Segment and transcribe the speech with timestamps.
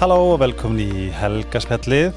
[0.00, 2.14] Halló og velkomin í Helgaspjallið.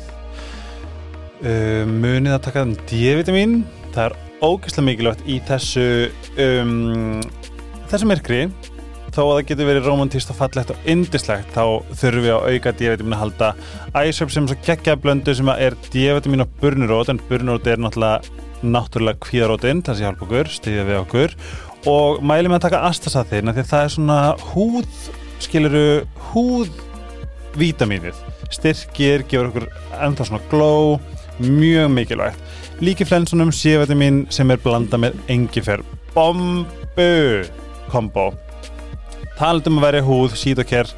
[1.44, 3.57] Um, Munið að taka D-vitamin
[3.92, 5.84] Það er ógeðslega mikilvægt í þessu
[6.39, 7.18] um,
[7.92, 8.38] þessu myrkri.
[9.10, 12.74] Þó að það getur verið romantíst og fallegt og indislegt þá þurfum við að auka
[12.80, 13.52] D-vitamin að halda
[14.00, 19.20] æsöp sem svo geggja blöndu sem er D-vitamin og burnurót en burnurót er náttúrulega náttúrulega
[19.28, 21.36] kvíðarótin, það sé hjálp okkur, stiðja við okkur.
[21.92, 25.06] Og mælum við að taka astasathina því að það er svona húð
[25.43, 25.86] skiluru
[26.32, 26.71] húð
[27.60, 28.18] vítamínið,
[28.54, 29.68] styrkir gefur okkur
[30.04, 30.98] ennþá svona glow
[31.39, 32.39] mjög mikilvægt.
[32.84, 37.44] Líki flensunum C-vitamin sem er blanda með engifer bombu
[37.92, 38.31] kombo.
[39.38, 40.89] Talandum að vera húð, síðokker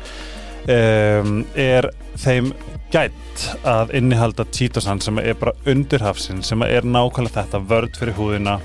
[0.72, 2.52] um, er þeim
[2.94, 8.60] gætt að innihalda títosan sem er bara undirhafsin sem er nákvæmlega þetta vörd fyrir húðina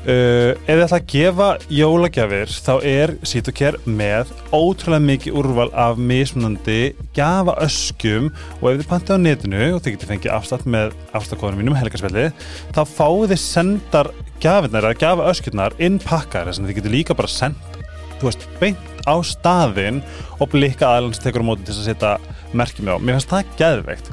[0.00, 5.98] Uh, ef þið ætla að gefa jólagjafir þá er Sitoker með ótrúlega mikið úrval af
[6.00, 8.30] mismunandi gafa öskjum
[8.62, 12.30] og ef þið pantið á netinu og þið getur fengið afstátt með afstáttkóðunum mínum helgarsvelli
[12.72, 14.08] þá fáið þið sendar
[14.40, 17.76] gafinnar eða gafa öskjurnar inn pakkar þess að þið getur líka bara sendt
[18.24, 20.00] veist, beint á staðinn
[20.40, 22.14] og blikka aðlans tekur á móti til að setja
[22.56, 22.96] merkjum á.
[22.96, 24.08] Mér finnst það geðveikt.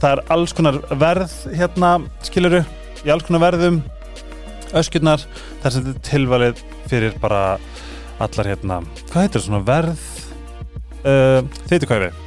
[0.00, 1.92] Það er alls konar verð hérna,
[2.24, 2.62] skiluru,
[3.04, 3.82] í alls konar verðum
[4.76, 5.26] öskjurnar
[5.62, 7.42] þar sem þetta er tilvalið fyrir bara
[8.22, 10.06] allar hérna, hvað heitir svona verð
[11.04, 12.24] uh, þeitu hvað við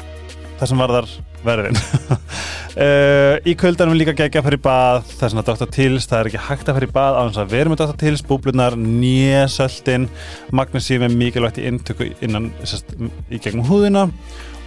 [0.60, 1.10] það sem varðar
[1.46, 1.78] verðin
[2.84, 5.72] uh, í kvöldanum líka gegja að fara í bað það er svona Dr.
[5.76, 7.82] Tills, það er ekki hægt að fara í bað á þess að við erum með
[7.84, 7.98] Dr.
[8.04, 10.10] Tills, búblunar nýjasöldin,
[10.56, 12.94] magnusíum er mikilvægt í intöku innan sest,
[13.32, 14.10] í gegnum húðina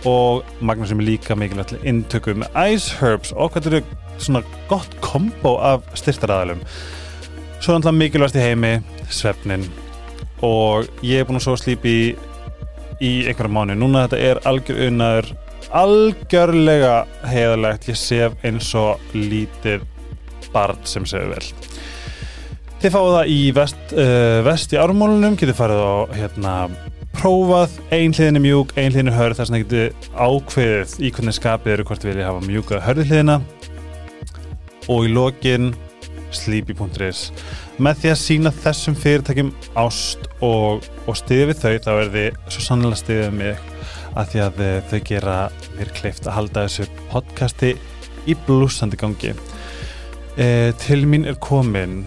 [0.08, 3.84] og magnusíum er líka mikilvægt í intöku með ice herbs og hvað eru
[4.22, 6.64] svona gott kombo af styrtaræðalum
[7.62, 8.70] Svo er alltaf mikilvægast í heimi,
[9.06, 9.62] svefnin
[10.42, 12.06] og ég er búin að svo slípi í,
[12.98, 13.76] í einhverja mánu.
[13.78, 15.28] Núna þetta er algjör unnaður,
[15.78, 16.96] algjörlega
[17.30, 17.86] heiðalegt.
[17.92, 19.84] Ég sef eins og lítið
[20.50, 21.44] barn sem sefur vel.
[22.82, 26.56] Þið fáið það í vest, uh, vest í ármólunum, getið farið á hérna
[27.14, 31.38] prófað, ein hliðin er mjúk, ein hliðin er hörð, þess vegna getið ákveðið í hvernig
[31.38, 33.38] skapið eru hvort vilja hafa mjúka hörðu hliðina
[34.90, 35.70] og í lokin
[36.36, 37.24] sleepy.is
[37.82, 42.40] með því að sína þessum fyrirtækjum ást og, og stiðið við þau þá er þið
[42.54, 43.68] svo sannlega stiðið mig
[44.12, 45.36] að því að þau gera
[45.76, 47.72] mér kleift að halda þessu podcasti
[48.28, 49.32] í blúsandi gangi.
[50.36, 52.02] E, til mín er komin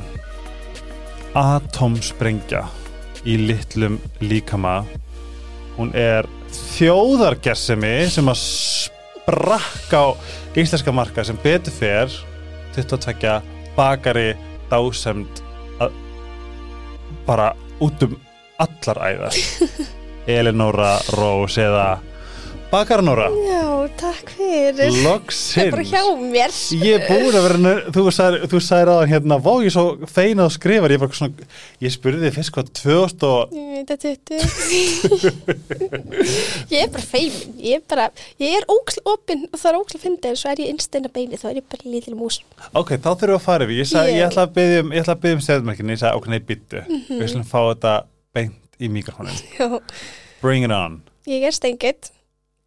[1.36, 2.66] atomsprengja
[3.26, 4.84] í litlum líkama.
[5.76, 6.30] Hún er
[6.76, 10.08] þjóðargersemi sem að sprakka á
[10.56, 12.14] íslenska marka sem betur fer
[12.78, 14.34] 22 bakari
[14.70, 15.46] dásemd
[17.26, 18.16] bara út um
[18.62, 19.38] allar æðar.
[20.38, 22.00] Elinóra Rós eða
[22.76, 23.64] Bakarnóra Já,
[24.00, 24.92] takk fyrir.
[25.06, 26.52] Loksins Það er bara hjá mér.
[26.76, 30.52] Ég er búin að vera, þú sagðir aðan hérna, vá ég er svo feina og
[30.56, 31.48] skrifar ég, svona,
[31.86, 34.36] ég spurði þið fyrst hvað 2000 og Ég veit að þetta
[36.74, 38.08] Ég er bara feimin Ég er bara,
[38.42, 41.12] ég er óksl opinn og það er óksl að finna en svo er ég innsteina
[41.16, 42.42] beini þá er ég bara lítil mús.
[42.76, 44.18] Ok, þá þurfum við að fara við Ég, sag, Já.
[44.20, 46.42] ég ætla að byggja um, ég ætla að byggja um stefnmerkinu, ég sagði ok, nei,
[46.52, 47.20] byttu Mhm.
[47.22, 47.94] Við slum fá þetta
[48.36, 49.68] beint í mikrofónin Já,
[50.42, 51.00] Bring it on.
[51.30, 52.12] Ég er stengið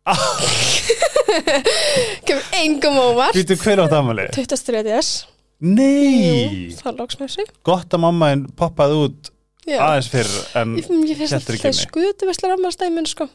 [2.27, 3.35] Kemur engum óvart.
[3.37, 4.29] Býtu hver átt amali?
[4.35, 5.27] 23.
[5.59, 9.31] Nei, Það lóks með sig gott að mamma en poppaði út
[9.67, 10.29] Já, aðeins fyrr
[10.61, 11.81] en ég, ég finnst að ekki það mig.
[11.83, 13.27] skutu visslar ammálstæmin sko.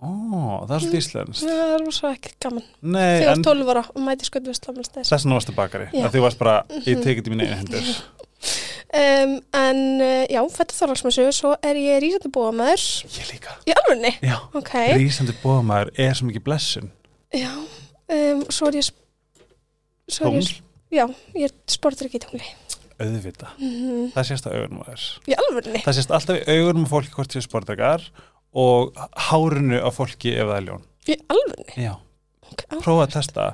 [0.00, 0.08] Ó,
[0.64, 1.44] það er svolítið íslenskt.
[1.44, 2.64] Það er svo ekki gaman.
[2.80, 5.90] Nei, Þegar en var 12 ára og mæti skutu visslar ammálstæmi þess vegna varstu bakari
[5.92, 6.06] Já.
[6.08, 6.56] að þú varst bara,
[6.88, 7.92] ég tekið þetta í mínu einu hendur
[8.94, 12.86] um, En uh, já, þetta þorlagsmessu Svo er ég rísandi búamæður
[13.18, 13.54] Ég líka.
[13.68, 14.12] Í alvörni?
[14.24, 16.90] Já, Ok, rísandi bóðamæður er svo mikið blessun.
[17.34, 18.90] Já um, Svo er ég
[20.10, 20.50] Svo er ég,
[20.90, 21.04] já,
[21.38, 22.48] ég er sportur ekki í tungli.
[23.00, 25.04] Auðvita mm Það sést á augunum þér.
[25.30, 25.80] Í alvörni?
[25.86, 28.02] Það sést alltaf í augunum fólki hvort séu sportrekar
[28.50, 28.90] og
[29.30, 30.82] hárinu á fólki ef það er ljón.
[31.08, 31.76] Í alvörni?
[31.86, 31.92] Já,
[32.50, 32.76] Ok, á.
[32.82, 33.44] prófa að testa.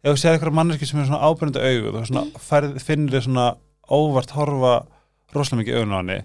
[0.00, 2.80] Ef þú séð eitthvað manneski sem er svona ábyrjandi augu þú Mm.
[2.80, 3.46] finnir þið svona
[3.92, 4.74] óvart horfa
[5.40, 6.18] rosalega mikið í augun á henni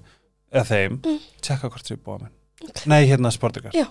[0.52, 1.20] eða þeim, Mm.
[1.42, 2.86] tjekka hvort séu bóðamenn Ok.
[2.92, 3.88] Nei, hérna sportrekar Já.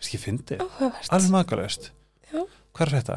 [0.00, 1.90] Skið fyndi, Áhugavert alveg makalöst.
[2.76, 3.16] Hvað er þetta?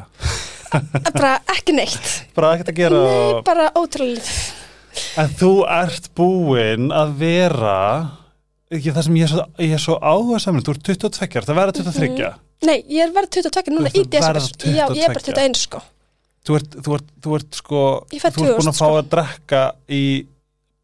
[1.12, 3.42] Bara ekki neitt Bara ekkert að gera Nei, og...
[3.46, 4.38] bara ótrúlega.
[5.20, 7.76] En þú ert búinn að vera
[8.70, 11.58] ekki það sem ég er svo, ég er svo áhuga saman þú ert 22, það
[11.60, 12.46] verða 23 Mhm.
[12.68, 15.32] Nei, ég er verið 22 núna Þú í ert desember Já, ég er bara 22.
[15.40, 15.78] 21 sko
[16.44, 17.80] þú, ert, þú, ert, þú ert sko
[18.12, 18.98] Ég fædd þú ert búinn 2000, að fá sko.
[19.00, 20.02] að drekka í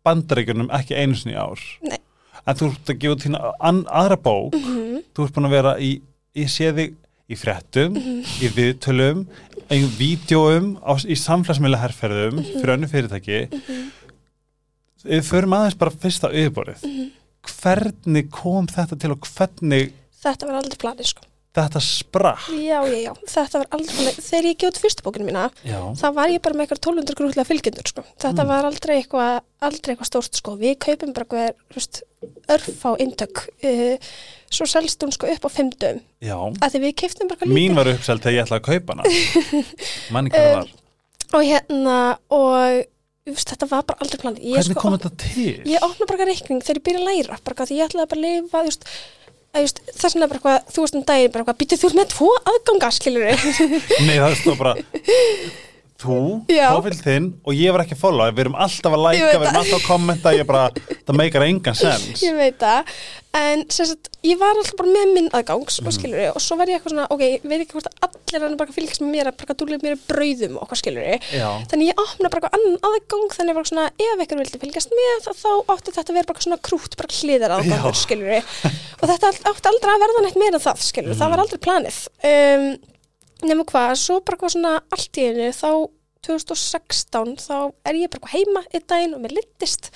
[0.07, 1.99] bandaríkjunum ekki einu sinni ár Nei.
[2.47, 5.03] en þú ert að gefa þína aðra bók Mhm.
[5.15, 5.91] þú ert búinn að vera í
[6.37, 6.95] ég sé þig
[7.29, 8.23] í fréttum, Mhm.
[8.45, 9.27] í viðtölum
[9.75, 12.61] í vídjóum á, í samfélagsmiðla herrferðum Mhm.
[12.61, 13.41] fyrir önnu fyrirtæki
[15.07, 17.11] við förum aðeins bara fyrst á yfirborðið Mhm.
[17.63, 19.93] hvernig kom þetta til og hvernig
[20.27, 21.23] Þetta var aldrei planið sko.
[21.65, 24.13] Þetta sprakk Já, já, já, þetta var aldrei.
[24.17, 27.47] Þegar ég gjóð fyrstu bókinu mína, Já, þá var ég bara með eitthvað 1200 grúðlega
[27.49, 28.05] fylgjendur sko.
[28.21, 28.51] Þetta Mm.
[28.53, 30.57] var aldrei eitthvað, aldrei eitthvað stórt sko.
[30.61, 32.03] Við kaupum bara eitthvað,
[32.57, 33.45] örf á intök.
[33.65, 33.97] Uh,
[34.51, 36.01] svo selst hún sko upp á fimmdum.
[36.23, 38.95] já Að því við keiptum bara eitthvað Mín var uppselt þegar ég ætlaði að kaupa
[38.95, 39.65] hana
[40.15, 40.75] Manni hvað það Um, var
[41.35, 41.97] Og hérna,
[42.31, 42.85] og
[43.27, 44.45] veist, þetta var bara aldrei planið.
[44.47, 45.55] Hvernig sko, kom þetta til?
[45.67, 48.27] Ég opna bara reikning þegar ég byrja að læra, bara því ég ætlaði bara að
[48.27, 48.71] lifa, þú
[49.65, 52.33] just, þess vegna bara eitthvað, þú veist um daginn, bara eitthvað, býttu þú með tvo
[52.53, 53.29] aðganga, skilur
[54.07, 54.77] Nei, það stóð bara
[55.97, 56.17] Þú,
[56.47, 58.33] profil þinn og ég var ekki að followa.
[58.37, 60.65] Við erum alltaf að Ég læka, við erum alltaf að kommenta Ég bara,
[61.07, 62.21] það meikar engan sens.
[62.25, 62.93] Ég veit það,
[63.37, 66.79] en sagt, ég var alltaf bara með minn aðgangs og skilur og svo var ég
[66.79, 69.37] eitthvað svona, ok, ég veit ekki hvort að allir hann bara fylgjast með mér að
[69.43, 71.07] bara dúlega mér í brauðum og hvað skilur
[71.37, 74.97] Já, þannig ég opna bara eitthvað annan aðgang þannig bara svona, ef ykkur vildi fylgjast
[74.97, 79.33] með þá átti þetta að vera bara svona krút bara hliðar aðgangur, skilur og þetta
[79.53, 81.37] átti aldrei að verða neitt meira það, skilur það
[83.43, 85.71] um, nema hvað, svo bara hvað svona allt í einu þá
[86.27, 87.57] 2016 þá
[87.87, 89.93] er ég bara heima einn daginn og mér littist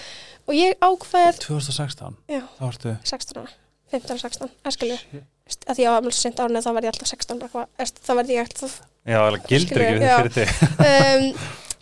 [0.47, 2.45] og ég ákveð 2016 Já.
[2.61, 3.57] Varstu 16 ára,
[3.95, 6.95] 15 og 16, eskilju að því að ég var alveg sent árið þá verði ég
[6.95, 10.17] alltaf 16 bara veist, þá verði ég alltaf Já, það gildir ekki við já.
[10.21, 10.51] fyrir þig.
[10.91, 11.25] Um,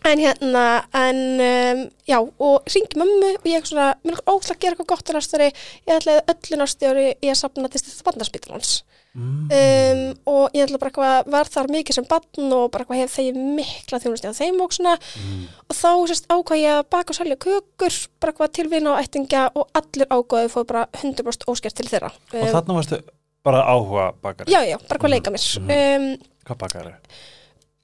[0.07, 0.65] en hérna
[0.95, 4.91] en um, já, og ringi mömmu og ég svona, mér er óslega að gera eitthvað
[4.93, 5.49] gott á næstari,
[5.89, 8.71] ég ætlaði öllu næstari í að sapna til þetta bandarspítalans
[9.15, 9.49] mm.
[9.59, 10.03] um,
[10.33, 13.39] og ég ætla bara eitthvað var þar mikið sem bann og bara eitthvað hef þegið
[13.59, 14.97] mikla þjónusti á þeim og svona.
[14.99, 15.47] Mm.
[15.69, 19.03] og þá sérst ákvað ég að baka og selja kökur bara eitthvað til vina og
[19.03, 22.13] ættingja og allir ákvaðu fóð bara 100% óskert til þeirra.
[22.35, 23.01] Og um, þarna varstu
[23.47, 24.53] bara áhuga bakari?
[24.53, 25.51] Já, já, bara hvað leika mér.
[25.65, 26.13] Um,
[26.49, 26.95] Hvað bakari?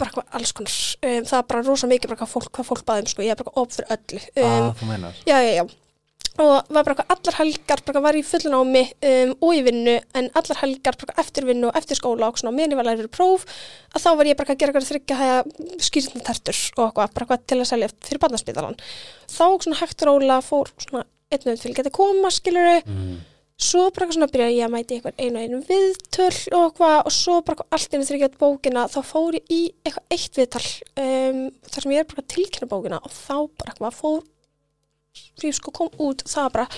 [0.00, 0.75] bara hvað alls konar.
[1.06, 3.23] Um, það er bara rosa mikið bara hvað fólk, hvað fólk baðum sko.
[3.23, 4.23] ég er bara fyrir öllu.
[4.35, 5.21] Um, ah, meinar.
[5.29, 5.83] Já, já, já
[6.42, 10.31] og var bara allar helgar bara var í fullun ámi um, og í vinnu en
[10.34, 13.44] allar helgar eftir vinnu og eftir skóla og meðan ég var læri fyrir próf
[13.94, 15.36] að þá var ég bara að gera þryggja hæða
[15.86, 18.81] skýrðin tertur og eitthvað bara til að selja fyrir barnaspítalan
[19.31, 23.14] þá svona hægt róla fór svona einn og einn til geta koma skiluru mm.
[23.70, 27.19] svo bara svona byrjaði ég að mæti eitthvað einu og einu viðtöl og eitthvað og
[27.20, 30.66] svo bara allt einu gett bókina þá fór ég í eitthvað eitt viðtal
[30.98, 34.22] um, þar sem ég er bara tilkynna bókina og þá bara eitthvað fór
[35.44, 36.69] ég sko kom út það var bara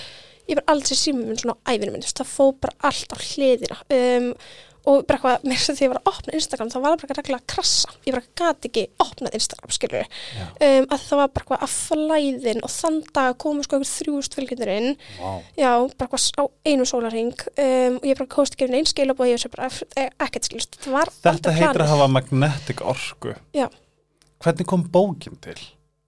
[0.46, 3.78] ég bara aldrei símum minn svona á æfinu minn það fór bara allt á hliðina.
[3.90, 4.32] Um,
[4.86, 7.06] og bara eitthvað þess að því ég var að opna Instagram þá var það bara
[7.08, 7.94] eitthvað reglulega að krassa.
[8.06, 12.60] Ég bara gati ekki opnað Instagram skilur um, að það var bara eitthvað að flæðin
[12.62, 14.88] og þann dag komu sko ykkur þrjúst fylgjendurinn
[15.18, 15.32] vá.
[15.58, 19.32] Já, bara hvað á einu sólarring um, og ég bara kosti ekki einn skilab og
[19.32, 21.94] ég sé bara ef- e- ekkert var Þetta heitir að planið.
[21.96, 23.34] hafa magnetic orku.
[23.58, 23.66] Já.
[24.46, 25.58] Hvernig kom bókin til?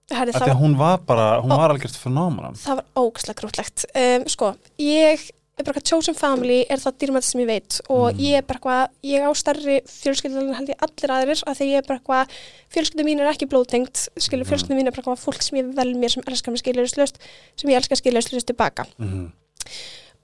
[0.09, 1.57] Herri, það, hún var bara, hún Ó.
[1.57, 3.85] var algjört fenómenan það var ógæslega grútlegt.
[3.93, 5.27] Um, sko, ég
[5.59, 8.19] er bara hvað chosen family er það dýrmætt sem ég veit og Mm.
[8.23, 11.77] ég er bara hvað, ég á stærri fjölskyldun held ég allir aðrir að því ég
[11.81, 12.37] er bara hvað,
[12.71, 14.49] fjölskyldun mín er ekki blóðtengt, skilur Mm.
[14.53, 17.19] fjölskyldun mín er bara hvað fólk sem ég vel mér sem elskar mig skilurslust,
[17.59, 18.85] sem ég elskar skilurslust tilbaka.
[18.97, 19.27] mm.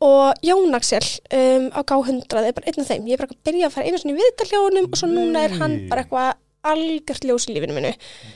[0.01, 3.43] og Jón Axel um, á G100 er bara einn af þeim ég er bara að
[3.48, 6.03] byrja að fara einu sinni í viðtal hjá honum og svo núna er hann bara
[6.03, 6.33] eitthvað
[6.72, 7.91] algjört ljós í lífinu minu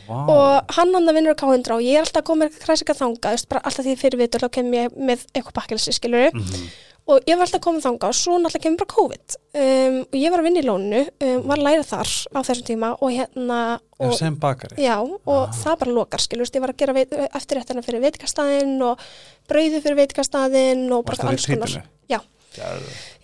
[0.09, 2.59] Vá og hann hann að vinnur á K100 og ég er alltaf að koma með
[2.63, 6.69] kræsika þanga, alltaf því fyrir viðtal þá kem ég með eitthvað pakkelsi, skilur mm.
[7.09, 10.17] og ég var alltaf að koma þanga og svo náttúrulega kemur bara COVID um, og
[10.19, 13.13] ég var að vinna í lónu um, var að læra þar á þessum tíma og
[13.15, 13.59] hérna
[13.99, 15.53] og, sem bakari Já, og Ah.
[15.55, 19.01] það bara lokar, skilur, ég var að gera veit, eftirréttina fyrir veitikastæðin og
[19.49, 21.81] brauðu fyrir veitikastæðin og bara alls konar.
[22.09, 22.19] Já.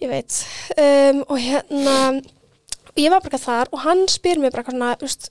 [0.02, 0.36] Ég veit.
[0.78, 1.96] Um, og hérna,
[3.00, 5.30] ég var bara eitthvað þar og hann spyr mér bara svona, veist,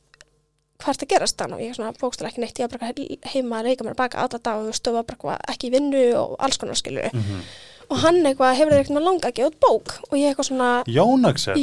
[0.80, 1.58] hvað er þetta að gerast þannig?
[1.60, 4.24] Og ég er svona bókstæla ekki neitt, ég var bara heima að reyka mér baka
[4.24, 7.08] alla dag og var bara ekki í vinnu og alls konar skilur.
[7.12, 7.46] Mhm.
[7.92, 11.26] Og hann eitthvað hefur eitthvað langa að gefa út bók og ég eitthvað svona, Jón
[11.28, 11.58] Axel,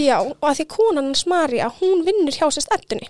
[0.00, 3.08] já, og að því konan hans Marja, hún vinnur hjá sérst eddunni.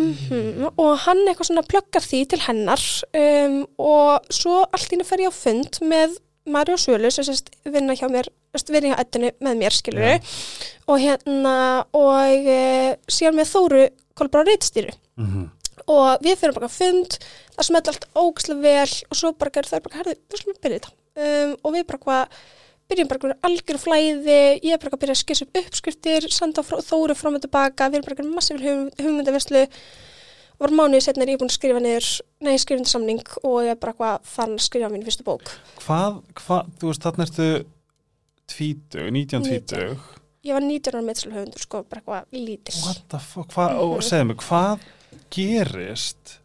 [0.00, 2.82] Mm og hann eitthvað svona pluggar því til hennar
[3.20, 6.16] um, og svo allt ína fer ég á fund með
[6.46, 8.28] Marja og Sölu sem sérst vinna hjá mér
[8.72, 10.20] vinna hjá eddunni með mér skilur Já.
[10.88, 11.56] og hérna
[11.94, 13.82] og e, síðan með Þóru
[14.16, 15.50] Kolbrá Reitstýru Mhm.
[15.86, 17.18] og við fyrir bara fund
[17.56, 20.78] það smelt allt ógislega vel og svo bara gerði það bara, herði, við skulum byrja
[20.80, 22.38] þetta um, og við bara hvað
[22.90, 26.80] byrjum bara algjör flæði ég er bara að byrja að skissa upp uppskriftir senda frá,
[26.82, 29.66] Þóru fram og tilbaka við erum bara einhverju massífil hugm, hugmyndavislu
[30.60, 32.08] var mánuði setna er ég búin að skrifa niður
[32.44, 35.52] nei, skrifa niður samning og ég er bara hvað fann að skrifa mín fyrstu bók.
[35.84, 37.48] Hvað, hvað, þú veist, þarna ertu
[38.50, 40.08] tvítug, 19 tvítug.
[40.44, 42.76] Ég var 19 ára meðslahöfundur sko, bara eitthvað lítil.
[42.86, 44.06] What the fuck, hvað, og Mhm.
[44.08, 44.80] segðu mig, hvað
[45.30, 46.36] gerist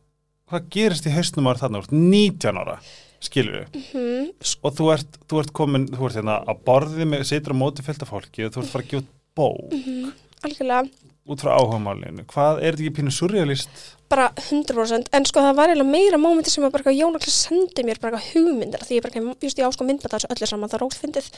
[0.49, 2.79] hvað gerist í hausnum ára þarna, þú ert 19 ára
[3.25, 7.23] skilur við, Mhm, og þú ert, þú ert komin, þú ert hérna að borði með,
[7.25, 9.71] situr á móti fylgta fólki og þú ert að fara að út bók.
[9.71, 10.89] Mhm, algjörlega
[11.25, 13.69] út frá áhugamálinu, hvað, er þetta ekki pínu surrealist?
[14.05, 17.97] bara 100% en sko það var eiginlega meira mómenti sem að Jón Akli sendi mér
[17.99, 20.83] bara hugmyndir því ég bara just ég á sko myndbæta þessu öllu saman það er
[20.85, 21.29] róst fyndið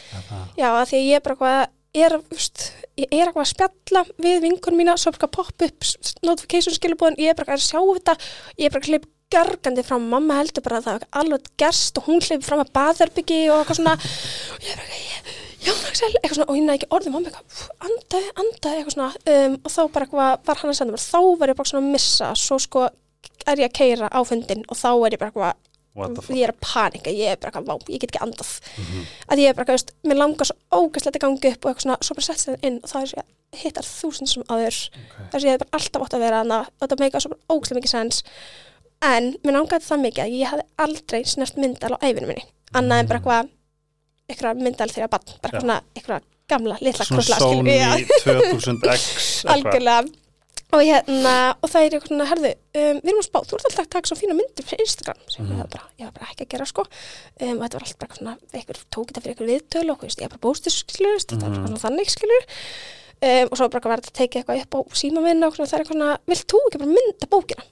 [0.59, 2.65] já að því ég bara eitthvað er, just,
[2.99, 7.15] ég er eitthvað að spjalla við vinkunum mína, svo bara pop up s- notification skilubóðin,
[7.23, 8.17] ég er bara að sjá þetta
[8.59, 11.97] ég er bara að hleyp gargandi fram mamma heldur bara að það er alveg gerst
[12.03, 13.95] og hún hleyp fram að baðherbyggi og eitthvað svona.
[13.95, 15.33] Og ég er bara ég-
[15.67, 19.09] Jón Axel, eitthvað svona, og ég næði ekki orðið mamma eitthvað, andaði, andaði, eitthvað svona
[19.35, 21.05] um, og þá bara eitthvað var hann að senda mér.
[21.07, 22.83] Þá var ég bara svona að missa, svo sko
[23.47, 25.63] er ég að keira á fundin og þá er ég bara eitthvað
[26.37, 28.51] ég er að panika, ég er bara eitthvað, vá, ég get ekki andað.
[29.33, 31.85] Að ég er bara eitthvað, veist, mér langar svo ógæslega að ganga upp og eitthvað
[31.87, 35.25] svona, svo bara sett það inn og það er ég hittar þúsund sem aður Okay.
[35.31, 37.55] þess að ég hef bara alltaf átt að vera hana og þetta meika svo bara
[37.57, 38.17] ógæslega mikið sens
[39.07, 42.43] en mér langaði það mikið að ég hafði aldrei snert myndal á æfinu minni.
[42.77, 43.49] Annað en bara eitthvað
[44.29, 49.03] eitthvað myndal þegar barn, bara svona eitthvað gamla, litla Sony skilur, 2000X
[49.47, 49.53] eitthvað.
[49.55, 50.07] algjörlega.
[50.75, 53.67] Og hérna, og það er eitthvað svona, herðu um, við erum að spá, þú ert
[53.69, 55.53] alltaf að taka svo fína myndir fyrir Instagram, sem Mhm.
[55.53, 58.01] ég, var bara, ég var bara ekki að gera sko, um, og þetta var alltaf
[58.03, 61.47] bara svona eitthvað, tók þetta fyrir eitthvað viðtölu og ég bara bóstur skilur, þetta var
[61.47, 61.55] Mhm.
[61.55, 62.43] bara svona þannig skilur
[63.23, 65.71] um, og svo bara var þetta að teka eitthvað upp á síma minna og það
[65.73, 67.63] er eitthvað svona, vilt þú ekki bara mynda bókina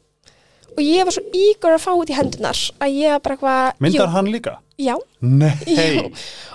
[0.76, 4.08] og ég var svo ígur að fá út í hendunar að ég bara eitthvað Myndar
[4.10, 4.54] jú, hann líka?
[4.78, 4.96] já,
[5.66, 5.86] Já,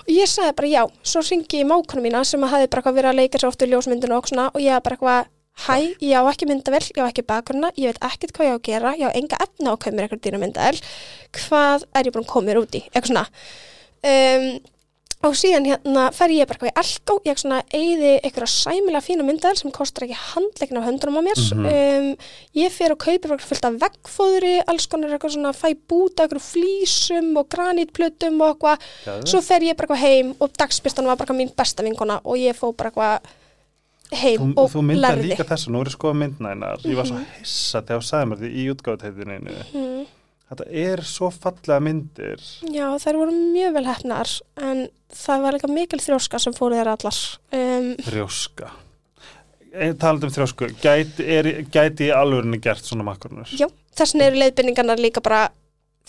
[0.05, 2.97] og ég sagði bara já, svo ringi ég mákonu mína sem að hafi bara eitthvað
[2.99, 5.31] verið að leika sér oft við ljósmyndinu og svona og ég bara eitthvað,
[5.65, 5.75] hæ,
[6.05, 8.65] ég á ekki myndavel, ég á ekki bakgrunna, ég veit ekkert hvað ég á að
[8.69, 10.83] gera, ég á enga efna á að koma mér eitthvað dýra myndavel,
[11.41, 13.25] hvað er ég búin að koma mér út í, eitthvað svona.
[14.01, 14.47] Um,
[15.23, 19.25] og síðan hérna fer ég bara eitthvað í elgó, ég svona eigði eitthvað sæmilega fína
[19.27, 21.41] myndavel sem kostar ekki handleikin af höndunum á mér.
[21.55, 21.65] Mhm.
[21.71, 22.15] um,
[22.55, 26.47] ég fer og kaupi bara fullt af veggfóðri, alls konar eitthvað svona fæ búta eitthvað
[26.51, 31.27] flísum og granítplötum og eitthvað svo fer ég bara eitthvað heim og dagsbyrstan var bara
[31.29, 33.19] eitthvað mín besta vinkona og ég fó bara eitthvað
[34.11, 37.05] heim Þú, og þú myndar lærði líka þessu, nú er ég skoða myndnænar ég var
[37.07, 37.27] svo Mhm.
[37.39, 39.37] hissa þegar þú sagði mér því í útgáðuteitinu
[39.71, 40.05] mm,
[40.51, 42.43] þetta er svo fallega myndir.
[42.67, 46.93] Já þær voru mjög vel hefnar en það var líka mikil þrjóska sem fóru þær
[46.93, 47.19] allar.
[47.55, 48.71] Um, þrjóska.
[49.71, 53.47] Eh, talandi um þrjósku, gæti, er, gæti í alvörinni gert svona makronur?
[53.55, 55.45] Já, þessin eru leiðbynningarnar líka bara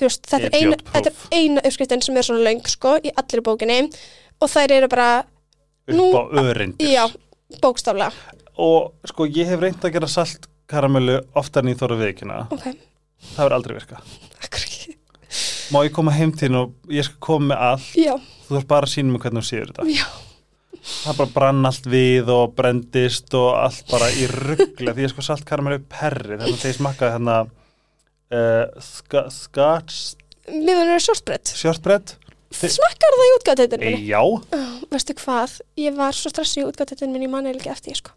[0.00, 3.12] þú veist, þetta er, eina, þetta er eina uppskriftin sem er svona löng sko í
[3.22, 3.84] allir bókinni.
[4.42, 5.10] Og þær eru bara,
[5.86, 6.90] upp á örindir.
[6.90, 7.04] Já,
[7.62, 8.10] bókstaflega.
[8.58, 12.66] Og sko ég hef reynd að gera salt karamellu oftar en ég þóra veikina ok,
[13.32, 14.02] það verður aldrei virka.
[15.72, 17.88] Má ég koma heim til þín og ég skal koma með allt?
[17.96, 18.12] Já,
[18.46, 19.86] þú þarf bara að sína mig hvernig þú séur þetta.
[19.88, 20.06] Já,
[21.06, 25.24] það bara brann allt við og brendist og allt bara í ruggla því ég sko
[25.24, 26.36] salt karamellu perri.
[26.42, 30.02] Þannig að ég smakkaði hérna uh, ska, skats
[30.50, 31.54] við verðum að shortbread.
[31.62, 32.14] Shortbread?
[32.52, 34.20] Þi- smakkar það í útgáðteitinu e, já,
[34.92, 38.12] veistu hvað, ég var svo stressuð í útgáttinu minn, ég manna ekki eftir því, sko.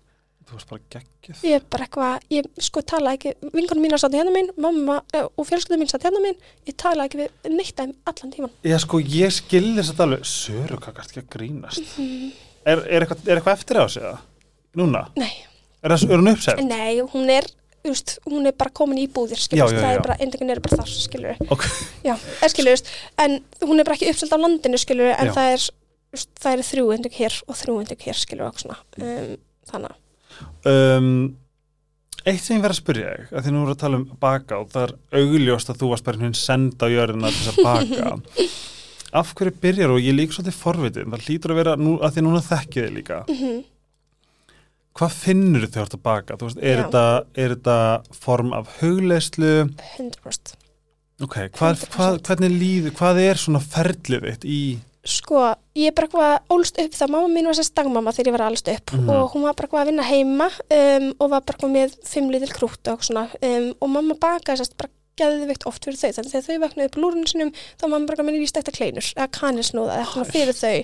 [0.46, 4.14] Þú varst bara geggjuð Ég er bara eitthvað, ég sko tala ekki, vingunum mín satt
[4.14, 6.38] hérna minn, mamma eh, og fjölskyldum mín satt hérna minn,
[6.70, 8.54] ég tala ekki við neitt þeim allan tíman.
[8.66, 12.32] Já, sko, ég skilði þess að alveg Söru, gæst ekki að grínast Mhm.
[12.66, 14.20] er, er, eitthvað, er eitthvað eftir á sig það?
[14.76, 15.06] Núna?
[15.18, 15.34] Nei,
[15.86, 16.62] Er, það, hún uppsett?
[16.66, 17.46] nei, hún er,
[17.86, 19.98] veist, hún er bara komin í búðir, Já, skilur, já, það já.
[19.98, 21.66] er bara, eindegin er bara þar, skilur, Ok,
[22.06, 22.16] já,
[22.50, 22.82] skilur,
[23.22, 25.34] en hún er bara ekki uppselt á landinu, skilur, en Já.
[25.38, 25.68] það er,
[26.16, 29.38] veist, það er þrjú endug hér og þrjú endug hér, skilur, og svona, um,
[29.70, 30.02] þannig að,
[30.72, 31.10] um,
[32.26, 34.58] Eitt sem ég verið að spyrja þig að því nú voru að tala um baka
[34.58, 37.68] og það er augljóst að þú varst bara hún senda á jörðina til þess að
[37.68, 38.14] baka
[39.20, 42.24] Af hverju byrjar og ég líka svolítið forvitið það hlýtur að vera, nú, að því
[42.26, 43.62] núna þekkið þið líka mhm,
[44.96, 46.36] Hvað finnur þið ert að baka?
[46.40, 47.06] Þú veist, er, þetta,
[47.44, 47.80] er þetta
[48.16, 49.50] form af hugleyslu?
[49.98, 50.54] 100%.
[51.20, 52.22] Ok, hvað, 100%.
[52.30, 54.60] hvað, líður, hvað er svona ferlið þitt í
[55.06, 55.42] Sko,
[55.76, 58.46] ég er bara eitthvað ólst upp það mamma mín var sérst dagmamma þegar ég var
[58.48, 59.10] allst upp Mhm.
[59.12, 60.48] og hún var bara eitthvað að vinna heima
[60.80, 64.62] um, og var bara eitthvað með fimm lítil krútt og svona um, og mamma bakaði
[64.64, 68.08] sérst bara geðvikt oft fyrir þau þannig þegar þau vaknaði upp lúrinu sinum þá mamma
[68.10, 70.80] bara minni vístekta kleinur eða kanilsnúða eða fyrir þau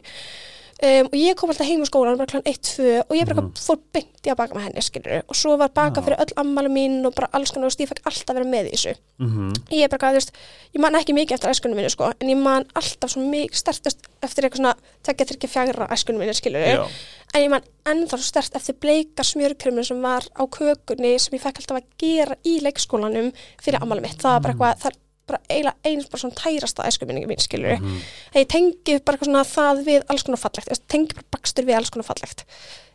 [0.82, 3.52] um, og ég kom alltaf heim á skólan bara klann 1-2 og ég bara Mhm.
[3.52, 3.80] eitthvað fór
[4.22, 7.16] í að baka með henni skilur og svo var baka fyrir öll ammali mín og
[7.16, 8.94] bara alls konar og ég fekk alltaf vera með í þessu.
[9.20, 10.32] Mm ég er bara þú veist,
[10.76, 14.08] ég man ekki mikið eftir æskunum minni, sko, en ég man alltaf svo mikið stertast
[14.22, 16.86] eftir eitthvað svona tekja þryggja fjagra æskunum minni, skilur Já,
[17.34, 21.42] en ég man ennþá svo stert eftir bleika smjörkruminu sem var á kökunni sem ég
[21.42, 25.00] fekk alltaf að gera í leikskólanum fyrir ammali mitt, það var bara eitthvað það
[25.32, 28.02] bara eiginlega eins bara svona tærasta æskuminningi mín, skilur Mhm.
[28.36, 31.66] að ég tengi bara eitthvað svona það við alls konar fallegt, ég tengi bara bakstur
[31.66, 32.46] við alls konar fallegt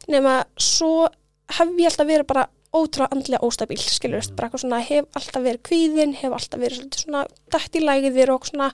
[0.08, 1.08] nema svo
[1.50, 4.36] hef ég alltaf verið bara ótrúlega andlega óstabíl, skilur Mhm.
[4.36, 8.44] bara eitthvað svona, hef alltaf verið kvíðin hef alltaf verið svona dætt í lægðir og
[8.44, 8.72] svona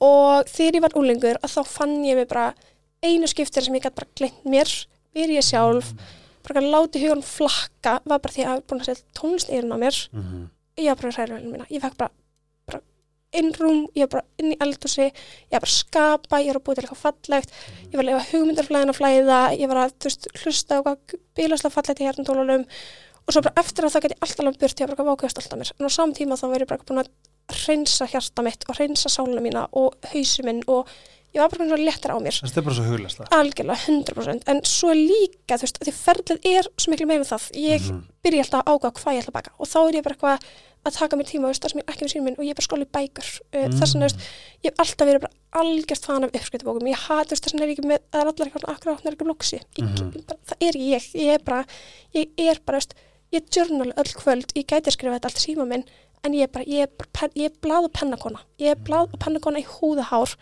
[0.00, 2.54] og þegar ég var úlingur að þá fann ég mig bara
[3.04, 4.68] einu skiptir sem ég gæti bara gleymt mér
[5.14, 5.92] verið ég sjálf,
[6.42, 9.48] bara að láti hugan flakka, var bara því að ég hafði búin að setja tónlist
[9.50, 10.50] í eyrun á mér Mhm.
[10.78, 12.23] ég var bara hræra velum mína, ég fekk bara, bara
[13.40, 15.14] innrúm, ég var bara inn í eldhúsi ég
[15.54, 17.56] var bara að skapa, ég var að búið til eitthvað fallegt
[17.90, 21.74] ég var að lefa hugmyndarflæðin að flæða ég var að veist, hlusta á hvað bílaslega
[21.74, 22.66] fallegt í hérnatólunum
[23.24, 25.38] og svo bara eftir að það gæti alltaf langt burt, ég var bara að vákast
[25.40, 25.70] alltaf mér.
[25.78, 27.12] En á saman tíma þá var ég bara búin að
[27.64, 30.88] hreinsa hjarta mitt og hreinsa sáluna mína og hausi minn og
[31.34, 32.36] ég var bara svona léttar á mér.
[32.44, 36.68] Þetta er bara svo huglæsla algjörlega 100% en svo líka þú veist, því ferlið er
[36.78, 37.50] svo miklu meira en það.
[37.58, 38.04] Ég Mhm.
[38.24, 39.50] byrja alltaf að ákvæða hvað ég ætla að baka.
[39.58, 40.38] Og þá er ég bara eitthvað
[40.84, 42.50] að taka mér tíma veist, það sem ég er ekki við sínum minn og ég
[42.50, 43.28] er bara skóla í bækur.
[43.54, 43.72] Mm.
[43.80, 44.18] þess vegna, veist,
[44.62, 47.78] ég hef alltaf verið bara algjört fan af uppskriftubókum, ég hat þess vegna er ég
[47.78, 50.12] ekki með, það er allar eitthvað akkur átnar ekki blogsi ég, Mhm.
[50.44, 51.64] það er ekki ég, ég er bara
[52.14, 52.94] ég er bara, veist,
[53.32, 54.52] ég journal öll kvöld.
[54.54, 55.84] Ég gæti að skrifa þetta allt síma minn
[56.24, 58.40] en ég er bara, ég er, bara, ég er blað og pennakona.
[58.62, 60.34] Ég er blað og pennakona í húðahár.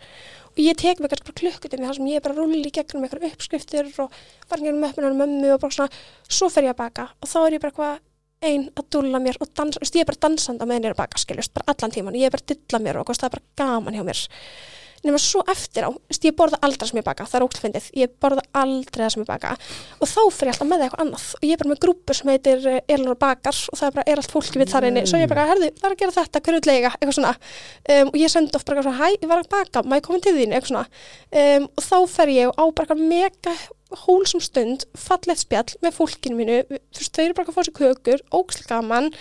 [0.53, 3.05] Og ég tek mig kannski bara klukkutími þar sem ég er bara rulli í gegnum
[3.05, 7.07] einhver uppskriftir og farin gegnum möppunar mömmu og bara svona, svo fer ég að baka.
[7.23, 8.01] Og þá er ég bara eitthvað
[8.43, 11.01] ein að dúlla mér og dansa, ég er bara dansandi á meðan ég er að
[11.03, 13.45] baka, skiljast, bara allan tíman ég er bara að dilla mér og það er bara
[13.61, 14.23] gaman hjá mér
[15.03, 18.13] nema svo eftir á, veist, ég borða aldrei sem ég baka, það er óklfindið ég
[18.23, 19.53] borða aldrei sem ég baka.
[19.99, 21.27] Og þá fer ég alltaf með það eitthvað annað.
[21.37, 24.07] Og ég er bara með grúpu sem heitir eh, Elinor Bakar og það er bara,
[24.13, 25.05] er allt fólki við þar inni.
[25.09, 27.33] Svo ég bara, herðu, það er að gera þetta, hverju lega eitthvað svona,
[27.95, 30.35] um, og ég sendi oft bara hæ, ég var að baka, má ég koma til
[30.37, 30.55] þín?
[30.55, 30.85] Eitthvað svona,
[31.43, 33.55] um, og þá fer ég á bara mega
[34.03, 36.61] hólsum stund fallegt spjall með fólkinu mínu.
[36.97, 39.11] Þau eru bara að fá sér kökur, óksl gaman.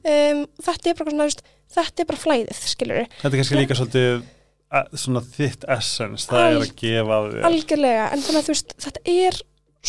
[0.00, 4.22] Um, þetta er bara svona, þetta er bara flæðið, skilur Þetta er kannski líka svolítið
[4.94, 7.46] svona þitt essence, það er að gefa af þér.
[7.48, 9.40] algjörlega, en þannig að þú veist þetta er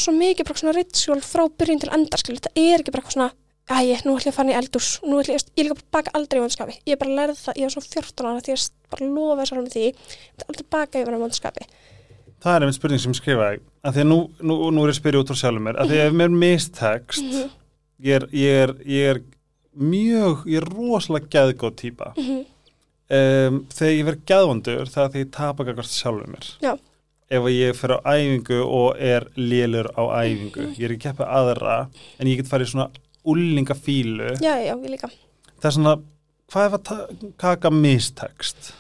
[0.02, 3.18] svo mikið bara svona ritual frá byrjun til endar, skilur, þetta er ekki bara eitthvað
[3.18, 3.32] svona
[3.72, 5.92] æ, nú ætlum ég að fara í eldús nú ætlum ég, ég líka bara að
[5.98, 6.74] baka aldrei í vondskapi.
[6.88, 9.38] Ég er bara að læra það, ég er svo 14 ára því ég bara lofa
[9.46, 9.96] þessar með því, ég
[10.34, 11.68] ætla aldrei að baka yfir á vondskapi.
[12.42, 14.96] Það er einmitt spurning sem ég skrifaði að því að nú, nú, nú er ég
[14.96, 17.50] að spyrja út frá sjálfum mér að því að ef mér mistekst Mhm.
[18.02, 19.22] ég, er, ég, er, ég er
[19.78, 22.42] mjög, ég er rosalega geðgóð típa Mhm.
[23.12, 26.48] Um, þegar ég verð geðvondur það er því ég tapa gagvart sjálfum mér.
[26.64, 26.74] Já.
[27.32, 30.76] ef ég fer á æfingu og er lélur á æfingu Mhm.
[30.80, 31.78] ég er ekki keppið aðra
[32.20, 32.90] en ég get farið svona
[33.26, 35.10] úlingafílu já, já, ég líka.
[35.62, 35.96] Það er svona,
[36.52, 38.74] hvað er að kaka mistekst?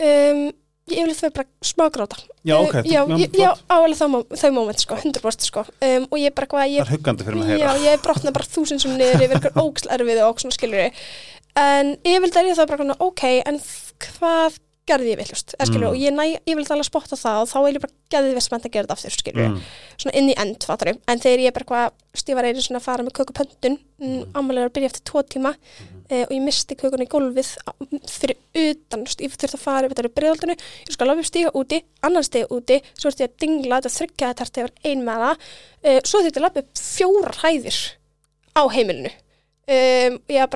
[0.00, 0.50] um,
[0.90, 4.50] ég yfirleitt þau bara smágráta Já, ok, já, já, ég, já, álega þau, mó- þau
[4.52, 5.62] moment sko, 100% sko.
[5.80, 7.84] Um, og ég bara hvað, það ég er huggandi fyrir mig að Já, heyra.
[7.94, 10.90] ég brotna bara þúsund sem niður yfir ykkur ógsl erfið og svona skilur
[11.60, 13.60] en vildi að ég það bara svona, ok, en
[14.04, 15.92] hvað gerði ég villust, eða skilur Mm.
[15.94, 16.24] og ég, næ,
[16.58, 19.14] vildi alveg spotta það og þá er ég bara gerði þess að gera þetta aftur,
[19.14, 19.60] skilur mm.
[19.96, 21.86] svona inn í end, fattar ég, en þegar ég bara hvað
[22.20, 24.22] stífar einu svona að fara með kökupöndun mm.
[24.36, 25.54] ámælega að byrja eftir tvo tíma
[26.10, 27.54] eh, og ég misti kökuna í gólfið
[28.12, 31.54] fyrir utan, þú veist, ég þurfti að fara þetta er breiðaldinu, ég skal alveg stíga
[31.56, 35.24] úti annan stíga úti, svo þurfti ég að dingla þetta þryggja þetta þarf ein með
[35.24, 35.48] það.
[35.80, 36.42] Eh, svo þurfti
[40.28, 40.52] ég að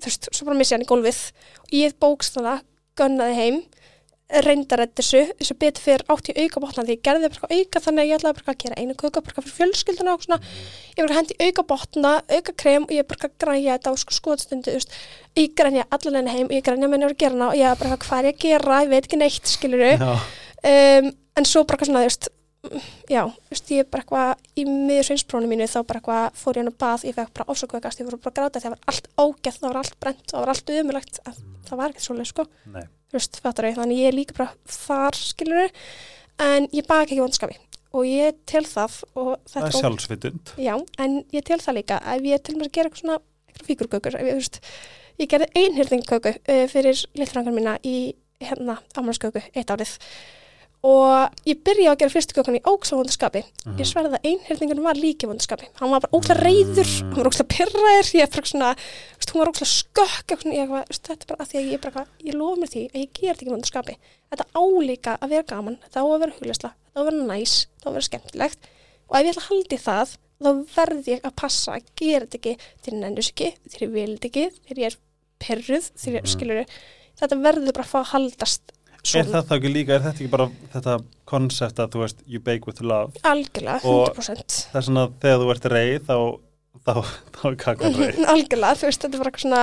[0.00, 1.20] þú veist, svo bara missi ég hann í gólfið
[1.60, 2.64] og ég bókst það,
[2.98, 3.60] gunnaði heim
[4.44, 7.54] reyndar þetta þessu, þessu betur fyrir átt í auka botna því ég gerði bara eitthvað
[7.58, 10.38] auka þannig að ég ætlaði bara að gera einu köka bara fyrir fjölskylduna og svona.
[10.94, 13.94] Ég var að hendi auka botna, auka krem og ég bara að græja þetta á
[14.02, 14.76] sko skoðstundu
[15.40, 18.30] ég grænja allavegna heim, ég grænja menn að gera hana og ég bara hvað er
[18.30, 20.12] ég að gera, ég veit ekki neitt skiluru, Já,
[20.70, 21.10] um,
[21.40, 22.30] en svo bara svona, þú veist
[23.10, 26.62] já, þú veist, ég bara eitthvað í miður sveinsprónu mínu þá bara eitthvað fór ég
[26.64, 29.08] hann að bað, ég fekk bara ásökvegast ég fór bara að gráta, það var allt
[29.16, 31.20] ógætt, það var allt brent það var allt umulagt,
[31.70, 32.46] það var ekkert svoleið sko.
[33.10, 35.74] Þú veist, fattar ég, þannig ég er líka bara þar, skilur
[36.44, 37.58] en ég baka ekki vonskapi
[37.90, 40.52] og ég tel það og þetta er sjálfsvitund.
[40.62, 43.18] Já, en ég tel það líka ef ég til mér að gera eitthvað svona
[43.50, 44.60] eitthvað fíkurkökur, þú veist
[45.20, 49.96] ég gerði einhyrðingköku uh, fyrir litrangar mína í hérna ámælsköku eitt árið
[50.82, 53.76] og ég byrja að gera fyrstu kökun í óksavondaskapi Mhm.
[53.78, 57.52] ég sverði að einhyrningun var líki vondaskapi hann var bara ókslega reyður, hann var ókslega
[57.52, 58.70] pyrraður ég er bara svona,
[59.18, 62.34] veist, hún var ókslega skökk eitthvað, þetta er bara að því að ég bara, ég
[62.34, 63.96] lofa mér því að ég ger þetta ekki vondaskapi
[64.30, 67.54] þetta álíka að vera gaman þetta á að vera huglæsla, þetta á að vera næs
[67.66, 68.58] þetta á að vera skemmtilegt.
[69.10, 72.38] Og ef ég ætla að haldi það þá verð ég að passa að gera þetta
[72.40, 72.56] ekki.
[72.80, 74.96] Þegar ég nennus ekki, þegar ég vil ekki þegar ég er
[75.40, 76.32] perruð, þegar ég Mhm.
[76.32, 76.66] skilur
[77.20, 78.62] þetta verður bara að fá að haldast
[79.16, 80.94] Er það þá ekki líka, er þetta ekki bara þetta
[81.30, 83.12] konsept að þú veist, you bake with love?
[83.24, 86.16] Algjörlega, Og- 100% það er svona þegar þú ert reið þá
[86.80, 86.92] þá,
[87.36, 88.20] þá er kakan reyð.
[88.34, 89.62] Algjörlega, þú veist, þetta er bara eitthvað svona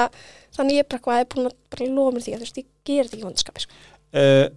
[0.57, 2.47] þannig ég er bara eitthvað, ég er búin að bara lofa mér því að þú
[2.47, 3.73] veist, ég ger þetta ekki í vondaskapi sko.
[4.17, 4.47] uh,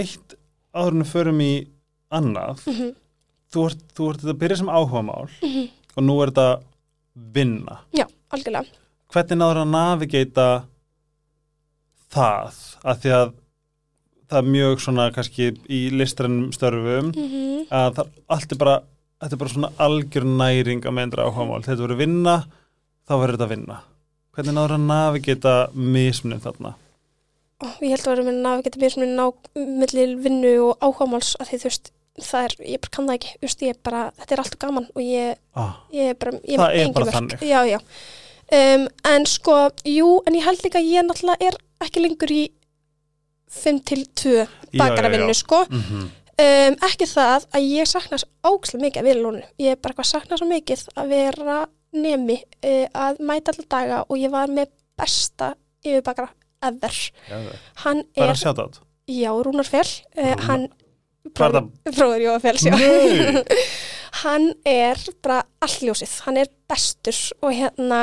[0.00, 0.34] Eitt
[0.74, 1.52] áður en við förum í
[2.14, 2.90] annað mm
[3.50, 5.64] þú ert, þú ert þetta að byrja sem áhugamál Mhm.
[5.96, 6.62] og nú er þetta
[7.34, 7.78] vinna.
[7.98, 8.76] Já, algjörlega.
[9.10, 10.44] Hvernig náður að navigata
[12.14, 12.58] það?
[12.84, 13.32] Að því að
[14.30, 17.36] það er mjög svona kannski í listrannum störfum mm
[17.70, 18.76] að það allt er bara
[19.20, 21.60] þetta er bara svona algjör næring að meindra áhugamál.
[21.62, 22.36] Þegar þú verður vinna
[23.06, 23.76] þá verður þetta vinna.
[24.34, 26.72] Hvernig náður að navigata mismunum þarna?
[27.60, 28.12] Og ég held að
[28.80, 31.90] með að svona ná millir vinnu og áhugamáls að því þú veist,
[32.24, 33.34] það er, ég bara kann það ekki
[33.68, 36.94] er bara, þetta er alltaf gaman og ég, ah, ég er bara, ég Það er
[36.96, 37.18] bara verk.
[37.18, 37.44] þannig.
[37.44, 37.78] Já, já.
[38.50, 42.40] Um, en sko, jú, en ég held líka að ég náttúrulega er ekki lengur í
[43.50, 44.46] 5 til 2 já,
[44.78, 45.34] bakaravinnu, já.
[45.34, 45.64] sko.
[45.70, 46.08] Mm -hmm.
[46.42, 50.12] um, ekki það að ég sakna svo ógslega mikið að vera lónu ég bara eitthvað
[50.12, 54.68] sakna svo mikið að vera nemi uh, að mæta allar daga og ég var með
[54.96, 56.28] besta yfirbakara
[56.62, 57.12] ever.
[57.74, 58.34] Hann er,
[59.06, 60.04] já, Rúnar Fjell.
[60.16, 60.68] Uh, hann
[61.36, 61.58] Hvað
[61.92, 62.74] bróður Jóa Fjells, já.
[62.76, 63.44] Nei!
[64.22, 68.00] hann er bara allljósið, hann er bestur og hérna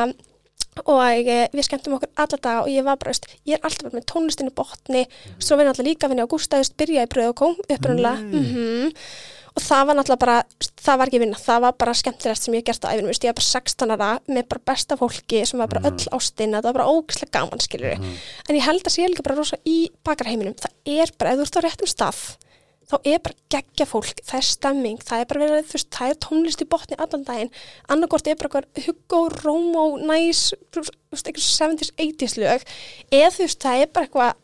[0.85, 3.87] og e, við skemmtum okkur alla daga og ég var bara, veist, ég er alltaf
[3.89, 5.05] bara með tónlistinu botni,
[5.39, 8.45] svo vinn alltaf líka vinni á Gústa, veist, byrja í bröð og kom upprunalega Nei.
[8.45, 8.93] mm
[9.57, 10.33] og það var náttúrulega bara,
[10.85, 13.31] það var ekki vinna það var bara skemmtilegast sem ég gert á æfinum veist, ég
[13.33, 15.95] var bara 16 ára með bara besta fólki sem var bara Mhm.
[15.97, 18.13] öll ástin, það var bara ógislega gaman skilur Mhm.
[18.49, 21.41] en ég held að sé líka bara rosa í bakarheiminum, það er bara, ef þú
[21.41, 22.37] ert á réttum stað
[22.87, 26.11] þá er bara geggja fólk, það er stemming það er bara verið, þú veist, það
[26.13, 27.53] er tónlist í botni allan daginn,
[27.91, 28.63] annarkort er bara
[30.07, 32.67] Nice þú veist, eitthvað 70s, 80s lög.
[33.11, 34.35] Eða þú veist, það er bara eitthvað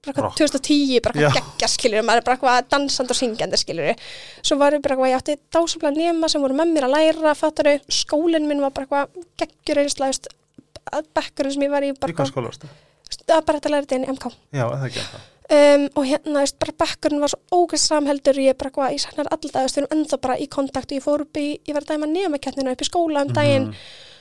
[0.00, 0.36] bara eitthvað Rock.
[0.40, 4.04] 2010, bara eitthvað geggja skilur maður er bara eitthvað dansand og syngjandi skilur
[4.40, 7.34] svo var ég bara eitthvað, ég átti dásamlega nema sem voru með mér að læra,
[7.36, 9.82] fattaru skólinn minn var bara eitthvað geggjur
[10.90, 12.16] að bekkurinn sem ég var í í bara,
[13.30, 16.36] hvað að bara þetta þetta inn í MK já, eða ekki það um, og hérna,
[16.44, 19.90] veist, bara bekkurinn var svo ógæst samheldur, ég bara eitthvað, ég saknar alltaf, við erum
[19.96, 22.84] ennþá bara í kontakt og ég fór upp í, ég var að dæma nefnakennina upp
[22.84, 23.80] í skóla um daginn Mhm.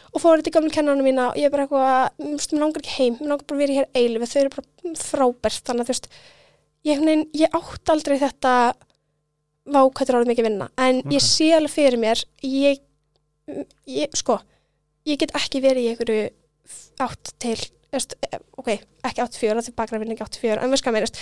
[0.09, 2.81] og fór þetta í gamlu kennarinn mína og ég bara eitthvað, þú veist, mér langar
[2.81, 5.85] ekki heim, mér langar bara að vera hér eilif, þau eru bara frábært, þannig að
[5.85, 6.07] þú veist,
[6.89, 8.53] ég, ég átt aldrei þetta
[9.69, 11.11] vá hvað þetta er orðið mikið vinna, en Ok.
[11.13, 12.79] ég sé alveg fyrir mér, ég,
[13.85, 14.39] ég, sko,
[15.05, 16.29] ég get ekki verið í einhverju
[16.99, 17.57] átt til,
[18.31, 18.69] eh, ok,
[19.03, 21.19] ekki átt fjöra, því bakra vinna ekki átt fjöra, en veist hvað meirist,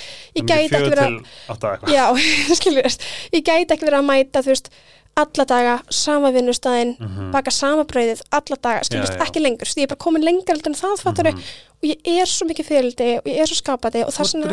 [3.38, 4.70] ég gæti ekki verið að mæta, þú veist,
[5.18, 7.32] alla daga, sama vinnustæðin, Mhm.
[7.34, 9.24] baka sama brauðið, alla daga, skilur Já, já.
[9.26, 11.40] ekki lengur, því ég er bara komin lengur en það, fattur Mhm.
[11.78, 14.46] og ég er svo mikið fyrirldi og ég er svo skapandi og það er svona,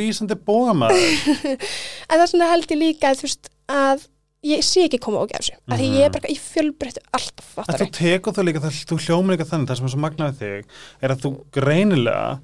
[0.80, 4.06] en það er svona held ég líka, þú veist, að
[4.44, 7.84] ég sé ekki koma ógæf þessu, af því ég er bara í fjölbreyttu alltaf, fattur
[7.84, 10.74] þú tekur það líka, það, þú hljómar líka þannig það sem er svo magnaði þig,
[11.02, 12.40] er að þú greinilega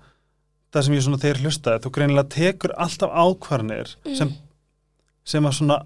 [0.70, 4.14] það sem ég svona þegar hlustaði, þú greinilega tekur alltaf ákvarnir Mhm.
[4.16, 4.34] sem,
[5.24, 5.80] sem að svona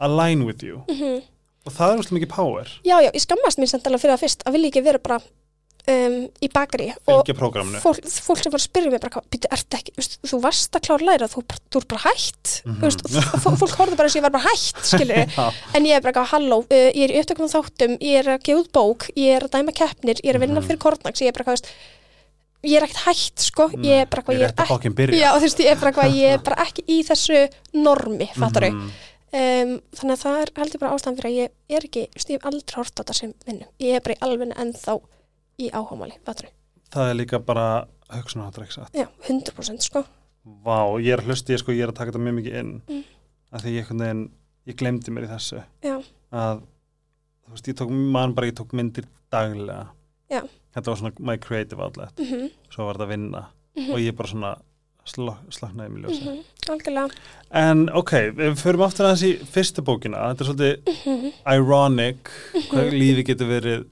[0.00, 0.82] align with you.
[0.88, 1.22] Mm
[1.66, 2.68] og það er úrslega mikið power.
[2.86, 5.16] Já, já, ég skammast mér samt alveg fyrir það fyrst að vilja ekki vera bara
[5.88, 7.22] um, í bakari og
[7.82, 9.22] fólk, fólk sem var að spyrja mig bara,
[9.78, 12.78] ekki, veist, þú varst að klára læra, þú, þú ert bara hætt, Mhm.
[12.80, 14.48] þú veist, og fó- fólk horfði bara og ég var bara
[15.36, 15.52] Já.
[15.74, 18.62] en ég er bara halló, uh, ég er í upptökum þáttum, ég er að gefa
[18.64, 20.66] út bók, ég er að dæma keppnir, ég er að vinna Mhm.
[20.68, 21.66] fyrir Kortnags, ég er bara veist,
[22.64, 24.52] ég er ekkert hætt, sko, ég er bara ég er
[24.94, 28.90] byrja já, veist, ég er bara ég er bara ekki í þessu normi, fattar Mhm.
[29.32, 32.44] um, þannig að það er heldur bara ástæðan fyrir að ég er ekki, ég hef
[32.44, 35.00] aldrei hort á þetta sem vinnu, ég er bara í alveg ennþá
[35.58, 36.52] í áhámáli, fattar
[36.92, 37.66] það er líka bara
[38.12, 38.96] hugsunaháttur ekki satt?
[38.96, 40.04] Já, 100% sko.
[40.64, 42.74] Vá, ég er að hlusta, ég, sko, ég er að taka þetta mjög mikið inn.
[42.86, 43.02] Mm.
[43.56, 44.22] að því ég, veginn,
[44.66, 45.64] ég glemdi mér í þessu.
[45.86, 45.96] Já.
[46.36, 46.62] að
[47.46, 49.90] þú veist, ég tók, man bara, ég tók myndir daglega.
[50.30, 50.42] Já.
[50.74, 52.22] þetta var svona my creative outlet.
[52.22, 53.42] Mm svo var þetta að vinna.
[53.76, 53.92] -hmm.
[53.92, 54.56] og ég bara svona
[55.06, 56.70] slok, sloknaði mig ljósi -hmm.
[56.70, 57.08] algjörlega.
[57.50, 62.30] En ok, við förum aftur aðeins í fyrstu bókina, þetta er svolítið mm ironic
[62.70, 63.86] hvað lífi getur verið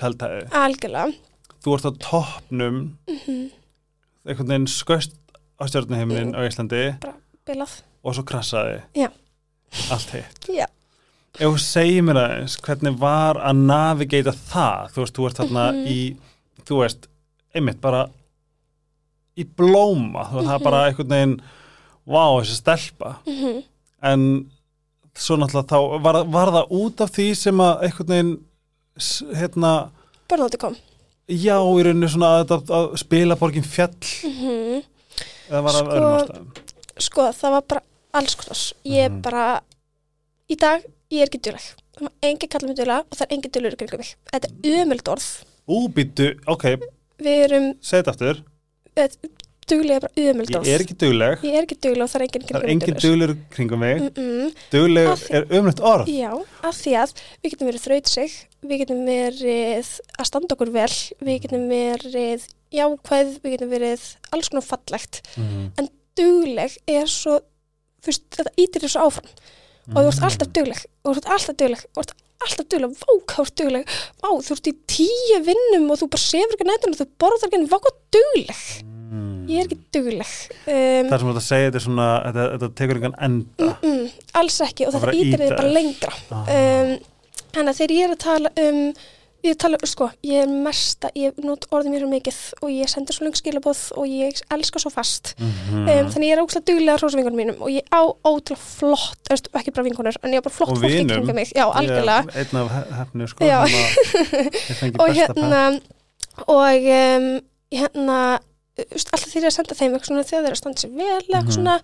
[0.00, 1.12] kaldhæði algjörlega.
[1.64, 2.80] Þú ert á toppnum.
[3.08, 3.50] Mm
[4.24, 5.16] einhvern veginn sköst
[5.60, 6.84] á stjórnuheiminin á Íslandi.
[7.44, 7.80] Bilað.
[8.04, 8.80] Og svo krassaði.
[8.96, 9.10] Já.
[9.90, 10.48] allt hitt.
[10.48, 10.66] Já.
[11.34, 14.92] ef þú segir mér aðeins hvernig var að navigata það?
[14.94, 15.86] Þú veist, þú ert þarna Mhm.
[15.90, 16.16] í
[16.64, 17.08] þú veist,
[17.54, 18.08] einmitt bara
[19.36, 20.30] í blóma.
[20.30, 21.40] Þú veist, það er bara einhvern veginn
[22.06, 23.16] vá, þessi stelpa.
[23.26, 23.64] Mm -hmm.
[24.02, 24.50] en
[25.14, 28.44] svo náttúrulega þá var, var það út af því sem að einhvern veginn
[29.34, 29.90] hérna,
[30.30, 30.76] börnóti kom.
[31.28, 33.94] já, í rauninu svona að, að, að spila borgin fjall.
[34.24, 34.82] Mm
[35.44, 36.46] eða var það Sko, öðrum ástæðum.
[37.04, 37.80] sko það var bara
[38.14, 38.60] alls konar.
[38.88, 39.20] Ég er Mhm.
[39.22, 39.60] bara
[40.50, 43.34] í dag, ég er ekki djúleg það má enginn kalla mig duglega og það er
[43.36, 44.14] enginn duglur í kringum mig.
[44.32, 45.26] Þetta er ömöld orð.
[45.68, 46.64] Ú, býttu, ok,
[47.20, 48.40] við erum, segð aftur
[49.70, 51.44] duglega er bara ömöld Ég er ekki dugleg.
[51.44, 54.00] Ég er ekki duglega og það er enginn Það er kringum engin duglur kringum mig.
[54.00, 54.52] Mm -mm.
[54.72, 56.06] Dugleg því- er umrætt orð.
[56.08, 57.10] Já, af því að
[57.42, 58.32] við getum verið þrautsig,
[58.64, 62.40] við getum verið að standa okkur vel, við getum verið
[62.72, 65.22] jákvæð, við getum verið alls konar fallegt.
[65.36, 65.88] Mhm.
[66.16, 67.40] Dugleg er svo,
[68.06, 69.30] veist, þetta ítir þessu áfram.
[69.94, 72.90] Og þú ert alltaf dugleg, og þú ert alltaf dugleg, og þú ert alltaf dugleg,
[73.00, 73.84] vá, hvað þú ert dugleg,
[74.22, 77.48] vá, þú ert í tíu vinnum og þú bara sefur ekki nættunum og þú borðar
[77.48, 78.62] ekki, vá, hvað dugleg.
[79.14, 79.40] Mm.
[79.52, 80.34] Ég er ekki dugleg.
[80.66, 83.66] Um, Það sem þú ert að segja þetta er svona Þetta, þetta tekur engan enda.
[83.70, 86.14] Mm, mm, alls ekki og þetta ítir bara lengra.
[86.30, 86.54] Ah.
[86.54, 86.94] um,
[87.54, 88.80] þannig að þegar ég er að tala um
[89.44, 93.12] ég tala, sko, ég er mesta ég not orðið mér svo mikið og ég sendir
[93.16, 95.34] svo lengt skilabóð og ég elska svo fast.
[95.36, 95.82] Mhm.
[95.84, 99.50] um, þannig ég er ógslag duglega hrósa vingunum mínum og ég á ótrúlega flott, veist,
[99.52, 101.52] ekki bara vingunur en ég á bara flott Og fólk í kringum mig.
[101.52, 102.24] Já, algjörlega.
[102.24, 103.44] Ég Einn af he- hefnu sko
[105.04, 105.62] og hérna
[106.48, 107.28] og um,
[107.74, 108.18] hérna
[108.74, 110.92] alltaf þegar ég er að senda þeim eitthvað svona þegar þeir eru að standa sér
[110.98, 111.52] vel Mhm.
[111.54, 111.74] svona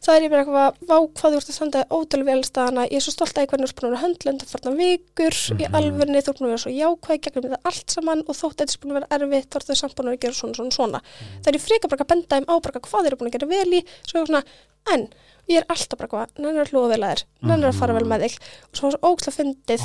[0.00, 2.96] það er ég bara eitthvað, vá hvað þú ert að standa ótrúlega vel staðana, ég
[2.96, 5.64] er svo stolt að hvernig þú ert búin að vera höndlönd að farna vikur í
[5.68, 5.74] Mhm.
[5.76, 8.60] alvörni, þú ert búin að vera svo jákvæð gegnum þetta allt saman og þótt að
[8.64, 10.72] þetta er búin að vera erfitt þá ert þau samt búin að gera svona svona
[10.72, 11.42] svona Mhm.
[11.42, 13.36] það er ég freka bara að benda þeim á bara hvað þeir eru búin að
[13.36, 14.42] gera vel í svona,
[14.94, 15.08] en
[15.50, 18.04] ég er alltaf bara hvað, nennir að hlúa vel að þér nennir að fara vel
[18.08, 19.82] með þig og svo var svo ókslega fyndið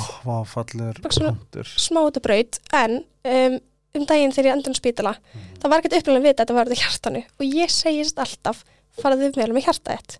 [1.28, 3.60] punktur smá þetta braut en um,
[4.00, 5.14] um daginn þegar ég endur á spítala
[5.60, 7.22] það var ekkert upplega að vita að þetta var þetta hjartanu.
[7.38, 8.62] Og ég segist alltaf
[9.00, 10.18] faraðu vel með hjarta þitt.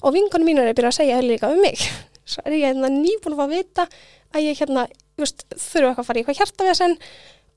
[0.00, 1.82] Og vinkonum mínur er byrjað að segja líka um mig.
[2.30, 3.88] Svo er ég hérna nýbúin að vita
[4.30, 4.86] að ég hérna
[5.20, 6.96] just, þurfa eitthvað að fara í eitthvað hjartavesen.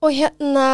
[0.04, 0.68] Og hérna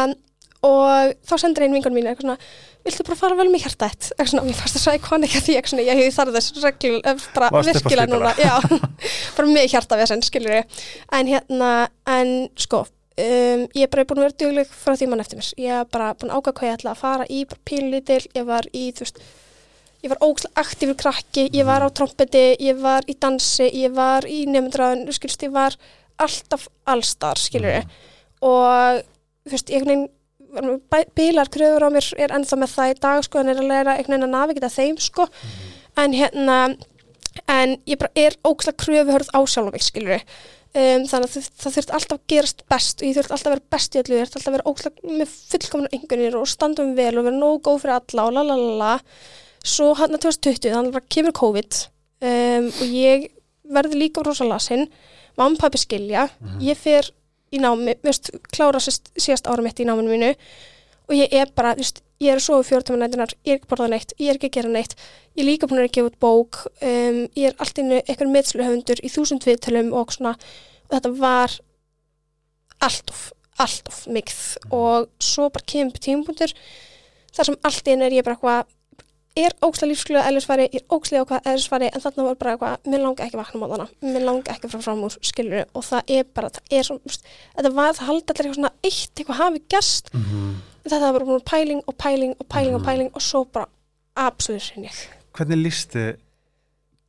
[0.66, 4.10] og þá sendur einn vinkonum mínu eitthvað svona viltu bara fara vel með hjarta þitt?
[4.10, 6.36] Eitthvað svona, mér fannst það svo ikon ekki að því eitthvað svona, ég hefði þarf
[6.36, 6.90] þess regl,
[7.36, 8.54] bara Varstu upp á virkilega núna já,
[9.38, 10.82] bara með hjartavesen, skilur ég
[11.16, 11.70] en hérna,
[12.12, 12.82] en sko
[13.20, 15.88] um, ég er bara búin að vera dugleg frá því mann eftir mér, ég er
[15.92, 18.84] bara búin að ákvæða hvað ég ætla að fara í, bara pínlítil, ég var í
[18.96, 19.22] þú veist,
[20.00, 24.28] ég var ógslag aktífur krakki, ég var á trompeti ég var í dansi, ég var
[24.28, 25.76] í nefndraðun, skilst, ég var
[26.20, 27.98] alltaf allstar, skilur ég
[28.40, 29.02] og
[29.46, 30.08] þú veist, ég einhvern veginn
[31.14, 33.96] bílar kröfur á mér er ennþá með það í dag sko, en er að læra
[33.96, 35.28] einhvern veginn að navigita þeim sko,
[36.00, 36.56] en hérna
[37.46, 39.76] en ég bara er ógslag kröfuhörð á sjálf
[40.74, 43.74] um, þannig að það, þurft alltaf að gerast best og ég þurft alltaf að vera
[43.74, 47.12] best í öllu, ég þurft alltaf að vera ógslag með fullkomna yngunir og standum vel
[47.14, 48.90] og vera nógu góð fyrir alla og lalalala
[49.60, 53.30] svo hann að 2020, þannig bara kemur COVID um, og ég
[53.70, 54.86] verði líka rosa lasin,
[55.38, 56.28] mamma og pappi skilja,
[56.64, 57.10] ég fer
[57.50, 60.34] í námi, veist, klára síðast ára mitt í náminu mínu
[61.10, 63.66] og ég er bara, veist, ég er að sofa fjóra tíma nætunar, ég er ekki
[63.66, 64.94] að borða neitt, ég er ekki að gera neitt.
[65.34, 69.02] Ég er líka búin að gefa út bók um, ég er allt innu eitthvað meðsluhöfundur
[69.02, 70.34] í þúsund viðtölum og svona.
[70.90, 71.56] Og þetta var
[72.86, 73.22] allt of,
[73.60, 74.42] allt of mikið.
[74.74, 76.54] Og svo bara kemur tímupunktur
[77.34, 78.76] þar sem allt inn er ég bara eitthvað
[79.40, 83.02] er ókslega lífsgluða eðlisfæri, ég er ókslega ákvað eðlisfæri en þarna var bara eitthvað, mér
[83.04, 86.50] langa ekki vakna móðana, mér langa ekki fara fram úr skilur og það er bara,
[86.56, 90.50] það er svona þetta var, það haldi allir eitthvað svona eitt eitthvað hafi gæst, Mhm.
[90.84, 93.68] Þetta var bara pæling og pæling og pæling og pæling og svo bara
[94.16, 94.92] absolutt sinni
[95.36, 96.04] Hvernig lísti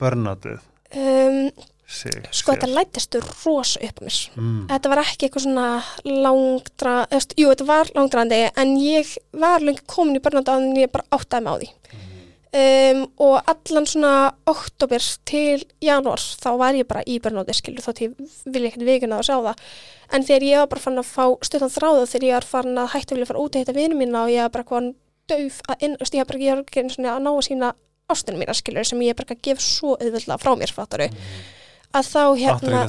[0.01, 0.59] börnatið
[0.97, 1.49] um,
[1.91, 4.19] sko þetta lætist rosa upp mér.
[4.37, 4.61] Mm.
[4.69, 5.67] þetta var ekki eitthvað svona
[6.05, 10.93] langdra, eðst, jú þetta var langdrandi en ég var lengi komin í börnandi en ég
[10.93, 12.07] bara áttaði mig á því
[12.57, 14.13] um, og allan svona
[14.49, 19.21] oktober til janúar þá var ég bara í börnandi skilur þótt ég vilja ekkert vikuna
[19.21, 19.69] að sjá það.
[20.11, 22.91] En þegar ég var bara fann að fá stöðan þráða þegar ég var farin að
[22.95, 24.91] hætti að vilja fara út að hitta vinnu mína og ég var bara hvað
[25.31, 27.73] döf að inn, ég var bara ekki að ná að sína
[28.11, 31.07] ástunum mína skilur sem ég bara gef svo auðvitað frá mér fattaru
[31.95, 32.81] að þá hérna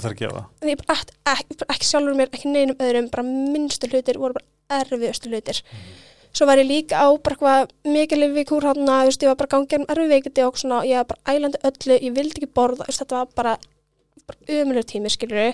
[0.66, 5.62] ég ekki, ekki, sjálfur mér, ekki neinum öðrum, bara minnstu hlutir voru bara erfiðustu hlutir.
[6.32, 9.52] Svo var ég líka á bara eitthvað mikið lifið kúr hann að, ég var bara
[9.54, 12.86] gangið um erfið veikindi og svona, ég var bara ælandi öllu, ég vildi ekki borða,
[12.88, 13.56] veist, þetta var bara,
[14.28, 15.52] bara umulur tími, skilur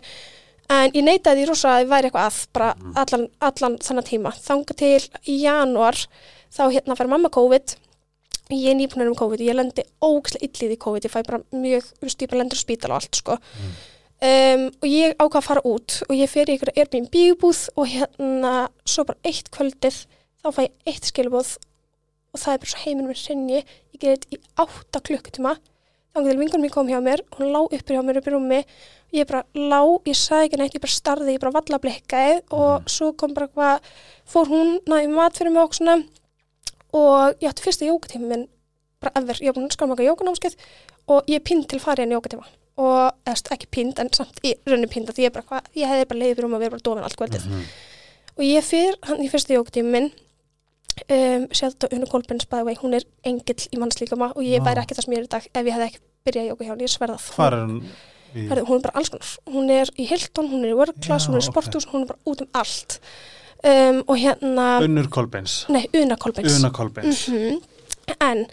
[0.69, 4.33] En ég neitaði því rosa að ég væri eitthvað að, bara allan, allan þannig tíma.
[4.45, 5.97] Þanga til í janúar,
[6.53, 7.73] þá hérna fær mamma COVID,
[8.53, 11.89] ég er nýbúin um COVID, ég lendi ógislega illið í COVID, ég fæ bara mjög,
[11.97, 13.39] þú veist, ég bara lendur á spítal og allt, sko.
[14.19, 17.87] Um, og ég ákvað að fara út og ég fer í einhverja Airbnb búð og
[17.87, 20.01] hérna svo bara eitt kvöldið
[20.43, 21.57] þá fæ ég eitt skilabóð
[22.33, 25.57] og það er bara svo heiminn mér sinni ég gerði þetta í átta klukkutíma.
[26.09, 28.61] Þá til vingunum mín kom hjá mér hún lá uppur hjá mér upp í rúmi.
[29.15, 32.89] Ég bara lá, ég sagði ekki neitt, ég bara starði ég bara valla blikkaði og
[32.93, 33.89] svo kom bara hvað,
[34.29, 35.99] fór hún náði mat fyrir mig og svona.
[36.93, 38.47] Og ég átti fyrsta jókatíma minn
[39.01, 40.57] bara ever, ég var búin að skráma eitthvað jókanámskeið
[41.15, 42.49] og ég pinn til farið en jókatíma
[42.79, 46.09] og eðst, ekki pínd en samt í rauninu pínd að ég, bara, hva, ég hefði
[46.11, 47.47] bara leiðið fyrir um að vera bara dofin allt kvöldið.
[47.49, 47.63] Mhm.
[48.39, 50.11] og ég fyrir hann í fyrstu jógtími minn
[51.07, 55.07] um, þetta Unnu Kolbens bæði hún er engill í mannslíkama og ég væri ekki það
[55.07, 56.93] sem ég er í dag ef ég hefði ekki byrjað í jóga hjá hann, ég
[56.93, 57.81] sverða það hún?
[58.35, 58.45] Í...
[58.53, 61.31] Hún er bara alls konar, hún er í Hilton, hún er í World Class, Já,
[61.31, 61.49] hún er í.
[61.49, 62.99] Sporthús, hún er bara út um allt
[63.65, 65.63] um, og hérna, Unnur Kolbeins.
[65.73, 67.23] nei, Una Kolbens Una Kolbeins.
[67.33, 67.63] Mhm.
[68.21, 68.45] en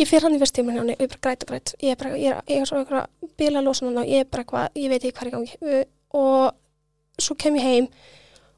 [0.00, 2.16] ég fyrir hann í fyrst tíma og ég bara græt og græt ég er bara,
[2.18, 3.06] ég er, ég er svo einhverja
[3.38, 6.54] bila losun og ég er bara eitthvað, ég veit ekki hvað er gangi Uh, og
[7.18, 7.88] svo kem ég heim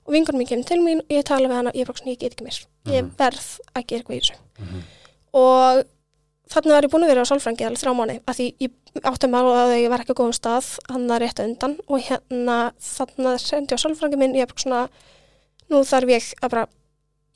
[0.07, 1.99] og vingunum mín kemur til mín og ég tala við hana og ég er bara
[2.03, 3.17] svona, ég get ekki mér ég Mhm.
[3.17, 4.83] verð að gera eitthvað í þessu Mhm.
[5.35, 5.85] og
[6.51, 8.71] þannig var ég búin að vera á sálfrængi alveg þrjá mánu að því ég
[9.05, 12.73] átti maður að ég var ekki á góðum stað hann að rétta undan og hérna
[12.81, 14.89] þannig að sendi á sálfrængi minn ég er bara svona
[15.71, 16.67] nú þarf ég að bara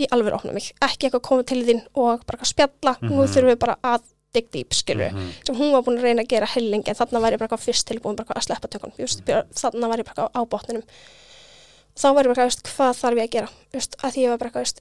[0.00, 3.28] í alveg opna mig, ekki eitthvað koma til þín og bara eitthvað spjalla, nú Mhm.
[3.34, 5.32] þurfum við bara að dig deep, skilur Mhm.
[5.44, 7.84] sem hún var búin að reyna að gera helling en þannig var ég bara fyrst
[7.84, 10.84] tilbúin að sleppa just, þannig var ég bara á botninum
[11.96, 14.38] þá var ég bara veist, hvað þarf ég að gera just, að því ég var
[14.38, 14.80] bara veist,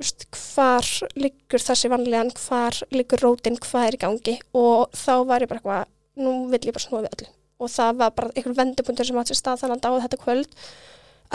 [0.00, 0.86] hvar
[1.18, 4.36] liggur þessi vanlegan hvar liggur rótin, hvað er í gangi?
[4.58, 7.28] Og þá var ég bara eitthvað nú vill ég bara snúa við öllu.
[7.62, 10.56] Og það var bara einhver vendupuntur sem átt sér stað þannig að þetta kvöld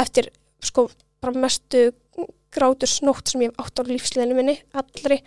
[0.03, 0.29] eftir
[0.63, 0.89] sko
[1.23, 1.85] bara mestu
[2.51, 5.21] grátur snótt sem ég átt á lífsliðinu minni allri.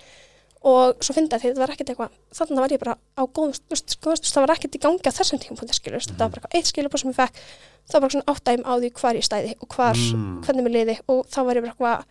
[0.62, 3.72] Og svo að því þetta var ekkert eitthvað þannig var ég bara á góðum þú
[3.72, 6.42] veist, góðum stund, það var ekkert í gangi á þessum tímapunkti skilur þetta var bara
[6.44, 7.40] eitthvað eitt skilur sem ég fekk
[7.88, 10.36] það var bara svona áttægjum á því hvar ég stæði og hvar, Mm.
[10.44, 10.96] hvernig mér liði.
[11.10, 12.04] Og þá var ég bara eitthvað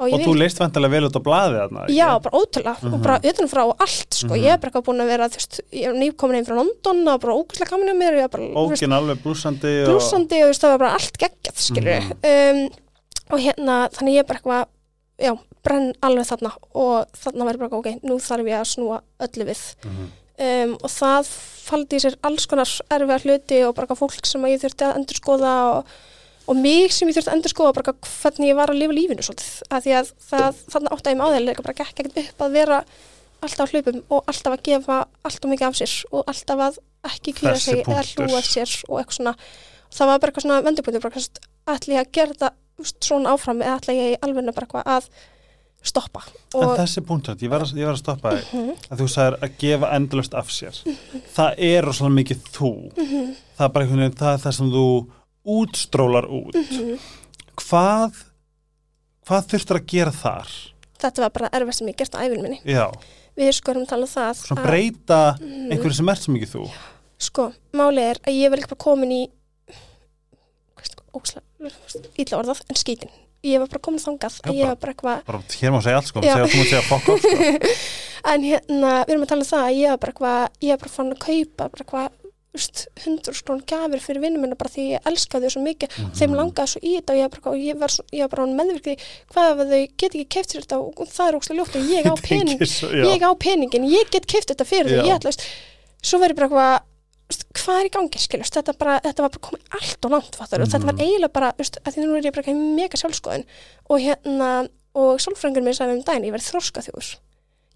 [0.00, 1.96] og Og þú leist vantilega vel út á blaðið þarna, ekki?
[1.96, 2.94] Já, bara ótrúlega Mhm.
[2.94, 4.42] og bara utanfrá og allt sko, Mhm.
[4.42, 7.08] ég er bara eitthvað búin að vera þú veist, ég er nýkomin einn frá London
[7.08, 9.88] og bara ógæslega gaman hjá mér, ég er bara Ógin alveg blúsandi og...
[9.92, 12.12] blúsandi og þú veist, það var bara allt geggjað skilur Mhm.
[12.32, 12.70] um,
[13.30, 14.66] og hérna, þannig ég er bara eitthvað
[15.20, 19.44] já, brenn alveg þarna og þarna verður bara, ok, nú þarf ég að snúa öllu
[19.46, 20.06] við Mhm.
[20.40, 21.26] um, og það
[21.62, 25.76] faldi í sér alls konar erfiðar hluti og bara fólk sem ég þurfti að endurskoða
[25.78, 25.84] og,
[26.48, 29.26] og mig sem ég þurfti að endurskoða bara eitthvað hvernig ég var að lifa lífinu
[29.26, 32.56] svolítið, að því að það, þannig átti að ég áðurlega bara gekk ekkert upp að
[32.58, 32.78] vera
[33.42, 36.80] alltaf hlupum og alltaf að gefa alltaf mikið af sér og alltaf að
[37.12, 39.36] ekki kvíra sig eða hlúa sér og eitthvað svona.
[39.92, 42.52] Það var bara eitthvað svona vendupunktur bara eitthvað, ætli ég að gera þetta
[43.08, 45.08] svona áfram eða ætla ég alveg bara eitthvað að
[45.82, 46.22] stoppa.
[46.54, 48.52] En þessi punktur, ég var að, ég var að stoppa þig.
[48.54, 48.76] Mhm.
[48.88, 50.78] að þú sagðir að gefa endalust af sér.
[51.34, 52.72] Það er rosalega mikið þú.
[52.96, 53.34] Mhm.
[53.58, 54.86] það er bara veginn það, er það sem þú
[55.46, 56.54] útstrólar út.
[56.54, 56.98] Mhm.
[57.56, 58.12] hvað
[59.26, 60.48] hvað þurftur að gera þar?
[61.02, 62.60] Þetta var bara erfið sem ég gert á æfinu minni.
[62.64, 62.86] Já,
[63.36, 65.70] við skorum tala um það svona breyta Mhm.
[65.72, 66.70] einhverju sem ert svo mikið þú.
[67.18, 69.28] Sko, máli er að ég var líka bara komin í
[72.18, 73.10] ítla orðað en skítin
[73.44, 76.22] ég var bara komin þangað Já, var bara eitthvað bara, hér má segja allt sko,
[76.22, 77.32] segja, þú má segja fokk sko.
[78.32, 80.82] en hérna, við erum að tala um það að ég var bara eitthvað, ég var
[80.84, 82.08] bara fann að kaupa bara eitthvað,
[82.52, 85.88] veist, hundur skrón gafir fyrir vinnum minna bara því ég elskaði þau svo mikið.
[85.98, 86.12] Mhm.
[86.20, 88.46] þeim langaði svo í þetta og ég var bara, ég var, svo, ég var bara
[88.60, 92.14] meðvirkið hvað þau get ekki keift þetta og það er óslega ljótt og ég á
[92.28, 95.46] pening ég á peningin, ég get keift þetta fyrir þau, ég ætla, veist,
[96.02, 96.88] svo verður bara eitthvað
[97.56, 100.60] hvað er í gangi, skiljast, þetta, bara, þetta var bara komið allt og langt, fattar,
[100.60, 101.04] og þetta var Mhm.
[101.06, 103.44] eiginlega bara, veist, að því nú er ég bara í mega sjálfskoðun
[103.88, 107.14] og hérna, og sálfrængur mér sagði um daginn, ég verði þroska þjóður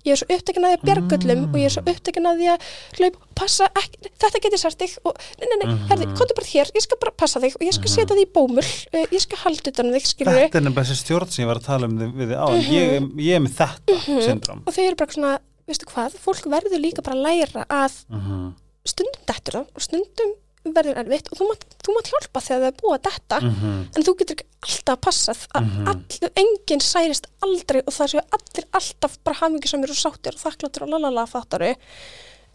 [0.06, 1.50] ég er svo upptekinn að því að bjargullum Mm.
[1.52, 2.60] og ég er svo upptekinn að því að
[2.98, 5.88] hlaup, passa ekki, þetta getur sært þig og nei, nei, nei, Mhm.
[5.90, 7.94] herði, komdu bara hér, ég skal bara passa þig og ég skal Mhm.
[7.96, 10.86] setja þig í bómull, uh, ég skal halda utan um þig, skilur þetta er nefnilega
[10.86, 12.72] þessi stjórn sem ég var að tala um við þið á Mhm.
[12.72, 12.88] ég,
[13.26, 15.38] ég er með þetta syndrom og þau eru bara svona,
[15.68, 18.54] veistu hvað, fólk verður líka bara að læra að Mhm.
[18.86, 20.32] stundum dettur það og stundum
[20.74, 23.88] verður erfitt og þú mátt, þú mátt hjálpa þegar það er búið að detta Mhm.
[23.96, 25.88] en þú getur ekki alltaf passað að Mhm.
[25.88, 30.82] allir, enginn særist aldrei og það séu allir alltaf bara hamingisamir og sáttir og þakkláttur
[30.82, 31.70] og lalala fattaru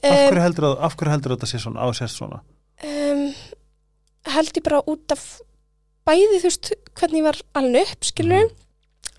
[0.03, 2.41] af um, hverju heldur af hverju heldur þetta sé svona á sérst svona
[2.83, 3.33] um,
[4.25, 5.41] held ég bara út af
[6.07, 8.55] bæði þú veist hvernig ég var alveg upp skilur Mhm.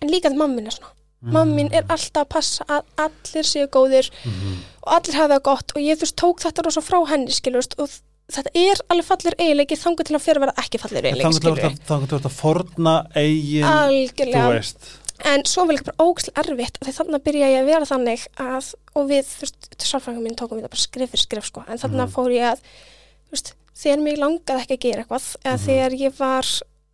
[0.02, 0.90] en líka að mammin er svona
[1.22, 4.56] mammin er alltaf að passa að allir séu góðir Mhm.
[4.82, 7.62] og allir hafa það gott og ég þú veist tók þetta rosa frá henni skilur
[7.78, 7.88] og
[8.36, 11.40] þetta er alveg fallir eiginleiki þangar til að fyrir að vera ekki fallir eiginleiki þannig
[11.42, 14.90] skilur að þú að forna eigin þú algjörlega veist
[15.32, 18.70] en svo vil ekki bara ógæslega erfitt þannig að byrja ég að vera þannig að
[18.98, 21.78] og við, þú veist, sálfræðingum minn tókum við það bara skrif fyrir skrif sko, en
[21.78, 22.06] þannig Mhm.
[22.08, 23.52] að fór ég að þú veist,
[23.82, 25.64] þegar mig langaði ekki að gera eitthvað eða Mhm.
[25.66, 26.44] þegar ég var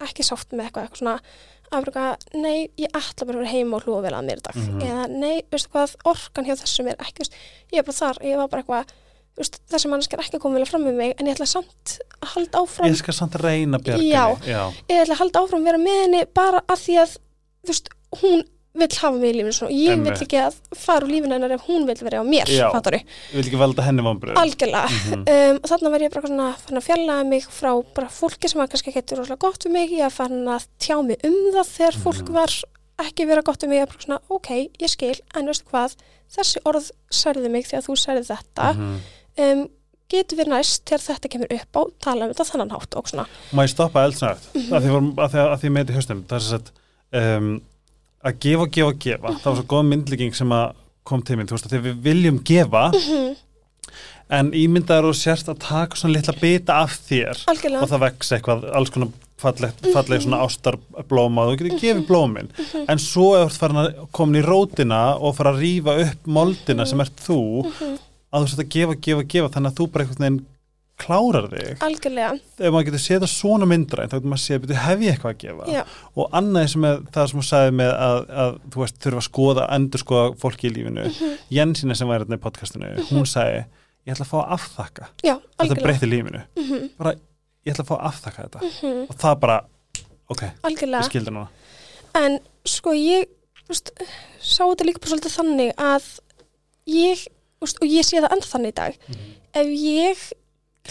[0.09, 1.21] ekki sátt með eitthvað, eitthvað svona
[1.73, 2.05] að bruka,
[2.35, 4.81] nei, ég ætla bara að vera heima og hlúa vel að mér í dag, Mhm.
[4.83, 7.33] eða nei, veistu hvað orkan hjá þessum er ekki, veist,
[7.73, 9.08] ég er bara þar ég var bara eitthvað, þú
[9.39, 12.29] þessi mannsk er ekki að koma vel fram með mig, en ég ætla samt að
[12.35, 14.37] halda áfram ég skal samt reyna bjarga Já.
[14.47, 14.63] já.
[14.91, 17.17] ég ætla að halda áfram að vera með henni bara að því að
[17.69, 17.89] veist,
[18.23, 18.45] hún
[18.79, 20.13] vill hafa mig í lífinu svona, ég Einmitt.
[20.21, 22.69] vill ekki að fara úr lífinu hennar ef hún vill vera á mér, Já.
[22.71, 25.23] Ég vil ekki valda henni vombrið algjörlega Mhm.
[25.27, 28.59] um, og þannig var ég bara svona fann að fjallaða mig frá bara fólki sem
[28.61, 31.95] var kannski eitthvað rosalega gott við mig ég fann að tjá mig um það þegar
[31.97, 32.03] Mhm.
[32.05, 32.51] fólk var
[32.99, 35.97] ekki vera gott við mig ég bara svona, ok, ég skil, en veistu hvað
[36.37, 38.99] þessi orð særði mig þegar þú særði þetta Mhm.
[39.39, 39.65] Um,
[40.09, 43.27] getur við næst þegar þetta kemur upp á tala um þetta þannan hátt og svona.
[43.53, 44.73] Má ég stoppa Mhm.
[44.73, 47.37] að því, vorum- að því, að því með þetta í haustum það er þess að
[47.39, 47.51] um,
[48.25, 49.29] að gefa og gefa og gefa.
[49.39, 50.73] Það var svo góð myndlíking sem að
[51.05, 53.37] kom til minn þú veist að þegar við viljum gefa Mhm.
[54.31, 58.33] en ímyndaður og sérst að taka svona litla bita af þér algjörlega, og það vex
[58.37, 59.09] eitthvað, alls konar
[59.39, 62.49] fallegt, falleg svona ástarblóma og þú getur gefið blómin.
[62.89, 66.85] En svo er þú farin að komin í rótina og fara að rífa upp moldina
[66.91, 67.39] sem ert þú
[68.33, 70.41] að þú sett að gefa, gefa, gefa þannig að þú bara einhvern veginn
[70.99, 71.83] klárar þig.
[71.87, 72.31] Algjörlega.
[72.59, 75.35] Ef maður getur séð það svona myndra þá getur maður séð, betur hef ég eitthvað
[75.35, 75.69] að gefa?
[75.71, 75.83] Já,
[76.19, 79.27] og annað sem er það sem þú sagði með að, að þú veist, þurfa að
[79.29, 81.07] skoða, endur skoða fólki í lífinu,
[81.55, 85.35] Jensina sem var hérna í podcastinu, hún sagði ég ætla að fá að afþakka, já,
[85.63, 86.43] þetta breytti lífinu.
[86.59, 87.15] Mhm, bara,
[87.69, 88.67] ég ætla að fá að afþakka þetta.
[88.73, 89.59] Mhm, og það bara,
[90.35, 91.49] ok, ég algjörlega skildi núna.
[92.19, 93.29] En sko ég
[93.71, 93.93] veist,
[94.43, 96.09] sá þetta líka bara svolítið þannig að
[96.91, 97.27] ég
[97.63, 98.99] og ég sé það enda þannig í dag.
[99.59, 100.25] Ef ég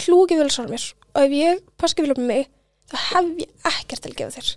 [0.04, 2.48] hlúki vel svo mér og ef ég paski vel með mig
[2.88, 4.52] þá hef ég ekkert til að gefa þér.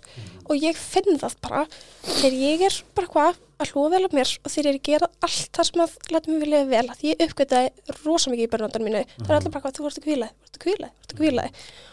[0.48, 1.64] Og ég finn það bara
[2.02, 4.88] þegar ég er bara hvað að hlúa vel upp mér og þegar ég er að
[4.88, 8.50] gera allt það sem að láta mig vilja vel að ég uppgötaði rosa mikið í
[8.52, 10.92] börnundan mínu það er allir bara hvað þú vorst að kvílaði, þú vorst að kvílaði,
[10.92, 11.52] þú vorst að kvílaði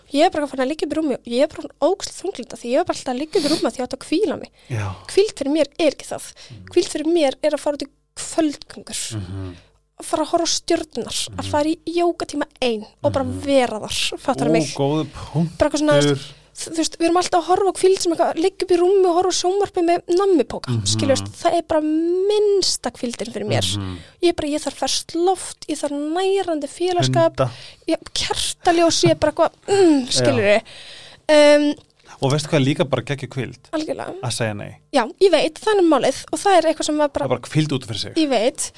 [0.09, 1.89] og ég er bara að fara að liggja upp í rúmi og ég er bara
[1.89, 3.97] ógslið þunglinda því ég er bara alltaf að liggja upp í rúmi því ég átt
[3.97, 4.51] að kvíla mig.
[4.73, 6.29] Já, kvíld fyrir mér er ekki það.
[6.73, 9.03] Kvíld fyrir mér er að fara út í kvöldgöngur.
[9.19, 9.51] Mhm.
[9.53, 9.68] að
[10.05, 14.49] fara að horfa á stjörnunar að fara í jókatíma ein og bara vera þar, fattar
[14.53, 14.67] mig.
[16.59, 19.15] Þú veist, við erum alltaf að horfa á kvíld sem liggja upp í rúmi og
[19.15, 20.81] horfa á sjónvarpi með nammipóka, mm
[21.23, 21.31] Mhm.
[21.39, 23.63] það er bara minnsta kvíldin fyrir mér.
[23.77, 23.97] Mhm.
[24.21, 27.51] ég er bara, ég þarf ferst loft, ég þarf nærandi félagskap, Hunda.
[27.87, 27.97] ég,
[29.05, 30.61] ég er bara eitthvað, mm, skilur
[31.29, 31.75] um,
[32.21, 36.25] og veistu hvað líka bara kvild algjörlega, að segja nei, já, ég veit, þannig málið
[36.33, 38.13] og það er eitthvað sem var bara bara kvild út fyrir sig.
[38.15, 38.71] Ég veit.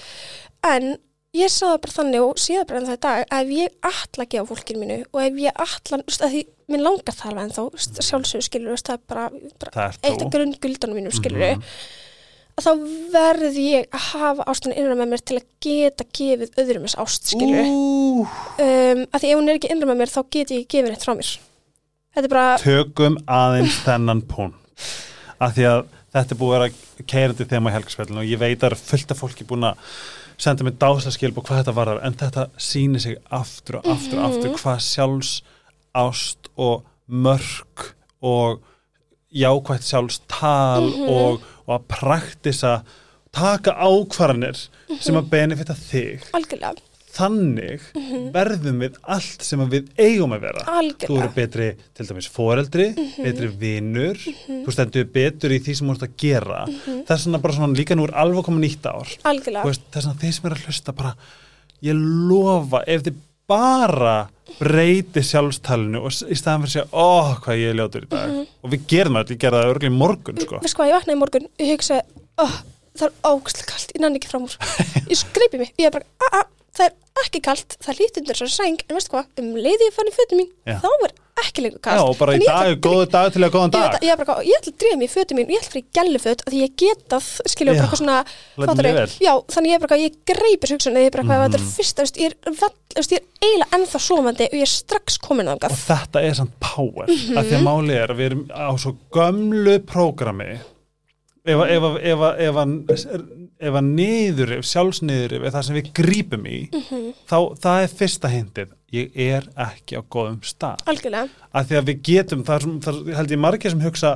[0.64, 0.98] En
[1.38, 3.76] ég sá það bara þannig og það bara en það í dag að ef ég
[3.88, 7.16] ætla að gefa fólkinu mínu og ef ég ætla, þú veist, að því minn langar
[7.16, 7.64] það alveg en þá,
[8.08, 9.26] sjálfsögur skilur það er bara,
[9.64, 11.64] bara eitt af grunnguldanum mínum skilur Mhm.
[12.60, 12.72] að þá
[13.16, 17.32] verð ég að hafa ástunni innan með mér til að geta gefið öðrum þess ást
[17.32, 20.68] skilur Ú, um, að því ef hún er ekki innan með mér þá get ég
[20.68, 21.32] gefið neitt frá mér.
[22.12, 24.58] Þetta er bara, tökum aðeins þennan punkt.
[25.40, 28.66] Af því að þetta er búið að vera keirandi þema í helgarspillinu og ég veit
[28.68, 29.78] að fullt af fólki búin að
[30.42, 34.20] senda mér dáslega skilb og hvað þetta varðar en þetta sýnir sig aftur og aftur
[34.22, 35.34] og aftur hvað sjálfs
[35.98, 38.62] ást og mörg og
[39.32, 42.74] jákvægt sjálfstal og, og að praktisa
[43.32, 44.60] taka ákvarðanir
[45.00, 46.26] sem að benefita þig.
[46.36, 47.88] Algjörlega þannig
[48.34, 50.66] verðum við allt sem við eigum að vera.
[50.66, 52.88] Þú algjörlega, eru betri til dæmis foreldri
[53.18, 56.62] betri vinnur þú stendur betur í því sem þú ert að gera.
[56.88, 59.16] Það er svona bara svona líka nú er alveg komið nýtt ár.
[59.22, 61.16] Þú veist, það er svona þeir sem er að hlusta bara
[61.82, 62.02] ég
[62.32, 63.20] lofa ef þið
[63.52, 64.16] bara
[64.60, 68.36] breyti sjálfstalinu og í staðan fyrir að segja, ó, hvað ég er ljótur í dag.
[68.62, 70.62] Og við gerum það, ég gerði það örgulega í morgun sko.
[70.64, 72.58] veist hvað, ég vaknaði í morgun, ég hugsaði oh,
[73.00, 74.58] það er ógæslega kalt, ég nann ekki fram úr.
[75.12, 76.44] Ég skreipi mig, ég er bara a -a,
[76.78, 76.94] það er
[77.26, 80.16] ekki kalt, það lítið undir þessari sæng en veistu hvað, um leiði ég fann í
[80.16, 80.78] fötum mín Já.
[80.82, 81.12] þá er
[81.42, 83.72] ekki lengur já, kalt og bara í ég dag er góðu dag til að góðan
[83.72, 83.82] ég, dag.
[83.92, 85.68] veit ég, bara, eitthvað, ég ætla að drífa mig í fötum mín og ég ætla
[85.68, 88.18] að fara í gæluföt því ég geta skilja Já, bara eitthvað svona
[89.26, 91.46] já, þannig ég er bara, eitthvað, ég greipir hugsun ég er bara, eitthvað, Mhm.
[91.52, 92.36] þetta er fyrsta, veist, ég er,
[93.12, 96.34] ég er eiginlega ennþá sofandi og ég er strax komin á og þangað þetta er
[96.40, 98.22] samt power að því að máli er að
[103.62, 105.66] ef að, ef að, ef að, ef að, ef að niður, ef sjálfsniður er það
[105.68, 106.60] sem við grípum í
[107.30, 108.72] þá það er fyrsta hindið.
[108.92, 110.82] Ég er ekki á góðum stað.
[110.92, 114.12] Algjörlega, að því að við getum, það er held ég margir sem hugsa,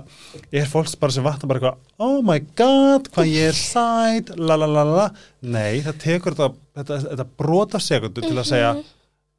[0.51, 4.57] er fólks bara sem vatna bara eitthvað, oh my god hvað ég er sæt, la
[4.59, 5.07] la la la.
[5.47, 6.49] Nei, það tekur þetta,
[6.81, 8.73] þetta, þetta brota sekundu til að segja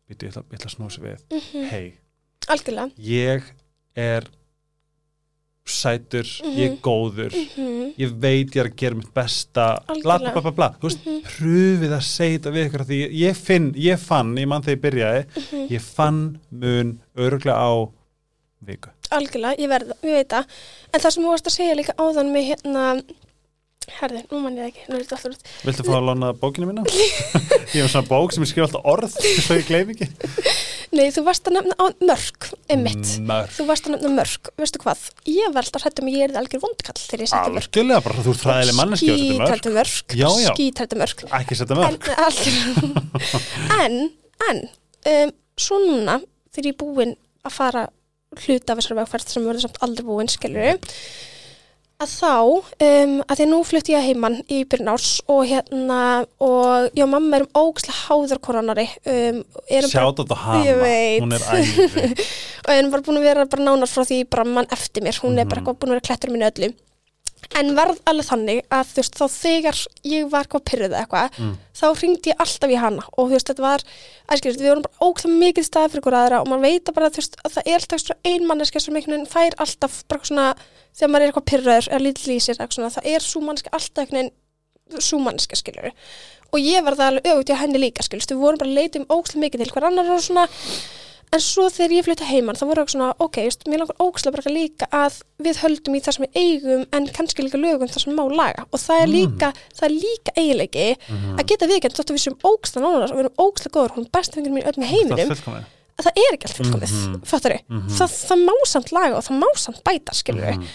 [0.07, 1.38] býtu, ég ætla, ég ætla að snúsa við.
[1.68, 1.84] Hei,
[2.48, 2.88] algjörlega.
[2.96, 3.52] Ég
[4.07, 4.30] er
[5.67, 7.95] sætur, ég er góður Mhm.
[7.99, 11.05] ég veit ég er að gera mitt besta bla bla bla bla, þú veist,
[11.37, 14.77] pröfið að segja þetta við ykkur því ég, ég finn, ég fann, ég mann þegar
[14.77, 15.69] ég byrjaði Mhm.
[15.71, 17.73] ég fann mun öruglega á
[18.67, 18.91] viku.
[19.11, 20.45] Algjörlega, ég verð, ég veit það.
[20.95, 23.03] En það sem þú varst að segja líka áðan með hérna
[24.01, 26.68] herði, nú mann ég ekki, nú er þetta alltaf út Viltu fá að lána bókina
[26.68, 26.84] mína?
[27.74, 29.14] ég hef svona bók sem ég skrifa alltaf orð
[29.45, 30.09] svo ég gleym ekki
[30.97, 33.09] Nei, þú varst að nefna mörg, emmitt.
[33.26, 33.51] Mörg.
[33.57, 35.01] Þú varst að nefna mörg, veistu hvað?
[35.28, 37.66] Ég var alltaf hrættum að ég er algjör vondkall þegar ég setti mörg.
[37.66, 39.51] Algjörlega bara, þú ert fræðileg manneski og þetta mörg.
[39.51, 40.49] Skítrættu mörg, Já, já.
[40.55, 41.24] skítrættu mörg.
[41.41, 42.09] Ekki setja En, mörg.
[42.28, 42.57] algjör,
[43.82, 43.99] en,
[44.49, 44.62] en,
[45.12, 45.34] um,
[45.66, 46.18] svo núna
[46.55, 47.16] þegar ég er búin
[47.47, 47.87] að fara
[48.47, 50.80] hluta af þessari vegferð sem verður samt aldrei búin, skilur
[51.97, 52.30] að þá,
[52.86, 56.01] um, að því nú flutti ég að heimann í byrjun árs og hérna,
[56.44, 59.38] og já, mamma erum ógæslega háður koronari um,
[59.88, 61.22] Sjátt á Ég veit.
[61.24, 62.11] hún er æði.
[62.66, 65.38] og erum bara búin að vera bara nánar frá því bara mann eftir mér, hún
[65.40, 65.78] er bara Mhm.
[65.80, 66.74] búin að vera klettur mínu öllu
[67.55, 71.38] en varð alveg þannig að þú veist, þá þegar ég var eitthvað pyrruð eða eitthvað,
[71.38, 71.53] Mm.
[71.76, 73.03] þá ringdi ég alltaf í hana.
[73.16, 73.80] Og þú veist, þetta var,
[74.32, 77.16] æskilist, við vorum bara ógæslega mikið stað fyrir ykkur aðra og maður veit bara þú
[77.22, 80.47] veist, að það er alltaf svona ein manneska sem einhvern veginn fær alltaf bara svona,
[80.97, 83.70] þegar maður er eitthvað pyrraður eða lítill í sér, eitthvað svona, það er svo manneska
[83.72, 85.90] alltaf einhvern veginn svo manneska skilur
[86.55, 89.07] og ég var það alveg auðvitað henni líka skilur, við vorum bara að leita um
[89.11, 90.44] ógæslega mikið til hver annar og svona
[91.35, 94.37] En svo þegar ég flytti heimann, þá voru ekki svona, ok, just, mér langar ógæslega
[94.37, 98.05] bara líka að við höldum í það sem við eigum en kannski líka lögum það
[98.05, 98.64] sem má laga.
[98.72, 100.87] Og það er líka, það er líka eiginleiki
[101.37, 104.09] að geta viðkjönd þótt að við séum ógæslega nánar og við erum ógæslega góður, hún
[104.14, 105.64] besta fengur mín öll með Það heiminum,
[105.97, 107.22] að það er ekki allt fullkomið, mm Mhm.
[107.27, 107.89] fattar Mhm.
[107.99, 110.66] það, það má samt laga og það má samt bæta, skilur Mhm.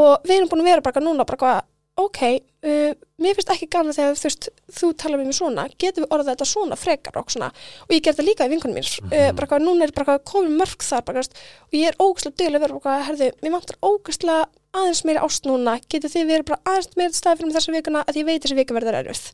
[0.00, 1.62] Og við erum búin að vera bara núna bara
[1.98, 2.20] ok,
[2.64, 4.48] uh, mér finnst ekki gana þegar þú veist,
[4.78, 7.50] þú talar við mig svona, getum við orðað þetta svona frekar og svona,
[7.86, 10.24] og ég ger þetta líka í vinkunum mín, uh, bara hvað, núna er bara hvað
[10.32, 11.36] komin mörg þar, bara, veist,
[11.68, 14.40] og ég er ógæslega duglega að vera bara hvað, herðu, mér vantar ógæslega
[14.80, 18.06] aðeins meiri ást núna, getur þið verið bara aðeins meiri stað fyrir mig þessa vikuna
[18.06, 19.30] að ég veit þessi vika verður erfið.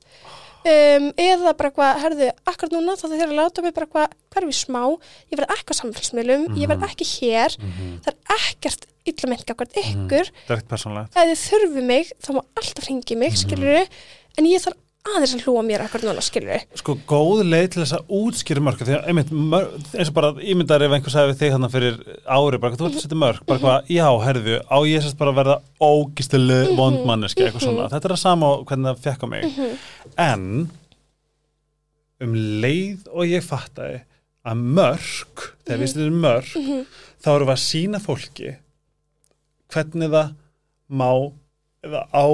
[0.66, 4.56] Um, eða bara hvað, herðu, akkur núna þá þeir að láta mig bara hvað, hverfi
[4.64, 4.80] smá
[5.30, 7.92] ég verð ekki á samfélagsmiðlum, ég verð ekki hér Mhm.
[8.02, 11.14] það er ekkert illa mynd akkvært ykkur, Það er ekkert persónlegt.
[11.14, 13.38] ef þið þurfi mig þá má alltaf ringi mig, Mhm.
[13.44, 13.86] skilur
[14.38, 14.74] en ég þarf
[15.14, 18.80] aðeins að hlúa mér akkur núna, skilur Sko, góð leið til þess að útskýra mörg
[18.82, 22.00] því að, einmitt, mörg, eins og bara ímyndar ef einhver sagði við þig þannig fyrir
[22.36, 25.32] ári bara, þú ert að setja mörg, bara hvað, já, herðu á ég sérst bara
[25.34, 26.76] að verða ógistileg Mhm.
[26.80, 27.88] vondmanneski, eitthvað svona.
[27.92, 29.78] Þetta er það sama hvernig það fekk á mig.
[30.16, 30.70] En
[32.24, 32.34] um
[32.64, 33.98] leið og ég fattaði
[34.46, 36.52] að mörg, þegar við setjum mörg
[37.20, 38.52] þá erum við að sína fólki
[39.74, 40.30] hvernig það
[40.96, 41.10] má
[41.86, 42.26] eða á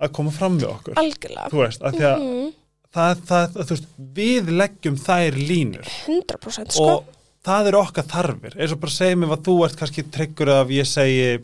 [0.00, 0.94] að koma fram við okkur.
[1.02, 1.50] Algjörlega.
[1.52, 2.52] Þú veist, að Mhm.
[2.96, 5.86] það, það, þú veist, við leggjum þær línur.
[6.06, 6.86] 100% sko.
[6.86, 7.04] Og
[7.46, 8.56] það er okkar þarfir.
[8.60, 11.42] Eins og bara segja mér að þú ert kannski tryggur af ég segi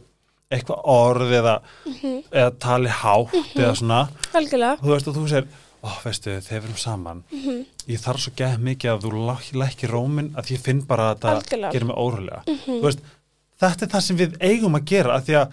[0.53, 2.23] eitthvað orð eða, Mhm.
[2.31, 5.47] eða tali hátt eða svona, algjörlega, þú veist og þú segir
[5.83, 7.23] ó, veistu, þegar við erum saman.
[7.33, 7.65] Mhm.
[7.89, 11.19] ég þarf svo gæð mikið að þú læk- lækki rómin að ég finn bara að
[11.21, 11.43] það.
[11.51, 11.73] Mhm.
[11.73, 12.99] gerir mig órulega þú veist,
[13.61, 15.53] þetta er það sem við eigum að gera að því að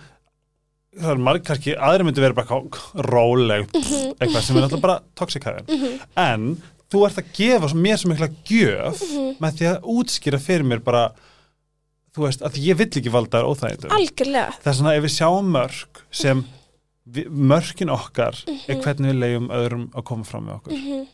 [0.97, 4.13] það er marg kannski, aðri myndi vera bara eitthvað róleg, Mhm.
[4.19, 9.01] eitthvað sem er náttúrulega bara toxikaðin, en þú ert að gefa mér svo mikla gjöf
[9.01, 9.35] Mhm.
[9.39, 11.11] með því að útskýra fyrir mér bara
[12.15, 13.91] þú veist, að ég vill ekki valda þær óþægindum.
[13.93, 14.53] Algjörlega.
[14.63, 16.45] Það er svona ef við sjáum mörg sem
[17.07, 18.35] við, mörkin okkar
[18.67, 20.73] er hvernig við leiðum öðrum að koma fram með okkur.
[20.73, 21.07] Mhm.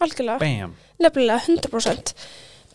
[0.00, 2.14] algjörlega, bam, nefnilega 100%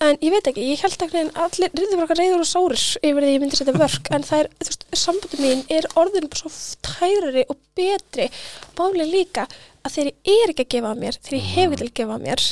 [0.02, 3.24] en ég veit ekki, ég held ekki að allir reyður bara reyður og sárir yfir
[3.24, 6.42] því ég myndi setja vörk en það er, þú veist, sambandi mín er orðin bara
[6.42, 8.30] svo tærari og betri
[8.76, 9.48] bálega líka
[9.84, 11.98] að þegar ég er ekki að gefa af mér, þegar ég hef ekki til að
[12.02, 12.46] gefa af mér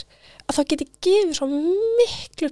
[0.48, 1.48] að þá get ég gefið svo
[2.00, 2.50] miklu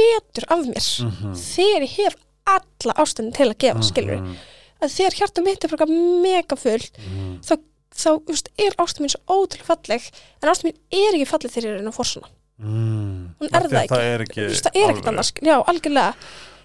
[0.00, 1.34] betur af mér Mhm.
[1.34, 2.14] þegar ég hef
[2.46, 4.36] alla ástöndin til að gefa, skilur Mhm.
[4.82, 7.40] að þegar hjarta mitt er bara mega full Mhm.
[7.42, 7.58] þá,
[7.94, 10.02] þá þú veist, er ástönd mín svo ótrúlega falleg
[10.42, 12.28] en ástönd mín er ekki falleg þegar ég er að reyna að forsana
[12.60, 13.34] Mm.
[13.40, 15.06] Hún er það að það er ekki Þú veist, það er alveg.
[15.08, 16.14] annars, já, algjörlega.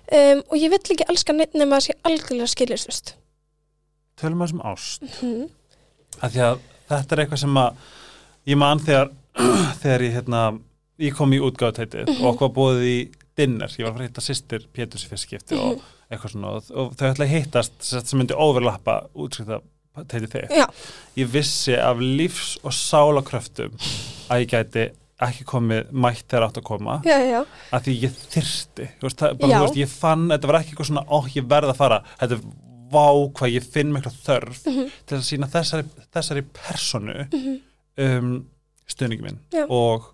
[0.05, 3.13] Um, og ég vill ekki elska neitt nema að sé algjörlega skiljast
[4.19, 5.07] tölum að sem ást.
[5.23, 5.45] Mm
[6.23, 7.79] að því að þetta er eitthvað sem að
[8.47, 9.09] ég man þegar
[9.81, 10.43] þegar ég hérna
[11.03, 12.21] ég kom í útgáðtætið Mhm.
[12.23, 12.97] og okkur búið í
[13.35, 15.81] dinner, ég var að fara að hitta sýstir Péturs í fyrst skipti og Mhm.
[16.11, 16.47] eitthvað svona.
[16.55, 19.59] Og, og þau ætla að hittast sem sem myndi overlappa útskipta
[20.07, 20.65] tætið þig Já,
[21.17, 23.75] ég vissi af lífs og sálakröftum
[24.29, 24.85] að ég gæti
[25.21, 27.41] ekki komið mætt þegar átt að koma já, já,
[27.71, 31.05] að því ég þyrsti veist, það, bara, veist, ég fann, þetta var ekki eitthvað svona
[31.07, 32.39] ó, ég verð að fara, þetta
[32.91, 33.05] vá
[33.39, 34.89] hvað ég finn mikla þörf Mhm.
[35.07, 37.55] til að sína þessari, þessari personu Mhm.
[37.97, 38.45] um,
[38.87, 39.65] stuðningi minn Já.
[39.69, 40.11] og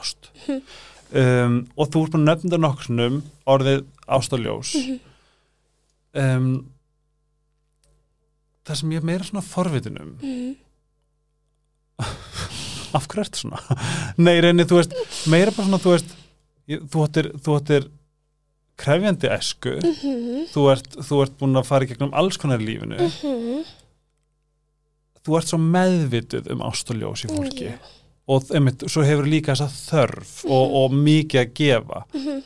[0.00, 4.98] ást um, og þú ert búin að nefnda nokkurnum orðið ást og ljós Mhm.
[6.14, 6.72] um,
[8.64, 10.56] það sem ég er meira svona forvitinum mm
[12.94, 13.60] af hverju ertu svona?
[14.18, 14.94] Nei, reynir, þú veist,
[15.32, 16.14] meira bara svona, þú veist,
[16.92, 17.88] þú ættir, þú ættir
[18.82, 20.46] krefjandi esku, -hmm.
[20.52, 23.64] þú, ert, þú ert búin að fara í gegnum alls konar lífinu, Mhm.
[25.24, 27.78] þú ert svo meðvituð um ást og ljós í fólki Já.
[28.28, 32.04] og einmitt, svo hefur líka þessa þörf og, og mikið að gefa.
[32.14, 32.42] Mhm.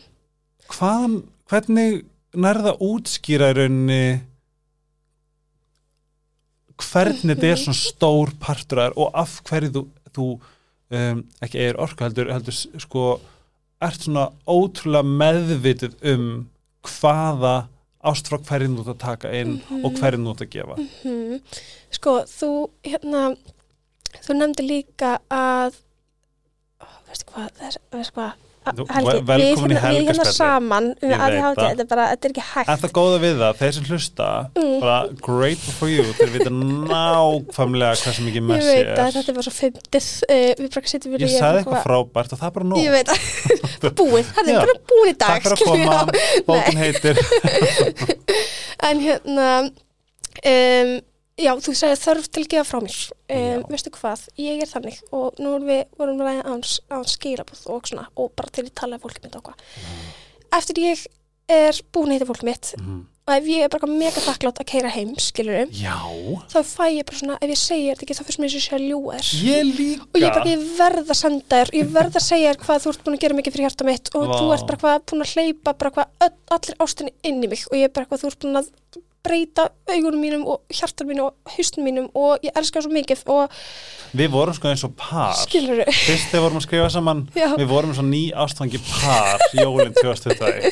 [0.68, 4.20] hvaðan, hvernig nærða útskýra í rauninni
[6.76, 9.82] hvernig þetta er svona stór partur og af hverju þú,
[10.16, 13.06] þú um, ekki eigir orku heldur, heldur sko,
[13.84, 16.28] ert svona ótrúlega meðvitið um
[16.86, 17.56] hvaða
[18.06, 20.78] ástfrá hverjum þú ert að taka inn og hverjum þú ert að gefa.
[21.02, 21.40] Hmm.
[21.96, 22.50] Sko, þú,
[22.86, 23.22] hérna,
[24.22, 25.80] þú nefndi líka að,
[26.82, 30.32] ó, veistu hvað, þess, veistu hvað, Helgi, við, hérna, við hérna helgarspjallið.
[30.36, 32.68] saman, um Ég veit ADHD, þetta er bara, þetta er ekki hægt.
[32.72, 34.80] En það góða við það, þeir sem hlusta Mm.
[34.80, 34.96] bara
[35.26, 38.96] great for you, þeir vita nákvæmlega hversu mikið Ég messi veit er.
[38.96, 40.50] að þetta er bara svo fyndið, uh,
[41.16, 42.78] Ég sagði eitthvað frábært og það er bara nóg.
[42.82, 43.18] Ég veit að,
[44.00, 45.28] búið, það er bara búið í dag.
[45.30, 45.96] Takk fyrir að koma,
[46.50, 47.14] bókin heitir.
[48.86, 49.46] En hérna,
[50.44, 50.90] um,
[51.36, 53.00] já, þú sagði þörf til að gefa frá mér.
[53.36, 57.90] Um, veistu hvað, ég er þannig og nú við vorum við aðeins aðeins skilabúð og
[57.90, 59.66] svona og bara til að tala um fólkið mitt og hvað.
[60.56, 61.04] Eftir ég
[61.52, 63.04] er búin að heita fólkið mitt Mhm.
[63.26, 65.94] og ef ég er bara mega þakklátt að keira heim, skilur Já,
[66.50, 68.66] þá fæ ég bara svona, ef ég segir þetta ekki þá fyrst mér sem ég
[68.66, 69.30] sé að ljúga þér.
[69.46, 72.60] ég líka Og ég, bara, ég verð að senda þér, ég verð að segja þér
[72.64, 74.36] hvað þú ert búin að gera mikið fyrir hjarta mitt og Vá.
[74.38, 77.66] þú ert bara hvað búin að hleypa bara hvað öll, allir ástinni inn í mig
[77.70, 78.70] og ég er bara hvað þú ert búin að
[79.26, 83.24] breyta augunum mínum og hjartan mínum og haustum mínum og ég elska það svo mikið
[83.36, 83.60] og
[84.16, 85.34] Við vorum sko eins og par.
[85.36, 87.48] Skilur þau, Fyrst þegar vorum að skrifa saman Já.
[87.58, 90.70] Við vorum eins og ný ástfangi par Jólinn 2020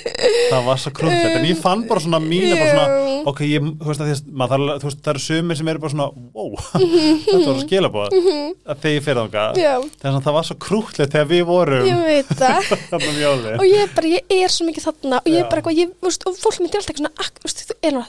[0.52, 3.10] Það var svo krúllett En ég fann bara svona mína bara svona.
[3.28, 5.94] Ok, ég, þú veist að að maður þú veist, það eru sumir sem eru bara
[5.94, 6.54] svona Wow,
[7.24, 8.16] þetta var að skila búið
[8.64, 9.60] að þegar ég fyrir þangað.
[9.60, 12.72] Já, Þannig að það var svo krúllett þegar við vorum ég veit það.
[12.94, 15.94] um og ég bara, ég er svo mikið þarna og ég er bara eitthvað, ég,
[16.04, 18.04] veist, og fólk myndir alltaf eitthvað svona, ak, þú veist, þú er nú,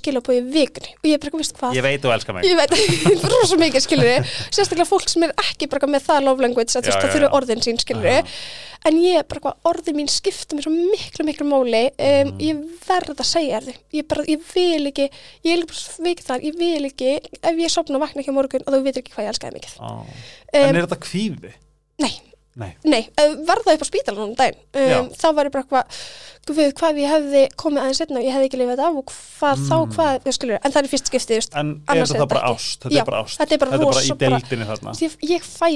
[0.00, 0.94] skilabóð í vikunni.
[0.98, 1.76] Og ég er bara, eitthvað, veist hvað?
[1.76, 2.48] Ég veit þú elskar mig.
[2.48, 2.74] Ég veit,
[3.34, 6.88] rosa mikið skilur við sérstaklega fólk sem er ekki bara með það love language að
[6.88, 7.30] þú veist það já.
[7.40, 8.34] orðin sín skilur við
[8.88, 11.82] en ég er bara hvað orðin mín skipta mér svo miklu miklu máli.
[12.00, 15.08] Um, ég verð að segja þér þau ég bara, ég vil ekki,
[15.46, 18.38] ég er bara veikið þar ég vil ekki, ef ég sopna og vakna ekki á
[18.38, 19.76] morgun og þú veitir ekki hvað ég elskaði mikið.
[19.80, 21.52] En um, er þetta kvíði?
[22.00, 22.12] Nei,
[22.60, 24.58] Nei nei, uh, verða upp á spítalanum um daginn
[25.00, 26.00] um, þá var ég bara hvað
[26.50, 29.14] guð, hvað ég hefði komið aðeins setna og ég hefði ekki lifað þetta af og
[29.14, 29.92] hvað þá, Mm.
[29.96, 32.80] hvað, þú skilur en það er fyrst skiptið, En er þetta bara ást?
[32.84, 35.42] Þetta er bara ást þetta er bara Þetta er bara í deildinni þarna ég, ég
[35.44, 35.68] fæ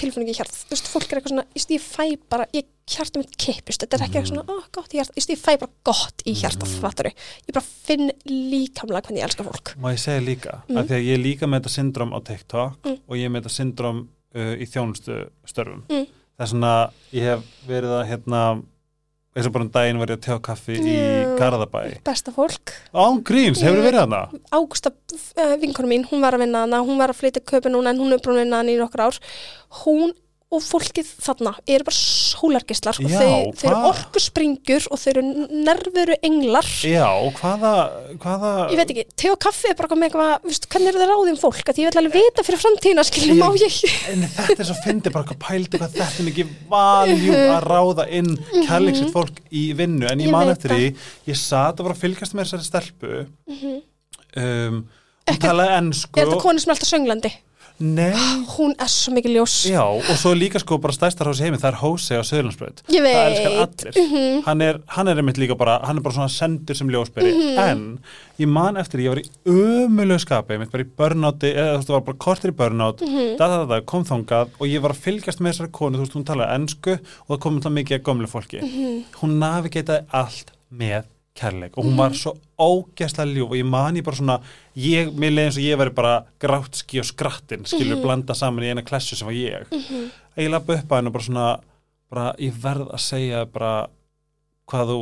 [0.00, 3.34] tilfinningi hjart þú veist, fólk er eitthvað svona, ég, ég fæ bara ég hjarta mitt
[3.38, 6.22] kippist, þetta er ekki eitthvað svona ó, gott í hjart, ég, ég fæ bara gott
[6.26, 6.78] í hjarta Mm.
[6.80, 7.12] fattari,
[7.48, 10.78] ég bara finn líkamlega hvernig ég elska fólk Má ég segja líka, Mm.
[10.78, 12.98] af því að ég líka með þetta syndrom á TikTok Mm.
[13.08, 15.82] og ég með þetta syndrom uh, í þjónustu störfum.
[15.90, 16.06] Mm.
[16.40, 16.74] Það er svona,
[17.12, 18.38] ég hef verið að hérna,
[19.36, 20.94] eins og bara um daginn var ég að tjá kaffi í.
[21.36, 21.82] Garðabæ.
[22.06, 24.22] besta fólk, Án gríns, hefur Ég- verið hana?
[24.56, 27.92] Ágústa uh, vinkonu mín, hún var að vinna hana hún var að flytja köpi núna
[27.92, 29.20] en hún er búin að vinna hana í nokkur ár
[29.84, 30.14] hún
[30.50, 33.84] og fólkið þarna eru bara sólargislar og þau, þau eru hvað?
[33.90, 35.22] orkuspringur og þau eru
[35.66, 36.66] nervuru englar.
[36.82, 37.74] Já, hvaða,
[38.18, 38.50] hvaða...
[38.72, 41.38] ég veit ekki, te og kaffi er bara með eitthvað, viðst, hvernig eru það ráðum
[41.38, 41.60] fólk?
[41.70, 43.76] Að ég vil alveg vita fyrir framtíðina, skilur, Ég- má ég
[44.10, 48.06] En þetta er svo fyndið bara hvað pældu hvað þetta er mikið valjú að ráða
[48.18, 48.32] inn
[48.66, 50.08] kærleiksitt fólk í vinnu.
[50.10, 50.88] En ég Ég man eftir því,
[51.30, 53.22] ég sat og var að fylgjast með þessari stelpu.
[54.34, 54.82] Um,
[55.30, 57.32] Ekki- talaði ennsku er þetta konu sem er alltaf sönglandi
[57.80, 58.12] Nei,
[58.58, 59.54] hún er svo mikið ljós.
[59.70, 62.82] Já, og svo líka sko bara stærstar hás í heimi, það er Hóse á Söðlandsbröð
[62.92, 63.84] ég það elskar veit.
[63.96, 64.42] allir.
[64.44, 67.58] Hann, er, hann er einmitt líka bara, hann er bara svona sendur sem ljósberi, Mhm.
[67.58, 67.98] en
[68.38, 71.88] ég man eftir, ég var í ömulegu skapi einmitt bara í börnáti, eða þú veist,
[71.88, 73.36] það var bara kortir í börnát, Mhm.
[73.38, 76.00] da, da, da, da, kom þangað og ég var að fylgjast með þessari konu, þú
[76.04, 76.92] veist, hún talaði ennsku
[77.28, 78.60] og það kom það mikið að gömlu fólki.
[78.60, 79.04] Mhm.
[79.22, 81.04] hún navigetaði allt með
[81.40, 84.36] kærleik og hún var svo ógeðslega ljúf og ég man ég bara svona
[84.76, 88.70] ég, mér leiði eins og ég veri bara grátski og skrattin, skilur blanda saman í
[88.74, 89.66] eina klessu sem var ég.
[89.72, 90.10] Mhm.
[90.36, 91.48] ég lappa upp að henn og bara svona
[92.10, 93.88] bara ég verð að segja bara
[94.68, 95.00] hvað þú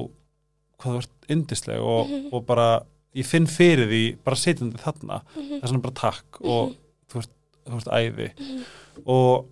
[0.79, 2.29] hvað þú ert yndisleg og, Mhm.
[2.33, 2.83] og bara
[3.17, 5.23] ég finn fyrir því bara sitjandi þarna.
[5.35, 6.75] Það er svona bara takk og
[7.11, 7.31] þú ert,
[7.67, 8.31] þú ert æði.
[9.07, 9.47] Og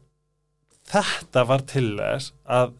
[0.87, 2.73] þetta var til þess að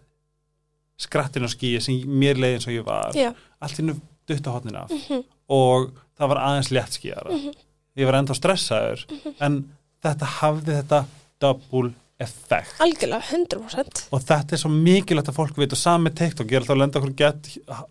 [0.99, 3.13] skrattin og skýja sem mér leiði eins og ég var.
[3.15, 3.97] Já, allt innu
[4.29, 4.91] dutta hotnin af.
[4.91, 5.25] Mhm.
[5.49, 7.53] og það var aðeins létt skýjara.
[7.97, 9.05] Ég var enda stressaður
[9.41, 9.61] en
[10.03, 11.05] þetta hafði þetta
[11.41, 12.75] double effect.
[12.81, 16.61] Algjörlega, 100% og þetta er svo mikilvægt að fólk veit og sami TikTok, ég er
[16.65, 17.51] alltaf að lenda okkur gett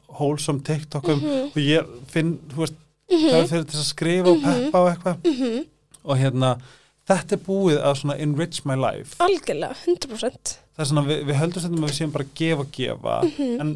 [0.09, 1.45] wholesome TikTokum Mhm.
[1.53, 2.73] og ég finn, þú veist,
[3.09, 5.17] það er fyrir til að skrifa og peppa og eitthvað.
[5.23, 5.65] Mhm.
[6.05, 6.59] og hérna,
[7.07, 9.15] þetta er búið að svona enrich my life.
[9.19, 12.71] Algjörlega, 100% það er svona, við, við höldum stundum að við séum bara gefa og
[12.75, 13.17] gefa,
[13.63, 13.73] en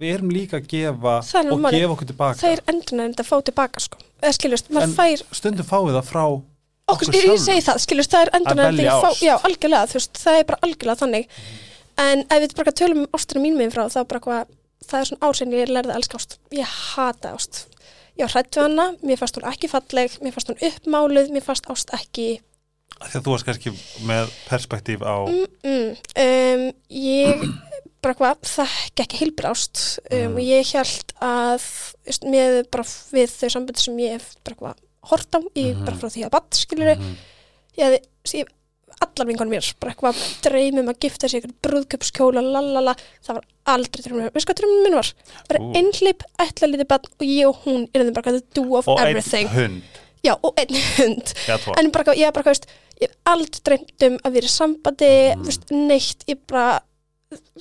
[0.00, 1.78] við erum líka að gefa og málið.
[1.78, 2.40] gefa okkur tilbaka.
[2.40, 3.98] Það er endurinn að fá tilbaka sko.
[4.20, 6.24] eða skiljast, maður En- fær stundum fáið það frá
[6.90, 10.22] okkur, okkur ég, segi það, skiljast, það er velja að fá, já, algjörlega, þú veist,
[10.24, 11.28] það er bara algjörlega þannig.
[12.00, 14.54] En ef við bara tölum um ástina mín meginn frá þá bara hvað,
[14.88, 16.38] það er svona ár sem ég lærði að elska ást.
[16.56, 16.64] Ég
[16.96, 17.66] hata ást.
[18.18, 21.44] Ég var hrætt við hana, mér fannst hún ekki falleg mér fannst hún uppmáluð, mér
[21.44, 22.40] fannst ást ekki
[23.00, 23.72] Að þú varst kannski
[24.04, 25.90] með perspektíf á mm, mm,
[26.24, 27.44] um, ég
[28.04, 30.36] bara hvað, þekki ekki heilbrið ást um, Mm.
[30.36, 31.66] og ég held að
[32.06, 32.84] veist, með bara
[33.14, 34.78] við þau sambandi sem ég hef bara hvað
[35.10, 35.84] hort á í, Mhm.
[35.86, 37.14] bara frá því að batt skilur Mhm.
[37.78, 38.00] ég hefði,
[38.40, 38.48] ég,
[39.00, 44.22] allar vingunum mér bara eitthvað dreymum að gifta sig brúðköpskjóla, lalala það var aldrei dreymum
[44.26, 45.12] mér, veist hvað dreymum minn var
[45.48, 45.72] bara Ú.
[45.80, 49.48] einhlip, ætla lítið bann og ég og hún erum bara the do of og everything
[49.48, 49.82] einn hund
[50.26, 52.66] já, og einn hund tvo en bara, ég bara, veist,
[53.00, 55.44] ég hef aldrei dreymt um að vera í sambandi, Mhm.
[55.48, 56.80] veist, neitt ég bara,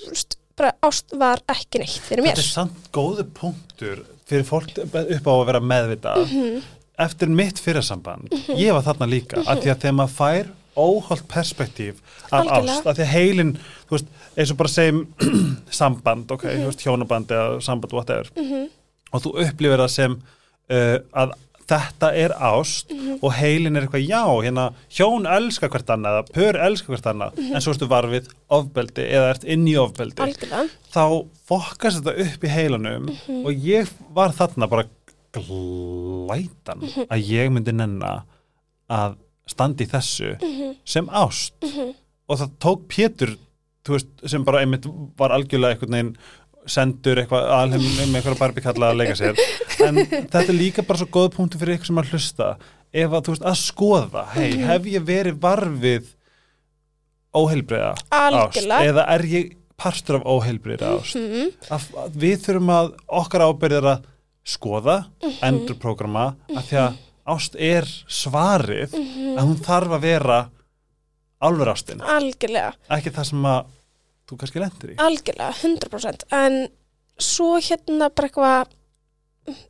[0.08, 4.76] veist, bara ást var ekki neitt fyrir mér Þetta er samt góðu punktur fyrir fólk
[4.84, 6.62] upp á að vera meðvita Mhm.
[7.00, 10.50] eftir mitt fyrirsamband ég var þarna líka, af því að þegar maður fær
[10.80, 11.96] óholt perspektíf
[12.32, 12.72] af Algjörlega.
[12.76, 13.54] ást, af því að heilin
[13.88, 14.06] þú veist,
[14.38, 15.08] eins og bara segjum
[15.72, 16.72] samband, ok, Mhm.
[16.78, 18.70] hjónaband eða samband, whatever, Mhm.
[19.14, 20.22] og þú upplifir það sem
[20.70, 21.32] uh, að
[21.70, 23.20] þetta er ást Mhm.
[23.22, 27.56] og heilin er eitthvað já, hérna, hjón elska hvert annað, pör elska hvert annað Mhm.
[27.56, 32.44] en svo ertu varfið ofbeldi eða ert inn í ofbeldi algjörlega, þá fokkast þetta upp
[32.44, 33.46] í heilanum Mhm.
[33.46, 34.86] og ég var þarna bara
[35.34, 37.06] glætan Mhm.
[37.10, 38.24] að ég myndi nenna
[38.90, 39.16] að
[39.48, 40.76] standi þessu Mhm.
[40.86, 41.52] sem ást
[42.28, 43.38] og það tók Pétur
[43.90, 44.86] veist, sem bara einmitt
[45.18, 46.18] var algjörlega einhvern veginn
[46.70, 49.40] sendur eitthvað alheim með eitthvað barbikalla að leika sér
[49.88, 52.50] en þetta er líka bara svo góð punktu fyrir ykkur sem að hlusta
[52.94, 54.66] ef að þú veist að skoða hei, Mhm.
[54.70, 56.06] hef ég verið varfið
[57.36, 61.52] óheilbreyða ást eða er ég partur af óheilbreyða ást Mhm.
[61.70, 64.04] að, að við þurfum að okkar ábyrðir að
[64.46, 65.36] skoða, Mhm.
[65.44, 66.94] endurprogramma að því að
[67.30, 69.38] ást er svarið Mhm.
[69.38, 70.50] að hún þarf að vera
[71.42, 73.66] álfur ástin, ekki það sem að
[74.30, 74.98] þú kannski lendir í.
[75.02, 76.60] algjörlega, 100% en
[77.20, 78.76] svo hérna bara eitthvað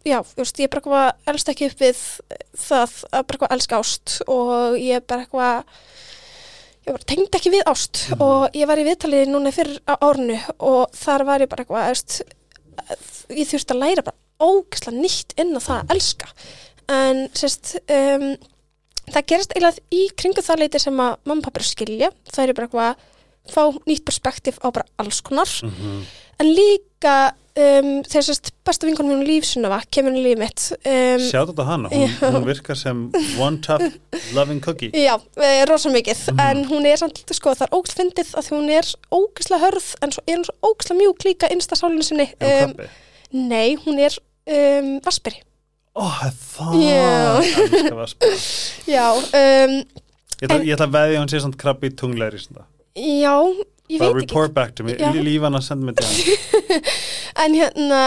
[0.05, 2.01] já, þú veist, ég bara eitthvað elst ekki upp við
[2.59, 5.63] það að bara eitthvað elska ást og ég bara eitthvað
[6.89, 8.21] ég bara tengdi ekki við ást Mhm.
[8.25, 11.87] og ég var í viðtalið núna fyrir á árinu og þar var ég bara eitthvað
[11.91, 12.21] veist,
[13.29, 16.27] ég þurfti að læra bara ógæslega nýtt inn á það að elska
[16.89, 18.35] en sérst um,
[19.09, 22.53] það gerist eiginlega í kringu það leiti sem að mamma og pappa skilja það er
[22.57, 23.07] bara eitthvað
[23.53, 26.01] fá nýtt perspektíf á bara alls konar Mm -hmm.
[26.39, 31.51] en líka um, þegar sérst besta vinkonum minn lífsunava kemur í lífið mitt um, Sjáðu
[31.51, 33.83] þetta hana, hún, hún virkar sem one tough
[34.33, 34.91] loving cookie.
[34.93, 36.39] Já, e, rosa mikið, Mhm.
[36.39, 40.11] en hún er samt, sko, það er ógæslega fyndið að hún er ógæslega hörð, en
[40.11, 42.29] svo er hún svo ógæslega mjúk líka innsta sálinu sinni.
[42.39, 42.89] Er krabbi?
[43.31, 44.13] nei, hún er
[44.47, 45.41] um, vasperi.
[45.95, 46.05] Ó,
[46.55, 47.41] það Já.
[47.41, 48.25] Elskar vaspa.
[48.87, 49.83] Já, um,
[50.39, 52.63] Ég ætla, að veðja að hún sé samt krabbi í tunglegri svona.
[52.95, 53.35] Já,
[53.89, 54.29] ég Bara veit ekki.
[54.29, 55.11] report back to me, Já.
[55.13, 56.81] líf hann að senda mig hann.
[57.39, 57.99] En hérna,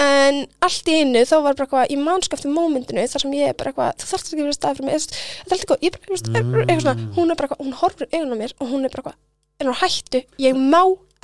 [0.00, 3.58] en allt í einu þá var bara eitthvað í mannskapti mómyndinu þar sem ég er
[3.58, 5.84] bara eitthvað, þú þarfst ekki að vera stað fyrir mig, eða, þetta er alltaf góð,
[5.84, 6.56] ég er bara, veist, mm.
[6.64, 9.02] eitthvað svona, hún er bara eitthvað, hún horfir augun á mér og hún er bara
[9.04, 9.18] eitthvað,
[9.60, 10.80] er hún hættu, ég má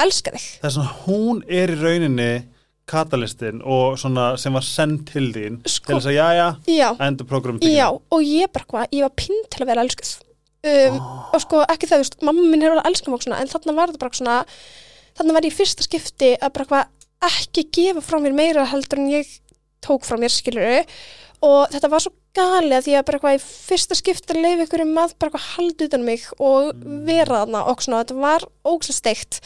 [0.06, 0.46] elska þig.
[0.60, 2.30] Það er svona, hún er í rauninni
[2.86, 7.26] katalistin og svona sem var send til þín Sko- til þess að jæja, Já, endur
[7.26, 10.12] program Já, og ég bara hvað, ég var pinn til að vera elskuð
[10.72, 10.98] um,
[11.32, 13.76] og sko ekki það, veist, mamma minn hefur alveg elskað mig og svona, en þarna
[13.76, 14.36] var þetta bara svona
[15.16, 19.10] þarna var ég fyrsta skipti að bara hvað ekki gefa frá mér meira heldur en
[19.14, 19.30] ég
[19.84, 20.82] tók frá mér, skiluru
[21.46, 24.66] og þetta var svo gali að því að bara hvað í fyrsta skipti að leifa
[24.66, 26.70] ykkur um að bara hvað haldi utan um mig og
[27.08, 29.40] vera þarna og svona, þetta var ógæslega steikt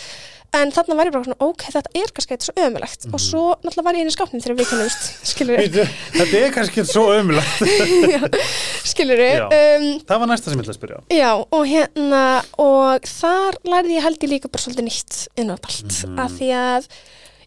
[0.52, 3.42] en þarna var ég bara svona, ok, þetta er kannski eitthvað svo ömulegt og svo
[3.62, 5.66] náttúrulega var ég inn í skápnum þegar við kennumst, skiluru
[6.16, 7.62] Þetta er kannski svo ömulegt
[8.90, 9.44] skiluru Já.
[9.46, 12.24] um, Það var næsta sem ég ætla að spyrja Já, og hérna,
[12.66, 16.18] og þar lærði ég held ég líka bara svolítið nýtt inn á allt, Mhm.
[16.26, 16.90] af því að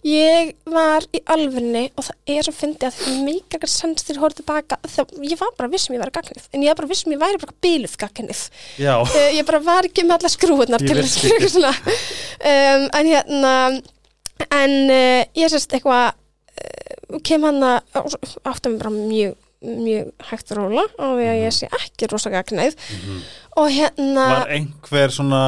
[0.04, 4.16] ég var í alfunni og það er svo fyndið að það mikið ekkert sens til
[4.18, 6.90] að horfa tilbaka, það, ég var bara vissum ég væri gagnið, en ég var bara
[6.92, 8.42] vissum ég væri bara bíluð gagnið,
[8.84, 11.50] uh, ég bara var ekki með alla skrúðunar Ég til þess ekki.
[11.56, 11.72] svona,
[12.52, 13.54] um, en hérna,
[14.50, 16.20] en uh, ég sérst eitthvað,
[16.60, 18.18] uh, kem hann að,
[18.52, 22.74] áttum bara mjög mjög hægt að róla og að ég sé ekki rosa gagnið
[23.56, 24.34] og hérna Mhm.
[24.34, 25.44] var einhver svona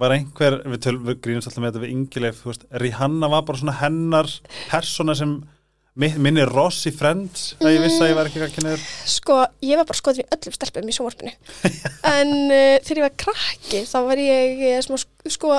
[0.00, 3.44] var einhver, við, töl, við grínumst alltaf með þetta við yngileif, þú veist, Rihanna var
[3.46, 4.30] bara svona hennar
[4.72, 5.34] persóna sem
[6.02, 8.82] mi- minni Ross í Friends að ég vissi að ég var ekki ekki neður
[9.12, 11.34] Sko, ég var bara skoðin í öllum stelpum í sjónvarpinu.
[12.16, 15.54] En uh, þegar ég var krakki þá var ég eh, smá sk- sko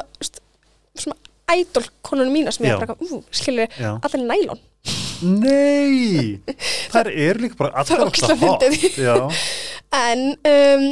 [0.99, 1.15] svona
[1.55, 4.59] idol konunum mína sem ég var bara, ú, skilur allir nælon,
[5.25, 6.41] Nei,
[6.93, 8.97] það er líka bara alltaf.
[8.99, 9.15] Já,
[10.05, 10.83] en um,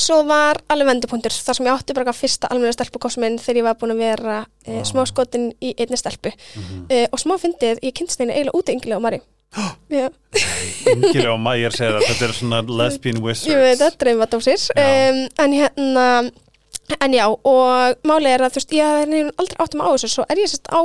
[0.00, 3.76] svo var alveg vendupunktur þar sem ég átti bara fyrsta almenna stelpukosmin þegar ég var
[3.80, 4.84] búin að vera uh, Vá.
[4.88, 6.86] smá skotin í einni stelpu Mhm.
[6.88, 9.20] uh, og smá fyndið, ég kynst þeirni eiginlega út yngilega og Mari
[9.92, 10.08] Já,
[10.88, 15.20] Ingilega og Mæjar segir að þetta er svona lesbian wizards ég veit það, dreymadósir um,
[15.44, 16.06] en hérna
[17.00, 20.24] en já, og málið er að þú veist, ég hef aldrei áttum á þessu svo
[20.28, 20.80] er ég sérst á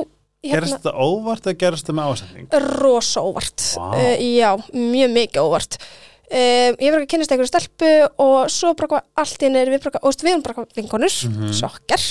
[0.48, 2.52] Gerist hérna, þetta óvart eða gerist þetta með ásending?
[2.78, 3.88] rosa óvart Vá.
[3.98, 5.80] uh, já, mjög mikið óvart
[6.28, 7.92] um, ég var ekki að kynast einhverju stelpu
[8.24, 11.54] og svo bara allt inn er við bara, og við erum bara vinkonur Mhm.
[11.56, 12.06] sjokkar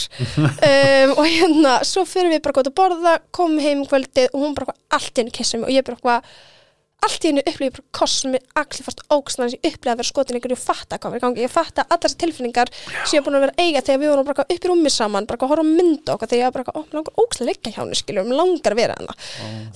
[0.46, 4.40] um, og hérna, svo fyrir við bara gott að borða komum heim um kvöldið og
[4.42, 6.00] hún bara allt inn kissa mig og ég bara
[7.04, 9.98] allt í hennu upplifið bara kost sem er allir fast ógstnæðan sem ég upplifið að
[10.00, 13.20] vera skotin ykkur og fatta hvað í gangi, ég fatta allar þessar tilfinningar sem ég
[13.20, 15.52] er búin að vera eiga þegar við vorum bara upp í rúmi saman, bara að
[15.52, 18.00] horfa á mynda okkar þegar ég var bara, ó, mér langar ógstlega leika hjá henni
[18.00, 19.16] skiljum, mér langar að vera hennar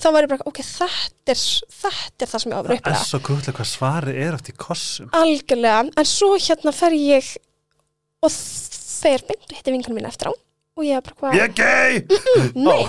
[0.01, 1.43] þá var ég bara, ok, þetta er
[1.81, 4.37] þetta er það sem ég á að vera Það er svo grútlega hvað svarið er
[4.41, 5.11] eftir kossum.
[5.21, 7.33] Algjörlega, en svo hérna fer ég
[8.25, 8.33] og
[9.01, 10.33] fer beint og hitti vinkunum mín eftir á
[10.81, 11.91] og ég er bara hvað Ég er gay!
[12.67, 12.79] Nei,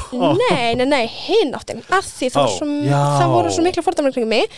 [0.41, 3.03] nei, nei, nei, hinn áttin að því það, Ó, var svo, já.
[3.21, 4.49] það voru svo mikla fordæmur kring mig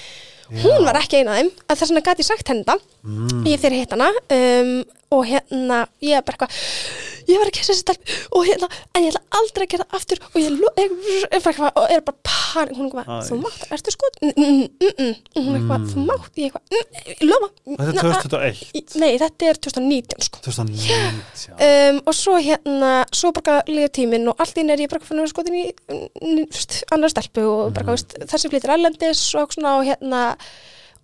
[0.64, 3.42] hún var ekki eina af þeim að þess vegna gæti ég sagt henni það Mm.
[3.44, 4.68] ég fyrir hitt hana um,
[5.14, 9.04] og hérna, ég er bara eitthvað ég var að kessa þessi stelp og hérna en
[9.04, 10.22] ég ætla aldrei að gera það aftur.
[10.30, 12.76] Og ég er bara eitthvað og er bara panik.
[12.78, 15.14] Hún er eitthvað, þú mátt, ertu sko mm, mm, mm.
[15.38, 17.50] hún er eitthvað, þú mátt, ég eitthvað mm, ég lofa.
[17.64, 20.42] Þetta er 2021 Nei, þetta er 2019 sko.
[20.48, 25.04] 2019 um, og svo hérna svo bara líður tíminn og allt inn er ég bara
[25.04, 28.26] fann að vera skotin í mm, fyrst, annar stelpu og bara mm.
[28.30, 30.24] þessi flyttir ælendis og hérna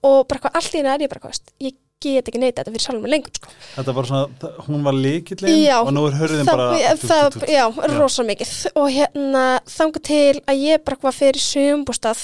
[0.06, 3.04] og bara hvað allt inn er ég bara ég get ekki neita þetta fyrir sjálfum
[3.04, 3.54] með lengur sko.
[3.76, 7.10] Þetta var svona, hún var líkillin Já, og nú er hörðin það, bara það, tút,
[7.10, 7.48] tút, tút.
[7.52, 7.64] já,
[7.96, 8.52] rosa mikið.
[8.80, 12.22] Og hérna þanga til að ég bara hvað fyrir sögumbústað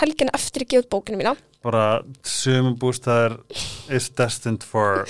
[0.00, 1.34] helgina eftir ég gefið bókinu mína.
[1.64, 1.84] Bara
[2.28, 3.38] sumum bústæðar
[3.88, 5.06] is destined for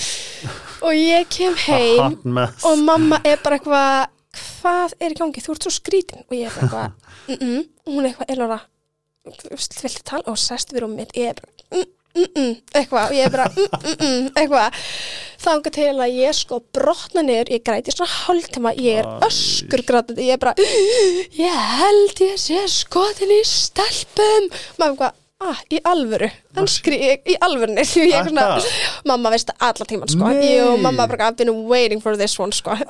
[0.84, 4.12] og ég kem heim og mamma er bara eitthvað
[4.64, 6.24] hvað er í gangi, þú ert svo skrítin.
[6.28, 6.94] Og ég er bara eitthvað,
[7.28, 7.66] mm -mm.
[7.86, 8.60] og hún er eitthvað Elora,
[9.24, 10.22] viltu tala?
[10.26, 13.48] Og sest við rúmið, ég er bara mm, eitthvað, og ég er bara
[14.38, 14.76] eitthvað,
[15.44, 20.28] þanga til að ég sko brotna niður, ég græti svona hálftíma, ég er öskur grætandi,
[20.28, 20.54] ég er bara,
[21.34, 24.44] ég held ég sé skotin í stelpum.
[24.78, 25.12] Maður eitthvað,
[25.44, 26.30] ah, í alvöru?
[26.54, 27.84] Hann skrí, í alvörunni
[28.14, 28.30] er
[29.10, 30.24] mamma veist það alla tíman sko.
[30.38, 32.72] Jú, mamma bara, I've been waiting for this one sko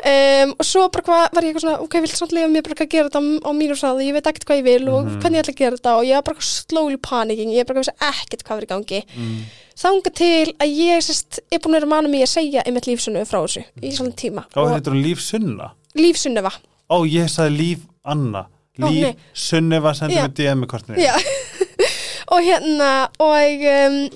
[0.00, 2.76] um, og svo bara hvað var ég eitthvað svona, ok, viltu samt lifa mér bara
[2.84, 5.18] að gera þetta á mínu sæði, ég veit ekkert hvað ég vil og Mhm.
[5.20, 7.96] hvernig ég ætla að gera þetta og ég var bara slowly panicking, ég bara vissi
[8.00, 9.42] ekkert hvað var í gangi Mm.
[9.76, 13.24] þanga til að ég sérst, er búin að vera manna mig að segja einmitt lífsunnu
[13.26, 16.42] frá þessu í svona tíma Þá og heitir hún Líf Sunna lífsunnu
[16.90, 18.46] Ó, ég sagði Líf Anna
[18.80, 19.16] Ó, Líf nei.
[19.34, 20.24] Sunniva sendi Já.
[20.26, 21.14] með DM kortinu Já,
[22.32, 24.10] og hérna og um,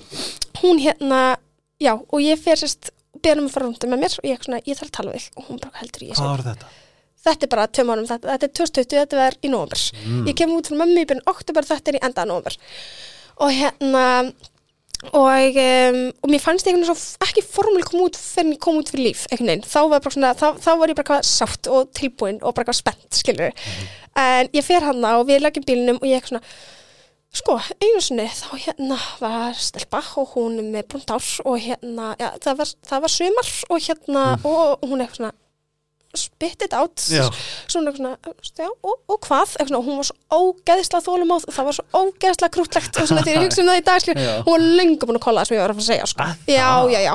[0.63, 1.37] hún hérna
[1.81, 2.89] já, og ég fer sérst
[3.23, 5.47] beðum að fara rúndum með mér og ég, svona, ég þarf að tala við og
[5.49, 6.73] hún bara heldur ég Hvað var þetta?
[7.25, 10.25] þetta er bara tveim ánum, þetta, þetta er 2020 þetta var í nóvember, Mm.
[10.29, 12.57] ég kem út frá mömmu í byrjun oktober, þetta er í enda nóvember.
[13.41, 14.03] Og hérna
[15.13, 16.77] og, um, og mér fannst ég
[17.25, 19.25] ekki formúli kom út fyrir ég kom út fyrir líf
[19.67, 22.79] þá var, svona, þá, þá var ég bara hvað sátt og tilbúin og bara hvað
[22.79, 23.51] spennt skilur
[24.15, 26.43] en ég fer hann og við leggjum bílnum og ég eitthvað svona
[27.35, 32.29] sko, einu sinni þá hérna var stelpa og hún með brúnt ár og hérna, já,
[32.43, 35.35] það var, það var sumar og hérna, og hún eitthvað svona
[36.15, 37.01] spit it out.
[37.11, 37.25] Já.
[37.67, 39.55] svona eitthvað svona, og, og hvað?
[39.57, 43.41] Eitthvað svona, hún var svo ógeðslega þólumóð það var svo ógeðslega krútlegt og svona þegar
[43.41, 45.57] ég hugsa um það í dag skilur, hún var löngu búin að kolla það sem
[45.57, 46.29] ég var að fara að segja sko.
[46.29, 47.13] Að já, já, já.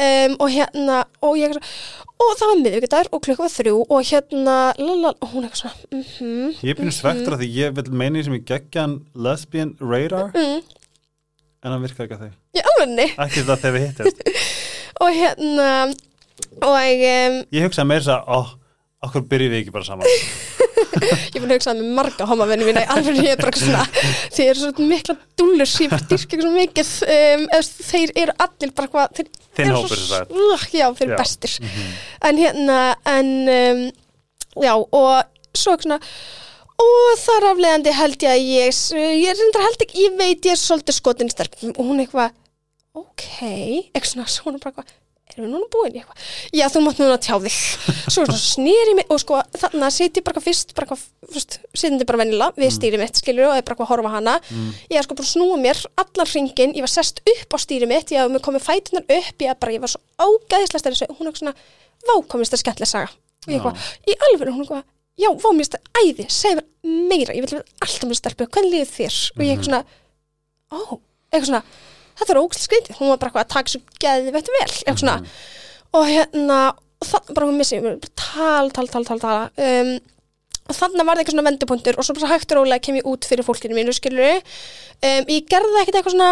[0.00, 1.74] Um, og hérna, og ég eitthvað
[2.20, 6.52] og það var miðvíkudagur og klukka var þrjú og hérna, lala, hún eitthvað svona mhm,
[6.60, 10.30] Ég er pínu svektur af því ég vil meina í sem ég geggjan lesbian radar.
[10.36, 10.60] Mm,
[11.64, 14.24] en hann virkar ekki að þau í alvegni Ekki þetta þegar við hittist
[15.02, 15.68] og hérna
[16.60, 18.59] og um, Ég hugsaði meira þess að, ó,
[19.06, 22.66] okkur byrjum við ekki bara saman ég er búin að hugsa það með marga homavenni
[22.68, 23.84] mína alveg ég er bara svona
[24.34, 27.46] þeir eru svo mikla dúllur sem ég dyrk ekki svo mikið um,
[27.90, 29.30] þeir eru allir bara hvað þeir
[29.60, 30.20] Þinn eru svo-.
[30.30, 31.88] Ugh, já, þeir eru bestir Mhm.
[32.28, 32.76] en hérna
[33.14, 33.80] en um,
[34.64, 36.00] já og svo ekki svona
[36.80, 40.54] og þar afleiðandi held ég að ég ég er reyndar held ekki, ég veit ég
[40.54, 42.30] er svolítið skotin stelpum og hún eitthvað
[42.96, 43.26] ok,
[43.92, 44.94] eitthvað svona, svona bara eitthvað
[45.36, 46.28] erum við núna búin í eitthvað?
[46.58, 47.58] Já þú mátt núna tjá þig.
[48.10, 52.60] Svo snýri mig og sko þannig að sitja bara fyrst bara fyrst, sitjandi bara vennilega
[52.60, 54.36] við stýri mitt skilur og er bara að horfa hana.
[54.50, 54.70] Mm.
[54.90, 57.88] ég er sko bara að snúa mér allan hringin ég var sest upp á stýri
[57.90, 61.20] mitt ég hafði mér komið fætunar upp ég, bara, ég var svo ágæðislega stærri og
[61.20, 61.54] hún er svona
[62.06, 63.12] vá komist það skemmtilega saga?
[63.46, 64.84] Og ég eitthvað, í alveg hún eitthvað
[65.20, 66.66] já, vá mér þetta æði, segð mér
[67.10, 69.18] meira ég vil alltaf með stelpu, hvernig líður þér?
[69.36, 69.82] Og ég eitthvað svona,
[70.72, 70.80] ó,
[71.30, 71.62] eitthvað svona
[72.20, 75.02] þetta er ógæslega skrítið, hún var bara eitthvað að taka svo geðið veitt vel, eitthvað
[75.02, 75.16] svona.
[75.20, 75.26] Mhm.
[75.98, 76.58] og hérna,
[77.00, 79.38] og það bara hún missið mér, bara tal, tal, tal, tal, tal.
[79.58, 79.98] Um,
[80.70, 83.08] og þannig var það eitthvað svona vendupunktur og svo bara hægt og rólega kem ég
[83.10, 86.30] út fyrir fólkinu mínu, skilur um, ég gerði ekkert eitthvað svona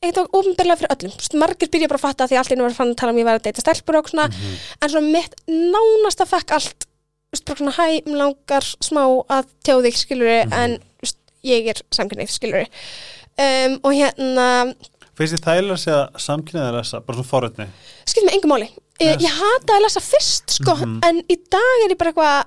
[0.00, 2.76] eitthvað ofinberlega fyrir öllum, Þú veist, margir byrja bara að fatta því allt einu var
[2.78, 4.54] fann að tala um ég var að deyta stelpur og svona, Mhm.
[4.82, 9.44] en svona mitt nánasta fekk allt þú veist, bara svona hæ, mig langar smá að
[9.64, 10.52] tjá þig skilur Mhm.
[10.52, 12.66] en þú veist, ég er samkynnið skilur
[13.40, 14.74] um, og hérna
[15.18, 17.66] Finnst þið þægilega að segja samkynniðar lesa, bara svona forrætni?
[18.06, 18.68] skipt með engum máli
[19.00, 19.22] ég, Yes.
[19.22, 20.98] ég hata að lesa fyrst sko Mhm.
[21.04, 22.44] en í dag er ég bara eitthvað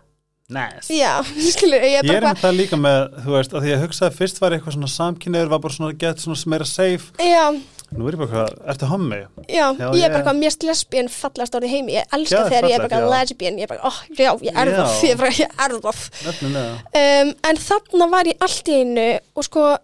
[0.49, 0.89] Nice.
[0.91, 3.71] já, skilur, ég er Ég er bara með það líka með, þú veist, að því
[3.75, 7.11] að hugsaði fyrst var eitthvað svona samkynniður, var bara svona gett svona meira safe.
[7.17, 7.61] eitthvað já,
[7.93, 9.17] Nú er ég bara eitthvað, ertu hommi?
[9.21, 12.49] já, Já, ég er bara ég- eitthvað mest lesbíen fallast árið heimi, ég elska Já,
[12.49, 15.11] þegar ég er bara eitthvað lesbíen, ég er bara, oh, já, ég er það ég
[15.11, 16.73] er bara, ég er það Nefnilega.
[17.01, 19.77] um, en þarna var ég allt í einu og sko,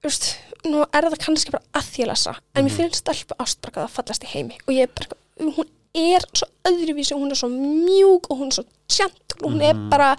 [0.00, 0.36] þú veist
[0.70, 2.66] nú er það kannski bara að því að lesa en Mhm.
[2.70, 5.08] mér finnst stelpu ást bara hvað það fallast í heimi og ég er bara,
[5.40, 9.62] hún er svo öðruvísi, hún er svo mjúk og hún er svo tjant og hún
[9.62, 9.88] er Mhm.
[9.90, 10.16] bara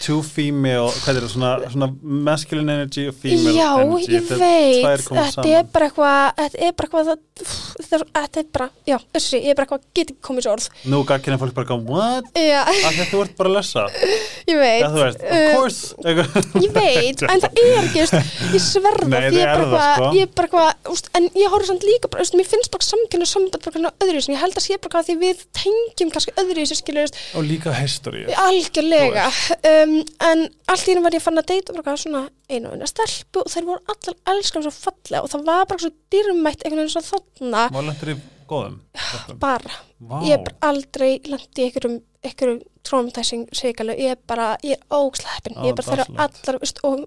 [0.00, 4.06] Two female, hvað er það, svona, svona masculine energy og female já, energy.
[4.16, 7.18] ég Þetta er veit tvær koma þetta er bara eitthvað þetta er bara eitthvað það,
[7.40, 8.04] þetta, er,
[8.36, 11.38] þetta bara, já, þessi, ég er bara eitthvað get ekki komið svo orð Nú gagginni
[11.40, 12.30] fólk bara kom, what?
[12.36, 13.84] já, að þú ert bara að lesa.
[14.50, 15.80] ég veit Já, þú veist, uh, of course.
[16.04, 20.10] Eitthvað- ég veit, en það er ekki ég sverða, Nei, það er bara það, sko.
[20.18, 23.64] ég er bara eitthvað, en ég horfði samt líka bara, mér finnst bara samkynna samband
[23.64, 26.66] bara svona öðru sem ég held að sé bara hvað því við tengjum kannski öðru
[26.70, 28.26] sem skilur, veist, Og líka history.
[28.46, 29.26] algjörlega
[29.70, 29.96] um,
[30.30, 33.44] en allt í henni var ég fann að deyta bara svona einu og eina stelpu
[33.44, 36.94] og þær voru allar elskan svo fallega og það var bara svo dýrmætt einhvern veginn
[36.94, 38.16] svo þarna Var lendur í
[38.50, 38.78] góðum?
[39.42, 40.16] Bara, Vá.
[40.26, 45.36] ég er aldrei lendi í einhverjum, einhverjum traumatizing svikalegu, ég er bara, ég er ógslega
[45.36, 47.04] heppin, Ó, ég er bara þeirra allar veist, og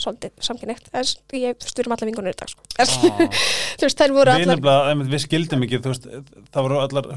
[0.00, 0.86] svolítið samkynneitt
[1.36, 2.64] ég styrum allar vingunir í dag sko.
[2.80, 2.84] Á.
[3.78, 6.08] þú veist, þær voru Við allar einmitt, við skildum ekki, veist,
[6.50, 7.08] það voru allar,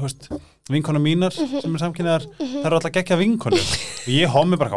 [0.70, 1.60] vinkonu mínar Mhm.
[1.64, 3.60] sem er samkynniðar, það eru allar geggja vinkonu.
[4.04, 4.70] Og ég homi bara,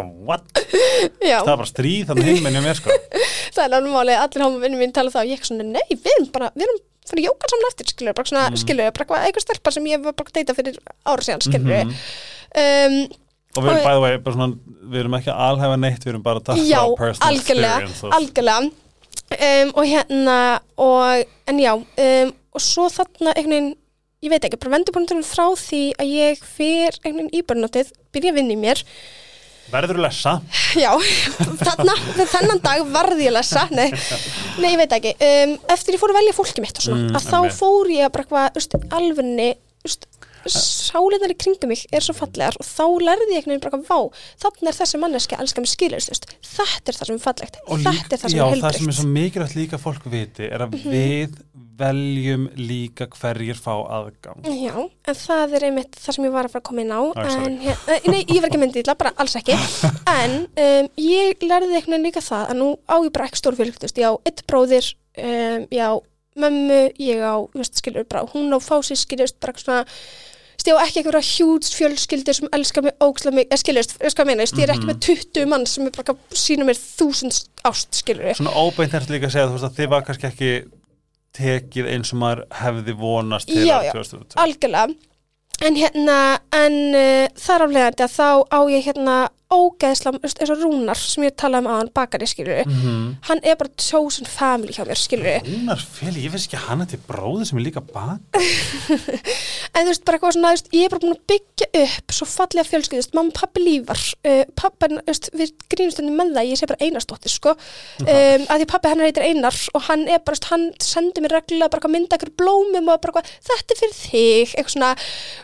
[1.22, 2.90] já, Það er bara stríð þannig heiminn hjá mér, sko.
[3.56, 5.86] það er alveg málið, allir háma vinnum mín tala það og ég ekki svona, nei,
[5.92, 8.58] við erum bara, við erum fyrir jókan saman eftir, skilur, bara svona, Mm.
[8.64, 11.86] skilur, bara eitthvað, eitthvað stelpa sem ég var bara að deyta fyrir ára síðan, skilur,
[11.86, 11.94] Mhm.
[12.64, 12.98] um,
[13.58, 16.24] Og við erum bæði vegi, bara svona, við erum ekki að alhæfa neitt, við erum
[16.28, 18.16] bara að taka frá personal algjörlega, experience.
[18.18, 18.72] algjörlega,
[19.38, 20.38] um, og hérna,
[20.88, 23.70] og, en já, um, og svo þarna einhvern veginn,
[24.26, 28.34] ég veit ekki, bara vendupunkturinn frá því að ég fer einhvern veginn í börnótið, byrja
[28.34, 28.84] að vinna í mér,
[29.68, 30.32] Verður að lesa,
[30.86, 30.94] Já,
[31.60, 33.90] þarna, þennan dag varði ég að lesa, nei,
[34.62, 37.18] nei, ég veit ekki, um, eftir ég fór að velja fólki mitt og svona, Mm,
[37.20, 38.64] að þá fór ég að bara eitthvað, þú
[40.54, 44.24] sáliðar í kringum mig er svo fallegar og þá lærði ég einhvern veginn bara vá,
[44.44, 47.26] þannig er þessi manneski að elska mig skilist, þú veist, þetta er það sem er
[47.28, 49.82] fallegt, og þetta líka, er það sem já, er það sem er svo mikilvægt líka
[49.82, 51.40] fólk viti er að við
[51.78, 54.46] veljum líka hverjir fá aðgang.
[54.50, 57.02] Já, en það er einmitt það sem ég var að fara að koma inn á
[57.06, 59.58] Æ, en, hérna, Nei, ég var ekki myndið illa, bara alls ekki.
[60.18, 63.58] En um, ég lærði einhvern veginn líka það að nú á ég bara ekki stór
[63.60, 64.90] fjölskyldust Ég á eitt bróðir,
[65.22, 65.94] um, ég á
[66.38, 67.36] mömmu, ég á,
[67.66, 69.84] skilur bara hún á fási, skilur, bara svona
[70.68, 73.48] veist, ég á ekki einhverja hjúts fjölskyldur sem elskar mig ógslega mig,
[74.04, 74.92] veist hvað ég meina, þú veist, ég er ekki Mhm.
[74.92, 79.02] með 20 mann sem er bara að sína mér þúsund ást, skilur Svona óbeint er
[79.10, 80.52] líka að segja, þú veist, að þið var kannski ekki
[81.38, 83.92] tekið eins og maður hefði vonast til Já, að já.
[83.94, 84.38] 2020.
[84.44, 84.96] algjörlega
[85.68, 86.18] en hérna,
[86.54, 89.16] en uh, þar aflegandi að þá á ég hérna
[89.54, 93.16] ógeðsla, þú veist, eins og Rúnar sem ég talaði um aðan bakari, skilur Mhm.
[93.30, 96.82] hann er bara chosen family hjá mér, skilur Rúnar Feli, ég veist ekki að hann
[96.82, 98.20] er til bróði sem er líka bak.
[99.78, 102.28] en þú veist, bara eitthvað svona, veist, ég er bara búin að byggja upp svo
[102.30, 106.34] fallega fjölskyld, þú veist, mamma og pappi lífar uh, pappa, þú veist, við grínstundum með
[106.38, 107.56] það ég sé bara Einarsdóttir, sko.
[108.04, 111.38] Um, að því pappi hennar heitir Einar og hann er bara, veist, hann sendir mér
[111.38, 114.92] reglulega bara mynda ykkur blómum og bara eitthvað, þetta er fyrir þig eitthvað svona,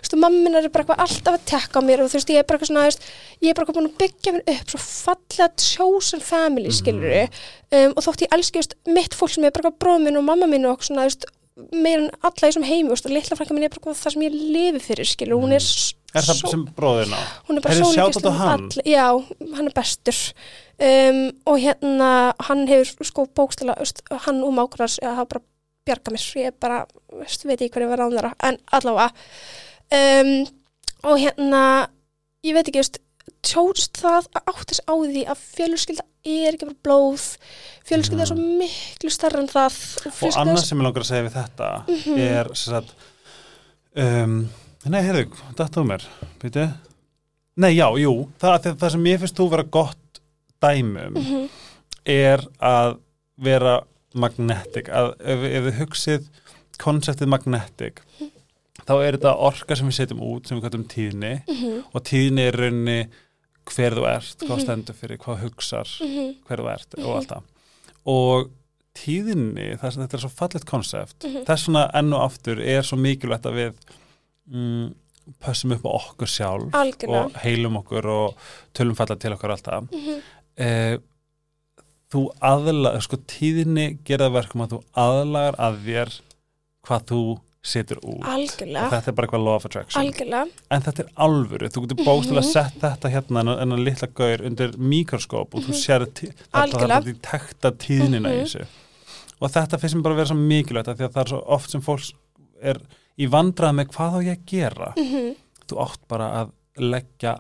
[0.03, 2.47] þú veist, minnar er bara alltaf að tekka á mér og þú veist, ég er
[2.49, 3.07] bara eitthvað svona, þú veist,
[3.43, 7.13] ég er bara eitthvað búin að byggja mér upp svo fallega chosen family, skilur
[7.73, 10.27] um, og þótt ég elski, veist, mitt fólk sem er bara eitthvað bróð minn og
[10.27, 11.25] mamma minn og svona, veist,
[11.71, 14.37] meir en alla í þessum heimi, og litla frænka minn er bara það sem ég
[14.55, 17.17] lifi fyrir, skilur, hún er s- Er það svo- sem bróðina?
[17.47, 18.69] hún er bara sólíkist shoutout á hann.
[18.85, 19.05] já,
[19.55, 20.19] hann er bestur.
[20.79, 25.41] Um, og hérna hann hefur sko bókstala veist, hann og mákuras hafa bara
[25.87, 26.25] bjarga mér.
[26.45, 26.85] Ég bara,
[27.17, 29.09] veist, veit ekki hverju var án þeirra en allavega.
[29.93, 30.45] Um,
[31.03, 31.63] og hérna
[32.45, 32.99] ég veit ekki, veist,
[33.43, 37.25] tjóðst það að áttis á því að fjölskylda er ekki bara blóð
[37.87, 41.09] fjölskylda er svo miklu starra en það Og fjölskylda annað er sem ég langar að
[41.11, 42.19] segja við þetta Mhm.
[42.27, 42.93] er sem sagt
[43.95, 44.37] um,
[44.85, 46.05] Nei, heyrðu, þetta um mér
[46.41, 46.65] Býtu
[47.55, 50.19] Nei, já, jú, það, það, sem ég finnst þú vera gott
[50.63, 51.49] dæmum Mhm.
[52.05, 52.97] er að
[53.37, 53.75] vera
[54.15, 56.25] magnetic að ef, ef við hugsið
[56.81, 58.01] konseptið magnetic
[58.87, 61.83] þá er þetta orka sem við setjum út sem við kallum tíðni Mhm.
[61.93, 62.97] og tíðni er raunni
[63.65, 66.35] hver þú ert, hvað stendur fyrir, hvað hugsar Mhm.
[66.47, 67.43] hver þú ert og allt það
[68.05, 68.49] og
[68.93, 71.45] tíðinni, þess að þetta er svo fallet konsept, Mhm.
[71.45, 73.73] þess vegna enn og aftur er svo mikilvægt að við
[74.51, 74.93] mm,
[75.41, 77.25] pössum upp á okkur sjálf Algjörlega.
[77.25, 78.35] og heilum okkur og
[78.75, 80.21] tölum falla til okkur alltaf Mhm.
[80.57, 80.97] eh,
[82.11, 86.19] þú aðla, sko tíðinni gera það verkum að þú aðlagar að þér
[86.85, 88.89] hvað þú setur út og Algjörlega.
[88.91, 90.47] þetta er bara eitthvað law of attraction Algjörlega.
[90.71, 94.73] en þetta er alvöru, þú getur bókstæðlega sett þetta hérna en að litla gaur undir
[94.77, 98.43] mikroskóp og þú sér tí- þetta þetta tekta tíðnina í Mhm.
[98.43, 98.65] þessu
[99.41, 101.43] og þetta finnst mér bara að vera svo mikilvægt af því að það er svo
[101.47, 102.11] oft sem fólk
[102.61, 102.77] er
[103.19, 105.35] í vandrað með hvað á ég að gera Mhm.
[105.67, 107.39] þú átt bara að leggja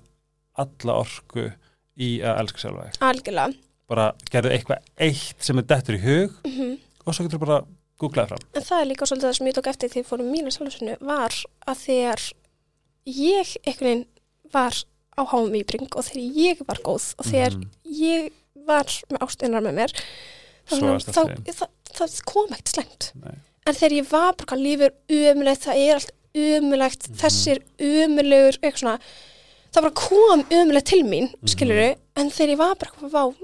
[0.57, 1.51] alla orku
[1.99, 3.53] í að elska sjálfa
[3.89, 6.77] bara gerðu eitthvað eitt sem er dettur í hug Mhm.
[7.05, 7.65] og svo getur þú bara
[8.03, 10.53] googlaði fram En það er líka svolítið það sem ég tók eftir því fórum mínu
[10.55, 11.37] sjálfsögnu var
[11.67, 12.25] að þegar
[13.05, 14.05] ég einhvern veginn
[14.53, 14.73] var
[15.17, 17.69] á háum výbring og þegar ég var góð og þegar Mhm.
[17.85, 18.31] ég
[18.65, 19.91] var með ástinnar með mér
[20.71, 23.11] varst þá, það það, kom ekkert slengt
[23.67, 27.17] en þegar ég var bara lífur umulegt, það er allt umulegt Mhm.
[27.21, 27.59] þessir
[28.63, 28.99] eitthvað svona,
[29.73, 31.47] það bara kom umulegt til mín, Mhm.
[31.49, 33.35] skiluru en þegar ég var bara vá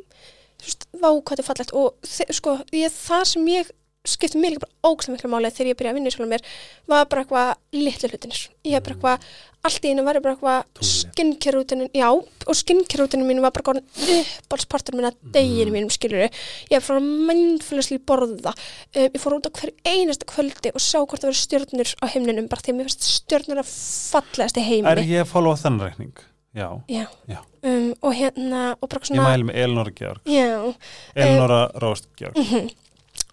[1.00, 3.70] vá hvað þetta er fallegt og sko, ég, það sem ég
[4.08, 6.44] skipti mig líka bara ógstlega miklu máli þegar ég byrjaði að vinna í sjálfum mér
[6.88, 9.26] var bara eitthvað litlu hlutinir ég hef bara eitthvað,
[9.68, 10.94] allt í einu var ég bara eitthvað Tunglið.
[10.94, 13.84] skincare rútinin, já og skincare rútinin mín var bara góðan
[14.16, 19.58] uppbólspartur minna deginu mínum skiluru ég hef frá mindfullusli borða um, ég fór út á
[19.60, 22.92] hver einasta kvöldi og sjá hvort það verið stjörnur á heimninum bara því að mér
[22.94, 23.78] finnst stjörnur að
[24.16, 26.28] fallegast í Er heimni ég að followa þennan reikning?
[26.56, 27.06] Já, já.
[27.30, 27.44] Já.
[27.62, 30.72] Um, og hérna og ég mæli með Elinora Georg já,
[31.14, 32.40] Elinora Róst Georg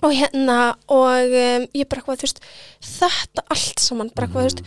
[0.04, 0.58] og hérna
[0.92, 2.42] og um, ég bara eitthvað, þú veist
[2.84, 4.62] þetta allt saman, bara eitthvað, þú veist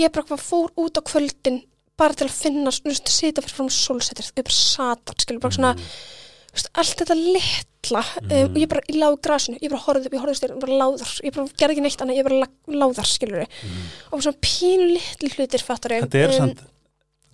[0.00, 1.60] ég bara eitthvað fór út á kvöldin
[2.00, 5.56] bara til að finna, þú veist, sita fyrir fram sólsetir, ég bara satan, skilur bara
[5.58, 9.74] svona þú veist, allt þetta litla um, og ég bara, ég lág í grasinu, ég
[9.74, 12.28] bara horfði upp ég horfði styrn, bara láðar, ég bara gerði ekki neitt annað, ég
[12.30, 16.62] bara láðar, skilur og svona pínu litli hlutir, fattar ég Þetta er samt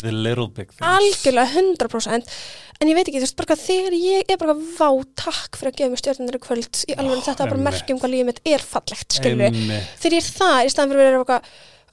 [0.02, 2.32] the little big things algjörlega 100%
[2.80, 5.78] en ég veit ekki, þú veist, bara þegar ég er bara vá, takk fyrir að
[5.78, 7.68] gefa mér stjórnir í kvöld í alveg, þetta er bara einmitt.
[7.70, 9.88] merkjum hvað lífið mitt er fallegt, Einmitt.
[10.02, 11.42] þegar ég er það, í staðan fyrir að vera eitthvað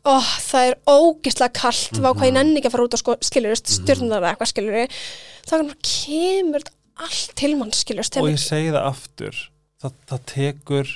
[0.04, 3.16] ó, það er ógislega kallt vá hvað ég nenni ekki að fara út á sko,
[3.24, 4.97] skilur stjórnar eða eitthvað, skilur
[5.47, 5.56] þá
[5.88, 6.68] kemur
[7.08, 9.39] allt til mann, skilur og ég segi það aftur
[9.82, 10.91] það, það tekur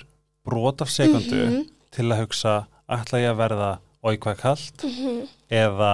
[0.47, 1.63] brot af sekundu Mhm.
[1.95, 3.71] til að hugsa ætla ég að verða
[4.03, 5.27] oi hvað er kallt Mhm.
[5.51, 5.93] eða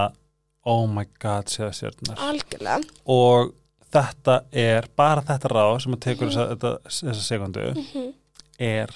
[0.65, 2.81] oh my god séða stjörnar algjörlega.
[3.11, 3.53] Og
[3.93, 8.13] þetta er bara þetta ráð sem að tekur þessa, þetta, þessa sekundu Mhm.
[8.59, 8.89] er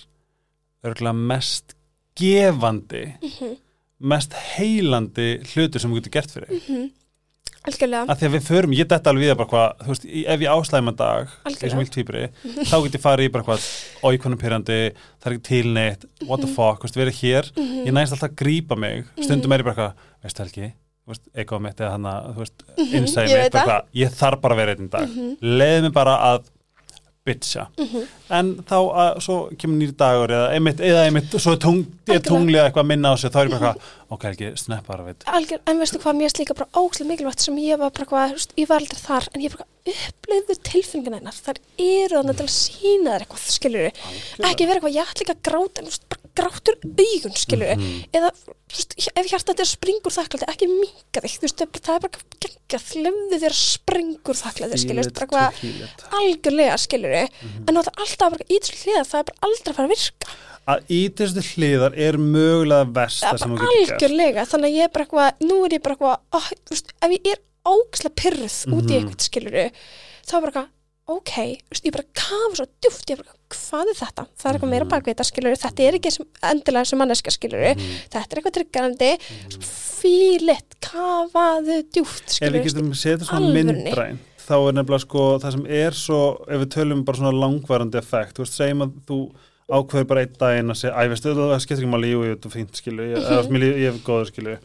[0.85, 1.75] örgulega mest
[2.17, 3.57] gefandi Mhm.
[3.99, 6.91] mest heilandi hlutur sem þú getur gert fyrir þig.
[7.67, 10.05] Algjörlega, að því að við förum, ég detta alveg við það bara hvað þú veist,
[10.33, 12.29] ef ég áslæma dag eins og vilt týpri,
[12.63, 13.65] þá get ég farið í bara hvað
[14.07, 14.77] óíkonum pyrrandi,
[15.19, 17.51] það er ekki til neitt what the fuck, þú veist, við erum hér
[17.89, 19.93] ég næst alltaf að grípa mig, stundum er ég bara hvað
[20.23, 20.86] veistu Helgi, þú
[21.37, 22.43] egoð mitt eða hann að,
[22.83, 23.89] ég mitt bara það.
[24.01, 25.17] ég þarf bara að vera einn dag.
[25.41, 26.53] Leiði mig bara að
[27.27, 27.65] bitcha,
[28.31, 32.61] en þá að, svo kemur nýri dagur eða einmitt, eða einmitt, svo er, tung, tunglið
[32.63, 35.25] eitthvað að minna á sig, þá er ég bara hvað ok, Helgi, snepp bara, veit.
[35.27, 38.39] Algjör, en veistu hvað, mér slíka bara ógislega mikilvægt sem ég var bara hvað, þú
[38.39, 41.41] veist, ég var aldrei þar en ég bara upplifðu tilfengjana hennar.
[41.47, 45.35] Þar eru þannig til að sína þér eitthvað skilur ekki vera eitthvað, ég ætla ekki
[45.35, 48.03] að gráta en bara grátur augun skilur Mhm.
[48.13, 51.71] eða, þú veist, ef hjarta þetta springur þakklæði, ekki minka þig, þú veist, það er
[51.73, 55.49] bara- það er bara geggjað, lefðu þér springur þakklæði, skilur, bara hvað
[56.19, 57.63] algjörlega, skilur Mhm.
[57.67, 59.95] en það er alltaf bara í þessu hliða, það er bara aldrei að fara að
[59.95, 60.27] virka
[60.67, 64.67] að í þessu hliðar er mögulega verst það það sem þú getur gert algjörlega þannig
[64.67, 67.31] að ég er bara eitthvað, nú er ég bara eitthvað ó, þú veist, ef ég
[67.31, 68.97] er ógislega pyrruð út í Mhm.
[68.97, 69.71] eitthvað skiluru
[70.27, 70.69] þá er bara eitthvað,
[71.07, 74.53] ok, þú veist, ég bara kafa svo djúft, ég bara, hvað er þetta það er
[74.57, 74.69] eitthvað Mhm.
[74.75, 76.11] meira bakvita skiluru, þetta er ekki
[76.43, 77.97] endilega sem manneska skiluru, Mhm.
[78.09, 79.11] þetta er eitthvað tryggarandi
[79.61, 85.65] fílitt, kafaðu djúft ef við getum setja svona myndræn þá er nefnilega sko það sem
[85.67, 89.19] er svo ef við tölum bara svona langvarandi effekt þú veist, segjum að þú
[89.67, 92.47] ákveður bara einn daginn að segja, æ, veistu, það skiptir ekki máli jú, jú, þetta
[92.47, 93.27] er fínt, skilu, ég, Mhm.
[93.27, 93.63] mm -hmm.
[93.63, 94.57] ég, ég er góður, skilu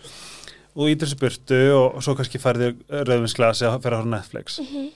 [0.76, 4.88] og ítir þessu burtu og svo kannski færði rauðvinsglasi að horfa á Netflix Mhm.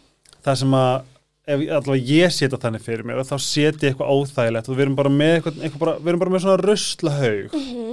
[0.45, 1.03] það sem að
[1.47, 4.97] ef allavega ég setja þannig fyrir mér þá setja ég eitthvað óþægilegt og við erum
[4.99, 7.93] bara með eitthvað, eitthvað bara, við erum bara með svona ruslahaug Mhm,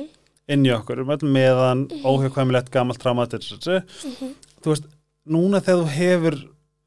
[0.55, 4.89] inn í okkur, við erum öll meðan óhjákvæmilegt gamalt traumatis þú veist,
[5.29, 6.39] núna þegar þú hefur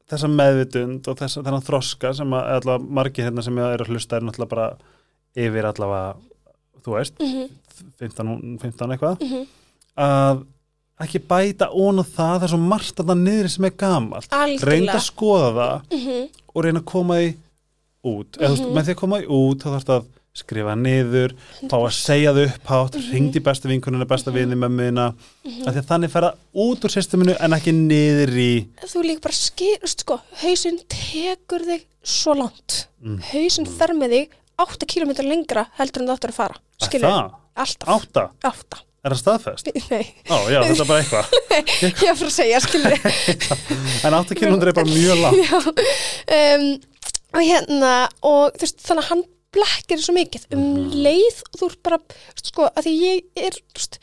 [0.07, 4.19] þessa meðvitund og þessa þennan þroska sem að allavega margir hérna sem eru að hlusta
[4.19, 4.67] er náttúrulega bara
[5.37, 6.13] yfir allavega,
[6.83, 7.49] þú veist, mhm,
[8.03, 9.47] 15, 15 eitthvað, mhm.
[10.03, 10.45] að
[11.05, 14.31] ekki bæta ón og það, það er svo margt að það niður sem er gamalt.
[14.65, 15.97] Reynda að skoða það.
[15.97, 16.23] Mhm,
[16.57, 17.33] og reyna að koma því
[18.07, 18.37] út.
[18.37, 18.73] Eða, þú veist, Mhm.
[18.77, 20.05] með því að koma því út, þá þarfst að
[20.37, 21.31] skrifa niður,
[21.65, 23.11] fá að segja þau upphátt, mm Mhm.
[23.13, 24.35] ringdi besta vinkunina, besta Mhm.
[24.37, 25.05] vini mömmuðina,
[25.45, 25.67] mhm.
[25.67, 29.21] af því að þannig fer það út úr systeminu en ekki niður í þú líka
[29.21, 33.19] bara skýrst sko, hausinn tekur þig svo langt mm.
[33.33, 34.29] hausinn fer með þig
[34.59, 38.77] 8 km lengra heldur en það áttur að fara skilur, það, alltaf átta, 8,
[39.07, 39.71] er það staðfest?
[39.91, 41.25] nei, Ó, já, þetta er bara eitthvað.
[41.87, 42.95] Ég er fyrir að segja skilur
[44.07, 45.41] en átta kilómetri er bara mjög langt.
[45.41, 45.57] Já,
[46.37, 46.67] um,
[47.37, 47.91] og hérna
[48.27, 49.25] og þú veist, þannig að hann
[49.57, 50.47] blekkir svo mikið.
[50.53, 50.89] Um Mhm.
[51.07, 51.99] leið og þú ert bara,
[52.43, 53.99] sko, að því ég er þú veist,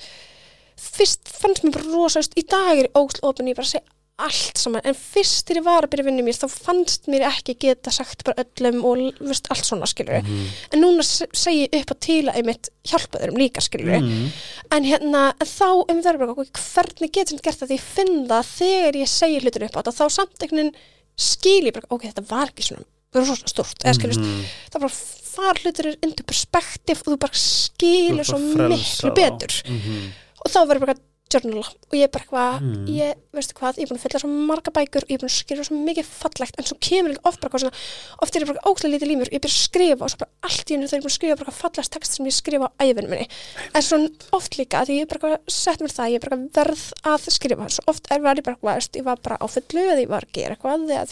[0.95, 3.85] fyrst fannst mér bara rosa, þú veist, í dag er ógst opin ég bara segi
[4.23, 7.25] allt saman, en fyrst þegar ég var að byrja að vinna mér, þá fannst mér
[7.27, 10.45] ekki geta sagt bara öllum og veist, allt svona skilur Mhm.
[10.73, 14.29] en núna se- segi ég upp á til að einmitt hjálpa þeim líka skilur mm.
[14.71, 18.29] en hérna, þá einmitt verður bara ok, hvernig getur þetta gert það því ég finn
[18.29, 20.75] það þegar ég segi hlutin upp á þetta þá samt einhvern veginn
[21.17, 22.85] skil ég bara ok, þetta var ekki svona
[23.15, 24.45] rosa stort eða skilur, Mhm.
[24.71, 24.95] það bara
[25.35, 30.13] far hlutir into perspektíf og þú bara skilur svo bara miklu betur Mhm.
[30.47, 30.95] og þá verður bara
[31.35, 32.87] journala og ég er bara eitthvað, Mm.
[32.95, 35.39] ég, veistu hvað, ég er búin að fylla svo marga bækur, ég er búin að
[35.39, 37.77] skrifa svo mikið fallegt, en svo kemur líka oft bara eitthvað svona,
[38.23, 40.67] oft er ég bara ókslega lítið límur, ég byrja að skrifa og svo bara allt
[40.71, 42.73] í hennu þegar ég er búin að skrifa bara fallegt text sem ég skrifa á
[42.85, 43.29] æfinu minni,
[43.75, 43.97] en svo
[44.33, 47.65] oft líka því ég er bara sett mér það, ég er bara verð að skrifa,
[47.69, 50.33] svo oft er ég bara eitthvað, ég var bara á fullu eða ég var að
[50.33, 51.07] gera eitthvað, eða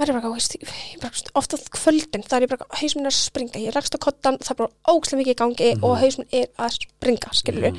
[0.00, 3.12] var ég bara, veist, ég bara ofta kvöldin, það er ég bara, haus minn er
[3.12, 5.84] að springa ég lagst á kottan, það er bara ógslega mikið í gangi Mhm.
[5.84, 7.78] og haus minn er að springa skilur Mhm.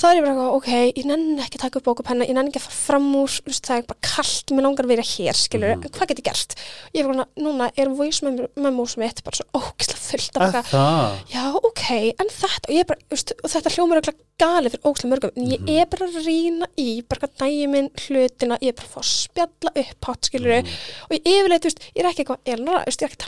[0.00, 2.24] Þá er ég bara, eitthvað, ok, ég nenni ekki að taka upp bók og penna,
[2.24, 5.04] ég nenni ekki að fara fram úr það er bara kallt, mér langar að vera
[5.10, 6.54] hér skilur, en hvað get ég gert
[6.94, 8.24] ég er bara, núna er voice
[8.56, 11.20] memos mitt bara svo ógislega fullt af Er bara, það?
[11.34, 11.84] já, ok,
[12.24, 15.32] en þetta og, ég er bara, veist, og þetta hljómar örugglega galið fyrir ógislega mörgum,
[15.36, 15.68] en ég Mhm.
[15.76, 19.00] er bara að rýna í bara hvað dæmi minn hlutina ég er bara að fá
[19.04, 20.70] að spjalla upp hátt skilur Mhm.
[21.10, 23.20] og ég yfirleitt, veist, ég er ekki eitthvað þú veist, ég er ekki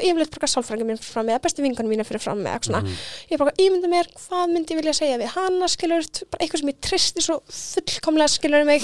[0.00, 2.06] að mig ég að að yfirleitt bara sálfræðingar mín fyrir fram með, bestu vingunum mína
[2.08, 2.96] fyrir með eitthvað svona, Mhm.
[3.30, 6.60] ég bara að ímynda mér hvað myndi ég vilja segja við hana, skilur bara eitthvað
[6.60, 8.82] sem ég tristi svo fullkomlega skilur mig.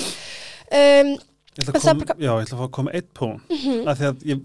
[0.73, 1.17] Um,
[1.57, 3.49] Ég ætla að koma, bara- já, ég ætla að fá að koma eitt punkt.
[3.49, 4.41] Mhm, af því að ég,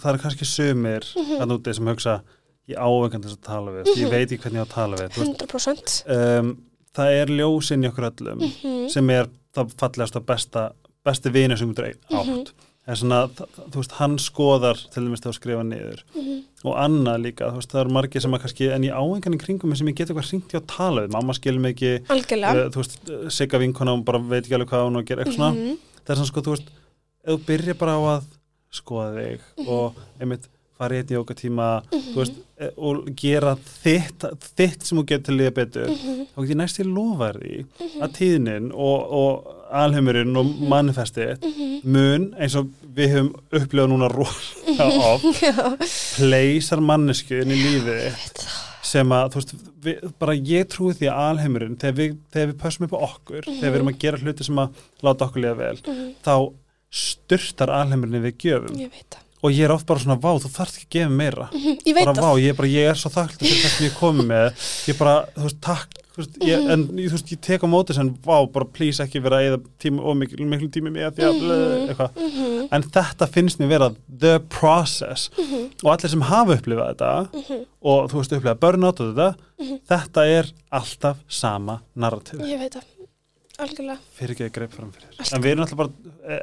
[0.00, 1.40] það er kannski sumir Mhm.
[1.42, 2.22] að núti sem hugsa
[2.68, 4.10] ég ávegandi þess að tala við, ég Mhm.
[4.10, 6.56] veit ekki hvernig ég á að tala við þú veist, 100% um,
[6.94, 10.72] það er ljósinn í okkur öllum mhm, sem er það fallegast og besta
[11.04, 11.74] besti vinur sem þú
[12.10, 12.52] átt
[12.86, 16.02] Er svona, þú veist, hann skoðar til dæmis að skrifa niður.
[16.14, 19.36] Mhm, og annað líka, þú veist, það eru margir sem að kannski en ég áengan
[19.36, 21.92] í kringum sem ég get eitthvað hringt í að tala við, mamma skilur mig ekki.
[22.10, 22.98] Uh, þú veist,
[23.32, 25.54] sigga vinkona og bara veit ekki alveg hvað hún að gera eitthvað svona.
[25.56, 26.68] Mhm, það er svona sko, þú veist,
[27.24, 28.24] ef þú byrja bara á að
[28.74, 29.68] skoða þig Mhm.
[29.68, 30.48] og einmitt
[30.78, 34.26] fara í einn jóka tíma þú veist, eh, og gera þitt,
[34.58, 37.40] þitt sem þú getur til líða betur mhm, þá get ég næst í lofa þér
[37.44, 39.52] því að tíðnin og, og
[39.84, 45.54] alheimurinn og manifestið mhm, mun eins og við höfum upplifað núna rosa oft já,
[46.18, 48.46] pleysar mannesku inn í lífið þitt
[48.94, 52.58] sem að, þú veist, við, bara ég trúi því að alheimurinn, þegar við, þegar við
[52.60, 55.56] pössum upp á okkur, þegar við erum að gera hluti sem að láta okkur liða
[55.62, 56.34] vel, mhm, þá
[56.94, 58.78] styrtar alheimurinn við gjöfum.
[58.78, 61.16] Ég veit það og ég er oft bara svona, vá, þú þarft ekki að gefa
[61.20, 61.48] meira.
[61.52, 62.24] Mhm, ég veit bara, það.
[62.24, 64.64] Vá, ég bara, ég er svo þakklið fyrir það sem ég komið með.
[64.88, 66.70] Ég bara, þú veist, takk þú veist, ég, Mhm.
[66.70, 70.00] en þú veist, ég tek á móti sem, vá, bara please ekki vera eða tíma
[70.00, 71.88] og miklu, miklu tími með því að Mhm.
[71.88, 75.28] eitthvað, en þetta finnst mér vera the process.
[75.82, 77.28] Og allir sem hafa upplifað þetta
[77.82, 79.34] og þú veist, upplifað burnout og þetta
[79.88, 82.82] þetta er alltaf sama narrativ ég veit það
[83.62, 83.98] algjörlega.
[84.18, 85.32] Fyrir ekki að greip fram fyrir Alltaf.
[85.36, 85.90] en við erum alltaf bara,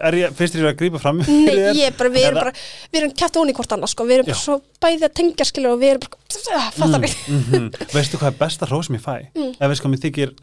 [0.08, 1.76] er ég, finnst þér að grípa fram Nei, fyrir þér?
[1.82, 2.54] ég er bara, við Er erum það- bara,
[2.94, 5.72] við erum kæft onni hvort annað, sko, við erum bara svo bæði að tengja skilur
[5.76, 7.16] og við erum bara, fattar við.
[7.28, 9.16] mm, mm, veistu hvað er besta hrós sem ég fæ?
[9.36, 9.52] Mm.
[9.60, 10.34] ef veistu hvað mér þykir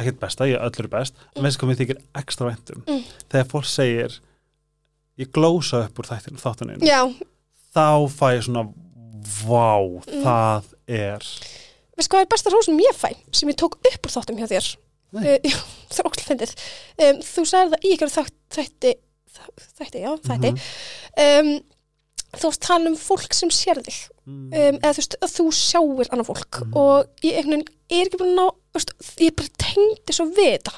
[0.00, 3.04] ekkert besta, ég öllur er best en veistu hvað mér þykir ekstra væntum Mm.
[3.30, 4.18] þegar fólk segir
[5.20, 7.04] ég glósa upp úr þættinu, þáttunin Já,
[7.74, 8.40] þá fæ
[15.12, 15.24] Mm.
[15.24, 15.40] er er.
[15.40, 15.58] Uh, já,
[15.90, 16.54] það er ókslega fyndið.
[17.06, 18.94] Um, þú sagði það í ykkur þætti,
[19.80, 20.54] þætti, já, þætti.
[20.54, 21.50] Mhm.
[21.50, 21.52] Um,
[22.30, 24.34] þú varst að tala um fólk sem sér þig, mm.
[24.54, 26.76] um, eða þú veist, að þú sjáir annað fólk Mhm.
[26.78, 28.44] og ég einhvern veginn er ekki bara ná,
[28.76, 30.74] veist, ég bara tengdi svo við þetta.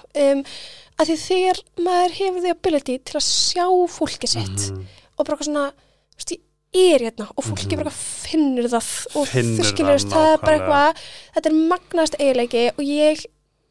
[1.03, 4.87] Að því þegar maður hefur því ability til að sjá fólki sitt, Mhm.
[5.19, 5.73] og bara eitthvað svona
[6.17, 6.33] veist,
[6.73, 7.83] ég er hérna og fólki Mhm.
[7.85, 10.97] bara finnur það og Finnur það það er bara eitthvað
[11.37, 13.27] þetta er magnaðast eiginleiki og ég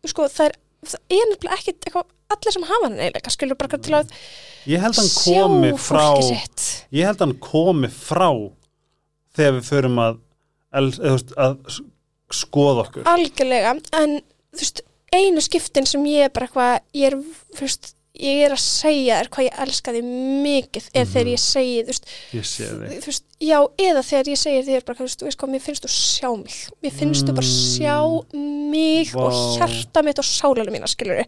[0.10, 0.58] sko það er,
[0.88, 4.12] það er nefnilega ekkit eitthvað allir sem hafa hann eiginlega, skilur bara til að
[4.70, 5.46] Ég held hann sjá
[5.82, 6.66] fólki sitt.
[6.94, 8.30] Ég held hann komi frá
[9.36, 10.20] þegar við förum að,
[10.72, 11.80] að
[12.32, 14.20] skoða okkur Algjörlega, en
[14.52, 17.18] þú veist, einu skiptin sem ég er bara eitthvað, ég er,
[17.56, 20.06] þú veist, ég er að segja þér hvað ég elska þig
[20.46, 21.12] mikið eða Mhm.
[21.14, 23.58] þegar ég segi, þú veist, Ég þú veist, já,
[23.88, 26.30] eða þegar ég segi þér bara, þú veist, þú veist hvað, mér finnst þú sjá
[26.38, 26.58] mig.
[26.84, 27.98] Mér finnst þú bara sjá
[28.72, 29.58] mig og Vá.
[29.58, 31.26] hjarta mitt og sálega mína, skilur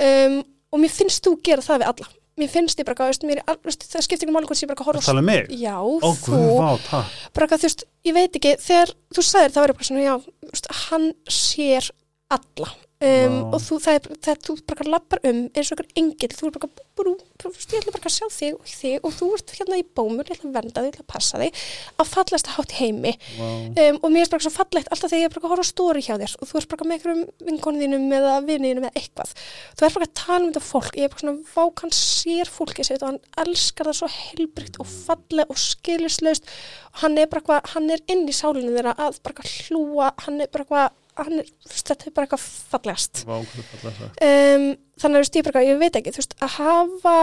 [0.00, 0.42] um,
[0.72, 2.08] og mér finnst þú gera það við alla.
[2.40, 4.46] Mér finnst ég bara, þú veist, mér, er al- þú veist, það skiptir ekki máli
[4.48, 5.48] hvort ég bara að Það horfa tala um mig?
[5.50, 7.04] Já, Ó, þú, vá,
[7.34, 10.14] bara þú veist, ég veit ekki, þegar þú sagðir það ég bara svona, já,
[10.48, 11.90] veist, hann sér
[12.32, 12.70] alla
[13.02, 16.48] um, og þú, það er, það, þú bara lappar um eins og einhver engil, þú
[16.48, 19.54] er bara, brú, brú, ég ætla bara að sjá þig og þig og þú ert
[19.58, 21.62] hérna í bómur, ég ætla að vernda þig, ég ætla að passa þig
[22.02, 23.14] að fallast að hátt heimi.
[23.38, 23.48] Vá.
[23.84, 26.04] um, og mér er bara svo fallegt alltaf þegar ég er bara að horfa stóri
[26.06, 29.34] hjá þér og þú ert bara með einhverjum vinkonðinum eða vinninum eða eitthvað,
[29.76, 32.52] þú ert bara að tala um þetta fólk, ég er bara svona, vák hann sér
[32.52, 36.50] fólkið sitt og hann elskar það svo heilbrygt og falleg og skilislaust
[36.92, 40.42] og hann er bara eitthvað, hann er inn í sálinu þeirra að bara hlúa, hann
[40.42, 43.22] er bara eitthvað hann veist, þetta er bara eitthvað fallegast.
[43.28, 44.66] Vá, um,
[45.02, 47.16] þannig að bara, ég veit ekki veist, að hafa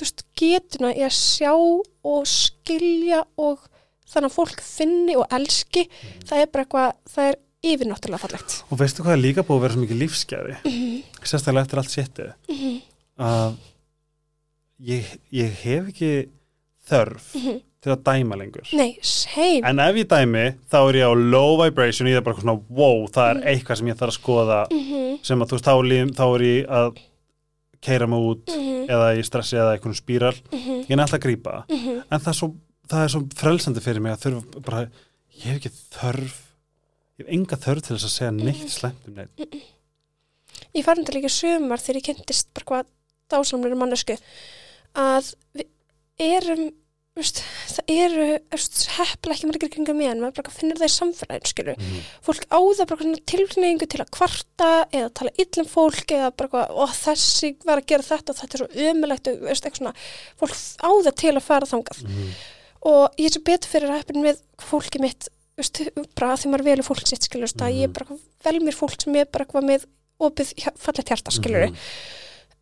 [0.00, 3.62] veist, getuna í að sjá og skilja og
[4.10, 5.86] þannig að fólk finni og elski
[6.26, 8.56] það er bara eitthvað, það er yfirnáttúrulega fallegt.
[8.68, 10.56] Og veistu hvað er líka búið að vera svo mikið lífsgæði?
[10.68, 10.98] Mhm.
[11.24, 12.32] sérstaklega eftir allt séttið
[13.24, 13.54] að
[14.84, 16.10] ég, ég hef ekki
[16.88, 17.30] þörf
[17.84, 18.64] til að dæma lengur.
[18.64, 18.78] Mhm.
[18.80, 19.60] nei, same.
[19.68, 23.04] En ef ég dæmi þá er ég á low vibration ég er bara svona wow,
[23.12, 26.14] það er eitthvað sem ég þarf að skoða Mhm, sem að þú veist þá, líf-
[26.16, 27.02] þá er ég að
[27.84, 30.34] keira mig út mhm, eða ég stressi eða einhvern spíral.
[30.50, 31.64] Mhm, ég er alltaf að grípa.
[31.68, 32.02] Mhm.
[32.10, 32.48] en það er, svo,
[32.88, 34.88] það er svo frelsandi fyrir mig að þurfa bara,
[35.36, 36.40] ég hef ekki þörf
[37.18, 39.62] ég hef enga þörf til þess að segja neitt slemt um neitt
[40.74, 42.86] ég farin til líka sumar þegar ég kynntist bara hvað
[43.30, 44.16] dásamlega mannesku
[44.96, 45.66] að við
[46.18, 46.64] erum
[47.14, 52.00] það eru hefla ekki margir kringum með en maður bara finnur það í samfélagin mm.
[52.26, 56.64] fólk á það bara svona tilfinningu til að kvarta eða tala illum fólk eða bara
[56.74, 59.94] og þessi var að gera þetta og þetta er svo ömulegt og eitthvað svona,
[60.42, 62.34] fólk á það til að fara þangað Mm.
[62.90, 65.84] og ég er svo betur fyrir heppin með fólki mitt veist,
[66.18, 67.62] bara að því maður velur fólk sitt skilur mm.
[67.62, 67.78] Mhm.
[67.78, 69.86] ég er bara vel mér fólk sem er bara eitthvað með
[70.18, 70.50] opið
[70.82, 71.78] fallegt hjarta skilur Mhm.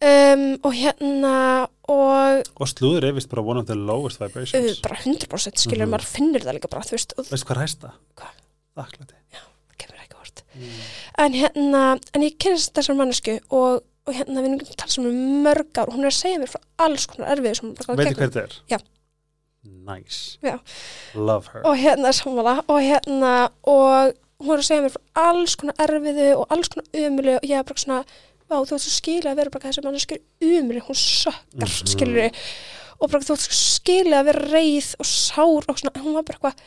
[0.05, 4.97] um, og hérna og og slúður er vist bara one of the lowest vibrations bara
[5.05, 5.93] 100% skilur Mhm.
[5.95, 7.93] maður finnur það líka bara þú veist það veistu hvað hæsta?
[8.17, 8.39] Hvað?
[8.77, 9.15] Þakklæti
[10.17, 10.43] vort
[11.19, 11.81] en hérna,
[12.15, 15.45] en ég kynast þessar mannesku og, og hérna við erum ekki að tala sem um
[15.45, 18.17] mörg ár hún er að segja mér frá alls konar erfið sem hún bara veitu
[18.19, 18.57] hver þetta er?
[18.73, 18.79] Já.
[19.87, 20.57] nice Já.
[21.15, 23.33] love her og hérna sammála og hérna
[23.63, 27.47] og hún er að segja mér frá alls konar erfiðu og alls konar umulu og
[27.51, 28.01] ég er bara svona,
[28.53, 30.19] vá þú ert svo skilja að vera bara þessi mannesku
[30.49, 32.39] umulu, hún sökkar mm skilur
[33.03, 36.27] og bara þú ert svo skilja að vera reið og sár og svona, hún var
[36.29, 36.63] bara eitthvað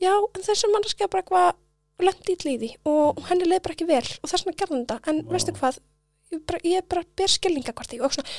[0.00, 3.88] já, en þessi manneski er bara eitthvað lendi í líði og henni leið bara ekki
[3.88, 5.34] vel og þess vegna gerði þetta, en Vá.
[5.34, 5.82] veistu hvað
[6.32, 8.32] ég bara, ég bara ber skilninga hvort því og, svona,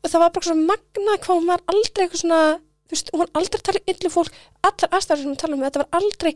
[0.00, 2.42] og það var bara svona magna hvað hún var aldrei eitthvað svona
[2.90, 4.38] þú veist, hún var aldrei talið yllu fólk.
[4.66, 6.32] Allar aðstæður sem hún tala um, þetta var aldrei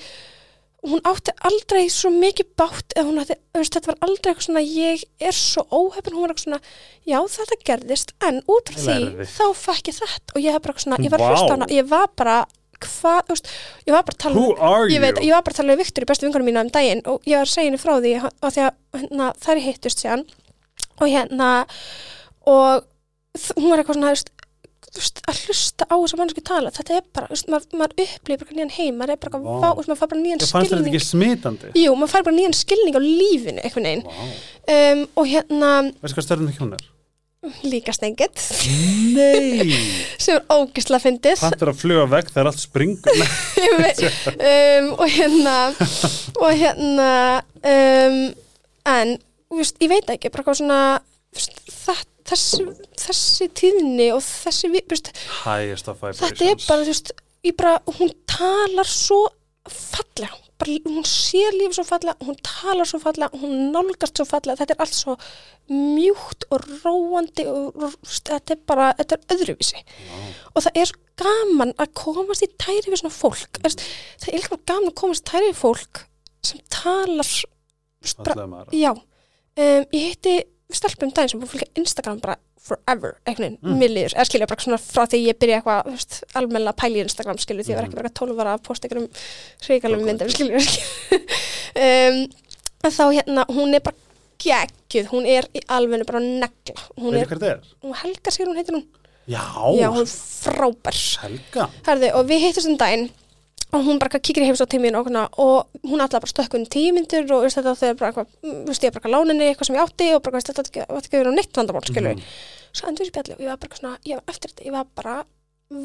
[0.85, 4.65] hún átti aldrei svo mikið bátt eða hún átti, veist, þetta var aldrei eitthvað svona
[4.65, 6.61] ég er svo óhefn, hún var eitthvað svona
[7.09, 9.29] já, þetta gerðist, en út Ég því lærði.
[9.33, 11.33] þá fekk ég þetta og ég var bara svona, ég var wow.
[11.33, 12.37] hlusta á hana, ég var bara
[12.85, 13.51] hvað, þú veist,
[13.87, 16.05] ég var bara að tala um ég veit, ég var bara að tala við Viktor
[16.05, 18.73] í bestu vingunum mína um daginn og ég var henni frá því og því að
[19.01, 20.27] hérna, þær hittust síðan
[21.01, 21.51] og hérna
[22.45, 22.85] og
[23.57, 24.35] hún var eitthvað svona þú veist,
[24.95, 26.73] að hlusta á þess að mannsku tala.
[26.75, 29.61] Þetta er bara, veist, maður, maður upplifir nýjan heim maður er bara, wow.
[29.63, 30.97] vá, veist, maður fær bara nýjan ég fannst þetta skilning.
[30.97, 31.71] ekki smitandi?
[31.83, 34.05] Jú, maður fær bara nýjan skilning á lífinu einhvern veginn.
[34.09, 34.35] Wow.
[34.77, 36.91] um, og hérna veistu hvað störnum hún er?
[37.65, 38.41] líka stengið
[39.13, 39.75] nei!
[40.23, 41.43] Sem er ógisla fyndið.
[41.43, 43.21] Það er að fluga veg þegar allt springur.
[44.35, 45.55] Um, og hérna
[46.43, 47.11] og hérna
[47.71, 48.17] um,
[48.91, 49.15] en
[49.53, 50.79] veist, ég veit ekki bara svona
[51.35, 52.65] það, þessi,
[53.01, 55.11] þessi tíðni og þessi veist,
[55.45, 57.13] þetta er bara, veist,
[57.59, 59.21] bara hún talar svo
[59.65, 64.63] fallega bara, hún sér líf svo fallega hún talar svo fallega, hún nálgast svo fallega
[64.63, 65.17] þetta er allt svo
[65.69, 69.85] mjúkt og róandi og veist, þetta er bara, þetta er öðruvísi.
[69.85, 70.21] Vá.
[70.55, 73.85] og það er gaman að komast í tæri við svona fólk veist,
[74.23, 76.05] það er gaman að komast í tæri við fólk
[76.45, 77.35] sem talar
[78.25, 80.41] bara, já um, ég hitti
[80.73, 83.75] stelpum daginn sem búið að fylgja Instagram bara forever, einhvern Mm.
[83.75, 87.03] veginn, millir eða skilja bara svona frá því ég byrja eitthvað almennilega að pæla í
[87.05, 89.11] Instagram skilju því ég var ekki bara 12 ára að posta einhverjum
[89.67, 90.57] hrigalum myndum skilju
[91.85, 92.19] um,
[92.89, 93.97] þá hérna, hún er bara
[94.45, 97.61] geggjuð, hún er í alvegni bara negla, hún er, er?
[97.85, 98.87] hún Helga sér hún heitir hún,
[99.29, 99.41] Já,
[99.73, 100.97] já hún er frábær.
[101.23, 101.69] Helga.
[101.87, 103.07] Herði, og við hittum um daginn
[103.75, 105.09] og hún bara kíkir í heims á tímin og,
[105.43, 108.95] og hún alltaf bara stökkun tímyndur og veist, þetta þegar bara eitthvað, mm, veist, ég
[108.95, 111.39] bara láninni eitthvað sem ég átti og bara veist, þetta ekki- var ekki verið á
[111.39, 112.23] neitt vandamál, skilur Mhm.
[112.73, 114.87] svo endur við spjalli og ég var bara svona, ég var eftir þetta, ég var
[114.95, 115.17] bara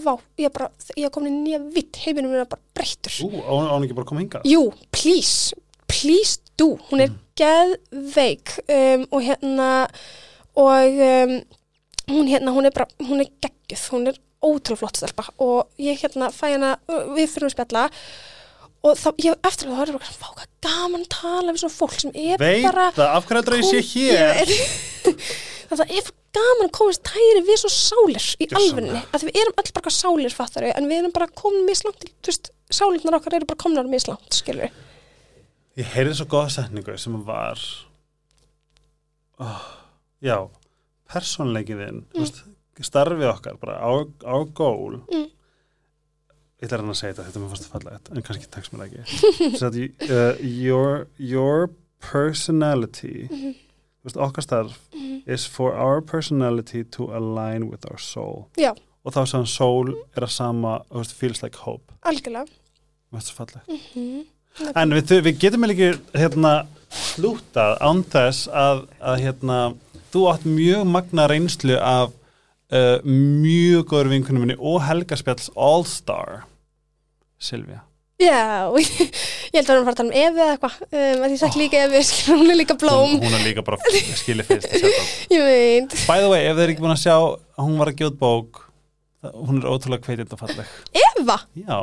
[0.06, 3.50] vá, ég bara, ég var komin í nýja vitt, heiminum mér bara breyttur Ú, á
[3.50, 4.44] á hún ekki bara koma hingað?
[4.46, 5.54] Jú, please,
[5.88, 7.10] please do hún er
[7.40, 9.70] geðveik um, og hérna
[10.56, 11.42] og um,
[12.10, 16.00] hún hérna, hún er bara hún er geggjuð, hún er ótrúlega flott stelpa og ég
[16.04, 16.76] hérna fæ hana
[17.16, 17.88] við fyrir að spjalla
[18.80, 21.76] og þá, ég eftir að það var bara, fá hvað gaman að tala við svona
[21.76, 24.54] fólk sem er Veit bara það, af heldur að ég sé hér?
[25.70, 29.74] það er gaman að komast tæri við svo sálir í alfunni að við erum öll
[29.80, 33.50] bara sálir fattari en við erum bara komin mislangt til, þú veist, sálirnar okkar eru
[33.50, 34.72] bara komnar mislangt, skilur
[35.80, 37.60] Ég heyrði svo góða setningu sem var
[39.44, 39.68] oh,
[40.24, 40.38] Já,
[41.12, 42.56] persónleikin þinn Mm.
[42.80, 42.88] Mm.
[42.88, 43.92] starfið okkar, bara á,
[44.26, 45.28] á gól Mm.
[46.60, 48.88] Ég ætla að að segja þetta, þetta er mér fannst fallegt en kannski tekst mér
[48.90, 51.70] ekki you, uh, your, your
[52.04, 53.54] personality Mhm.
[54.00, 54.76] þú veist, okkar starf
[55.28, 58.74] is for our personality to align with our soul Já,
[59.06, 62.48] og þá sem soul er að sama veist, feels like hope algjörlega
[63.10, 64.26] Mér finnst það fallegt mm.
[64.76, 69.58] En við, við getum ekki hérna slútað án þess að, að hérna,
[70.12, 72.12] þú átt mjög magna reynslu af
[72.74, 76.44] uh, mjög góður vinkunum minni og Helga Spjalls All-Star
[77.40, 77.84] Silvía.
[78.20, 78.68] Já,
[79.56, 81.60] ég held að við erum að tala um Efi eða eitthvað um, að ég þekk
[81.62, 82.02] líka Efi,
[82.34, 83.80] hún er líka blóm Hún, hún er líka bara
[84.20, 84.74] skilið fyrst.
[85.36, 87.94] Ég veit By the way, ef þið er ekki búin að sjá að hún var
[87.94, 88.60] að gjóð bók,
[89.24, 90.76] hún er ótrúlega kveitind og falleg.
[91.06, 91.38] Eva?
[91.56, 91.78] Já,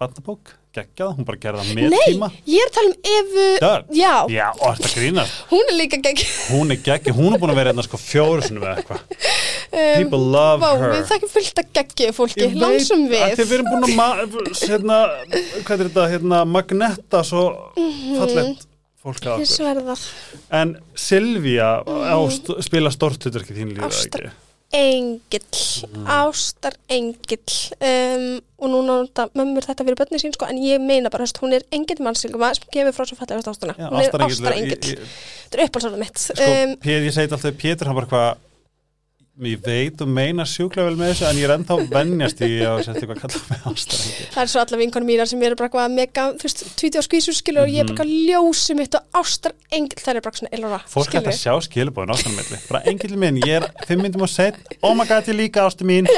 [0.00, 2.28] barnabók, geggjað, hún bara gerði það með Nei, tíma.
[2.48, 3.84] ég er að tala um Evu Dörr.
[3.98, 5.38] Já, Já, og þetta grínast.
[5.52, 8.42] hún er líka gegg Hún er geggjað, hún er búin að vera hérna sko fjóru
[8.46, 9.02] sinni með eitthvað.
[9.02, 10.94] um, People love Vá, her.
[10.96, 13.96] við þekkjum fullt að geggju fólki, að við Því við erum búin að
[14.72, 14.98] hérna,
[15.62, 17.44] hvað er þetta, hérna, magnetta svo
[17.76, 18.66] fallegt
[19.02, 20.02] fólk að okkur.
[20.54, 22.92] En Silvía á st spila
[23.58, 24.38] þín lífið Ástar- ekki.
[24.72, 25.42] Engill,
[25.82, 26.06] Mm.
[26.06, 31.26] ástar engill um, og núna mömmur þetta fyrir börni sín sko, en ég meina bara,
[31.26, 34.62] veist, hún er engill mannsilguma sem gefur frá svo fallega ástuna hún er ástar ég-
[34.62, 35.02] engill ég-
[35.50, 38.36] þetta er uppálsarða mitt Sko, um, Pétur, ég segi alltaf, Pétur hann bara hvað
[39.40, 42.82] ég veit og meina sjúklega vel með þessu en ég er ennþá vennjast í að
[42.84, 44.26] setja eitthvað að kalla með ástarengi.
[44.34, 47.32] það er svo alla vinkonum mínar sem eru bara mega, þú veist, tvíti á skvísu
[47.38, 50.54] skilur og ég er bara eitthvað ljósi mitt og ástar engill það er bara svona
[50.58, 52.58] elora Fólk hægt að sjá skilubóðin ástæðan milli.
[52.68, 55.88] Bara engill minn, ég er fimm myndum og set, oh my god, ég líka ástu
[55.88, 56.04] mín.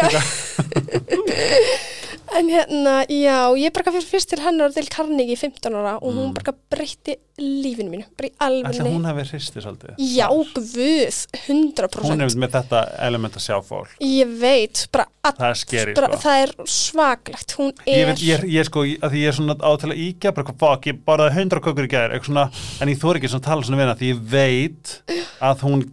[2.35, 6.09] En hérna, já, ég bara fyrir fyrst til hennar til Carnegie í 15 ára og
[6.17, 6.35] hún Mm.
[6.35, 8.91] bara breytti lífinu mínu, bara í Ætla alvegni.
[8.91, 9.95] hún hafi hristi svolítið.
[9.99, 12.11] Já, guð, 100%.
[12.11, 13.95] Hún er með þetta element að sjá fólk.
[14.01, 16.21] Ég veit, bara, að, Það er skeri, bara sko.
[16.25, 17.95] það er svaklegt, hún er...
[17.95, 20.47] Ég veit, ég ég sko, að því ég er svona á til að íkja, bara
[20.51, 22.47] hvað, fuck, ég borðaði hundra kökur í gæðir, eitthvað svona,
[22.81, 25.03] en ég þóri ekki svona tala svona við hana, því ég veit
[25.41, 25.87] að hún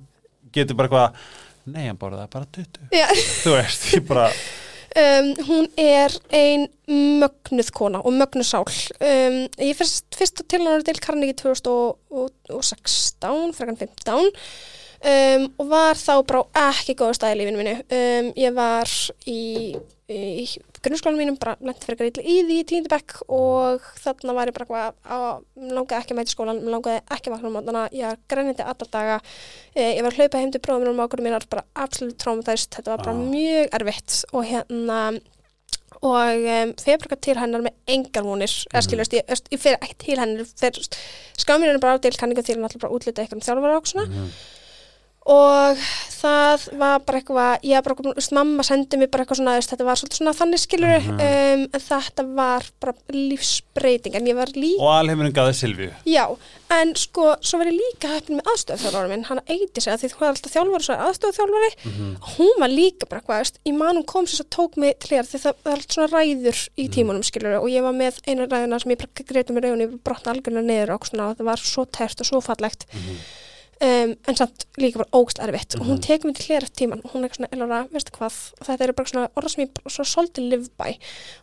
[0.51, 1.13] getur bara eitthvað,
[1.69, 2.89] nei, hann borðaði bara 20.
[2.97, 3.07] Já,
[3.45, 4.31] Þú veist, ég bara,
[4.95, 8.65] um, hún er ein mögnuð kona og mögnuð sál.
[8.99, 14.11] Um, ég fyrst, fyrst til hennar til Carnegie 2016, frekan 15
[15.01, 17.75] um, og var þá bara á ekki góða staði í lífinu mínu.
[17.87, 18.87] Um, ég var
[19.29, 19.41] í,
[20.11, 20.45] í
[20.81, 24.65] grunnskólanum mínum, bara lenti fyrir illa í því í tíundabekk og þarna var ég bara
[24.65, 28.17] eitthvað að, langaði ekki að mæta skólan, langaði ekki að vakna á mótana, ég var
[28.33, 29.19] grænindi alla daga,
[29.75, 32.69] eh, ég var að hlaupa heim til bróðum mínum og okkur mínar bara absolutt traumatæst,
[32.75, 33.21] þetta var bara Ah.
[33.21, 35.21] mjög erfitt og hérna
[36.01, 38.85] og um, fer bara til hennar með engar vonir, eða Mhm.
[38.87, 40.45] skiljast, ég, ég fer ekki til hennar,
[41.37, 43.85] skamir hennar bara á til kanningu til hann alltaf bara útlita eitthvað um þjálfara og
[43.85, 44.31] svona Mhm.
[45.25, 45.77] Og
[46.21, 49.53] það var bara eitthvað ég var bara, þú veist, mamma sendi mér bara eitthvað svona,
[49.61, 51.13] þú þetta var svolítið svona þannig skilur Mhm.
[51.13, 55.91] um, en þetta var bara lífsbreyting, en ég var líka og alheimurinn gaði Silvíu.
[56.05, 56.25] Já,
[56.71, 60.09] en sko, svo var ég líka heppin með aðstöðþjálfara minn, hann eiti sig að því
[60.13, 62.15] þú er alltaf þjálfari, svo er aðstöðþjálfari Mhm.
[62.37, 63.71] hún var líka bara hvað, veist, í
[64.01, 66.69] hún kom sér svo tók mig til hér því það það er allt svona ræður
[66.77, 68.97] í tímunum skilur og ég var með eina ræðuna sem ég
[73.81, 75.75] svona, um, en samt líka bara ógst erfitt.
[75.79, 78.53] Og hún tekur mig til eftir tíman og hún er eitthvað svona, Elora, veistu hvað?
[78.61, 80.97] Og þetta er bara svona orða sem ég bara svo svolítið live by.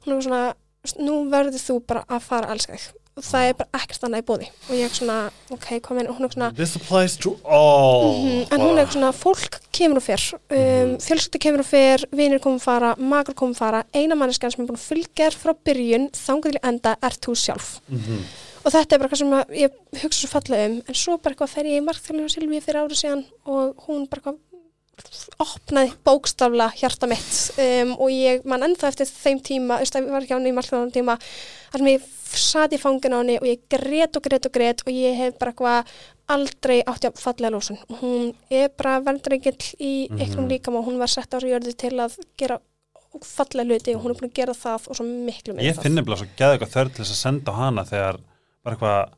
[0.07, 0.55] Hún er svona,
[0.99, 2.95] nú verður þú bara að fara að elska þig.
[3.19, 5.15] Og það er bara ekkert annað í bóði og ég er svona,
[5.51, 8.13] ok, hvað meina, hún er svona This applies to all.
[8.23, 10.23] Mhm, en hún er svona, fólk kemur og fer.
[10.51, 11.01] Um, Mhm.
[11.03, 14.79] fjölskyldi kemur og fer, vinir komum fara makar komum fara, eina manneskan sem er búin
[14.79, 17.81] að fylgja þér frá byrjun, þangar til enda, ert þú sjálf.
[17.91, 18.23] Mhm.
[18.23, 20.77] og og þetta er bara eitthvað sem ég hugsa svo fallega um.
[20.89, 24.05] En svo bara eitthvað fer ég í markþjálfinu og Silvíu fyrir árið síðan og hún
[24.13, 24.45] bara eitthvað
[25.39, 27.33] opnaði bókstafla hjarta mitt.
[27.63, 30.95] Um, og ég man ennþá eftir þeim tíma, ég var ekki á henni í markþjálfinu
[30.97, 31.15] tíma,
[31.73, 32.07] þar sem ég
[32.39, 35.37] sat í fangin á henni og ég grét og grét og grét og ég hef
[35.41, 35.93] bara eitthvað
[36.29, 40.19] aldrei átti að fallega lósun og hún er bara verndrengill í Mhm.
[40.21, 42.59] einhverjum líkama og hún var sett á sig jörði til að gera
[43.25, 45.95] fallega hluti og hún er búin að gera það og svo miklu meira Ég finn
[45.97, 48.19] nefnilega svo geða eitthvað þörð til þess að senda hana þegar
[48.65, 49.15] bara eitthvað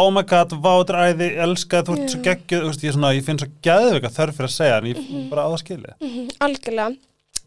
[0.00, 2.92] oh my god, vá, þetta er æði, ég elska þú ert svo geggjuð, veist, ég,
[2.94, 5.94] svona, ég finn svo eitthvað þörð fyrir að segja, en ég bara á það skilið
[6.00, 6.96] Mhm, algjörlega.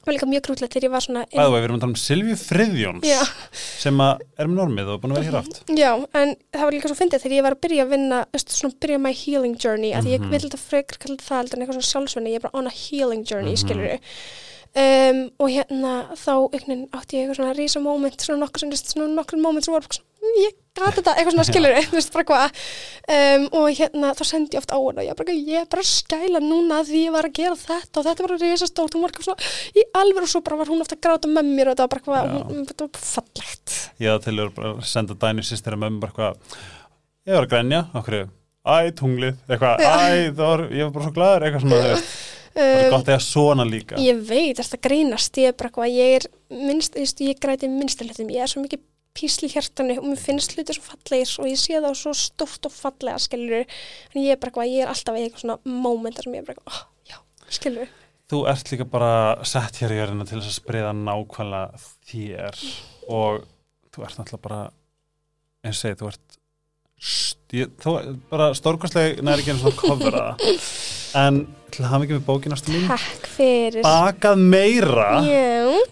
[0.04, 2.00] Það var líka mjög grútlegt þegar ég var svona Bæðu, við erum að tala um
[2.04, 3.22] Silvíu Friðjóns já,
[3.80, 6.90] sem er með normið og búin að vera hér aft já, en það var líka
[6.92, 9.94] svo fyndið þegar ég var að byrja að vinna veist, svona byrja my healing journey
[9.96, 10.30] að ég Mhm.
[10.36, 12.70] vil þetta frekar kalla það heldur en eitthvað svona sjálfsvenni ég er bara on a
[12.76, 13.64] healing journey, Mhm.
[13.64, 14.00] skilur
[14.76, 19.16] um, og hérna þá einhvern átti ég eitthvað svona rísa moment svona nokkur, svona, svona
[19.16, 20.13] nokkur moment sem voru svona, "Mm,
[20.44, 22.62] ég gata þetta, eitthvað svona skilur þú veist bara hvað
[23.16, 25.84] um, og hérna þá sendi ég oft á hana og ég bara, ég er bara
[25.84, 28.98] að skæla núna að því ég var að gera þetta og þetta var rísa stórt,
[28.98, 31.52] hún var eitthvað svona í alveg og svo bara var hún ofta að gráta með
[31.52, 32.44] mér og þetta var bara hvað, Já.
[32.50, 33.76] hún, þetta var fallegt.
[34.04, 36.62] Ég á til að bara senda Dæni sýstir að mömmu bara eitthvað
[37.24, 38.20] ég var að grænja, okkur
[38.64, 39.92] æ, tunglið, eitthvað, Já.
[39.94, 42.24] æ, það var ég var bara svo glaður, eitthvað svona, þú
[42.54, 44.00] það er um, gott að eiga svona líka.
[44.02, 48.04] Ég veit, þetta grínast, ég er bara eitthvað, ég er minnst, þú ég græti minnst
[48.04, 48.84] hlutum, ég er svo mikið
[49.18, 52.66] písli í hjartanu og mér finnst hluti svo fallegir og ég sé það svo stórt
[52.70, 53.66] og fallega, skilur,
[54.14, 56.48] en ég er bara eitthvað, ég er alltaf í eitthvað svona momentar sem ég er
[56.50, 57.20] bara eitthvað, oh, já,
[57.60, 57.92] skilur.
[58.34, 59.12] Þú ert líka bara
[59.46, 62.62] sett hér í jörðina til þess að spriða nákvæmlega þér
[63.14, 63.44] og
[63.94, 64.62] þú ert náttúrulega bara
[65.64, 66.40] eins og segi, þú ert
[67.04, 70.24] st- þú ert bara stórkostleg næri ekki eins og kofra
[71.20, 72.88] en til að hafa ekki með bókinastu mín?
[72.90, 73.84] Takk fyrir.
[73.86, 75.08] bakað meira.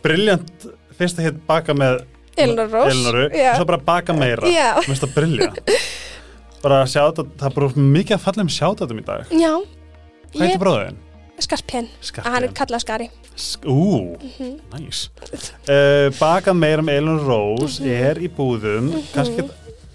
[0.02, 0.66] Briljant,
[0.98, 2.02] fyrst að hétt baka með
[2.44, 3.54] Elinor Já.
[3.58, 5.60] svo bara baka meira mér finnst það briljant
[6.64, 9.54] bara sjáta, það er bara mikið að falla um sjátatum í dag Já,
[10.34, 11.00] hvað heitir bróðin?
[11.42, 11.88] skarpén,
[12.22, 13.08] hann er kallað skari.
[13.34, 14.60] Sk- Ú, Mhm.
[14.76, 15.08] næs
[15.66, 17.90] uh, Bakað meira með Elon Rose Mhm.
[18.10, 19.48] er í búðum kannski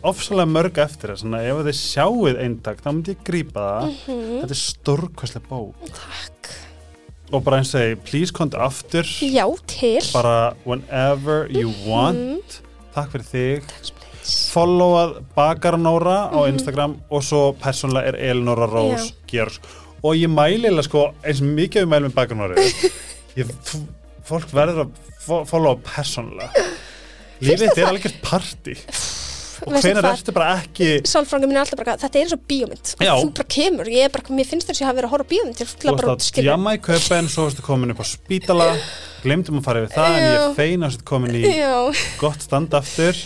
[0.02, 4.40] ofsalega mörg eftir það svona ef þið sjáuð eintak þá myndi ég grípa það Mhm.
[4.43, 6.51] þetta er stórkvæslega bók Takk.
[7.32, 10.01] Og bara eins og segi, please konti aftur Já, til.
[10.12, 11.89] bara whenever you Mhm.
[11.89, 12.61] want.
[12.94, 13.62] Takk fyrir þig.
[14.27, 16.48] Followað Bakarnóra á Mhm.
[16.55, 19.53] Instagram og svo persónlega er Elinora Rose Georg
[20.03, 22.12] og ég mæli eða sko eins og mikið við mælum
[23.65, 23.77] f-
[24.28, 24.90] fólk verður að
[25.27, 26.51] fo- followa persónlega
[27.40, 28.74] lífið þetta er algjört party
[29.64, 32.92] og hvenar ertu bara ekki Sálfrangum minn er alltaf bara, þetta er eins og bíómynd.
[33.00, 33.12] Já.
[33.22, 35.28] þú bara kemur, ég er bara, mér finnst þess að ég hafa verið að horfa
[35.32, 38.06] bíómynd til þú að bara varst að djama í köpen svo varstu komin upp á
[38.10, 38.68] spítala.
[39.24, 40.44] Glemdum að fara yfir það en ég Já.
[40.46, 41.74] er fein að þú komin í já,
[42.20, 43.24] gott stand aftur.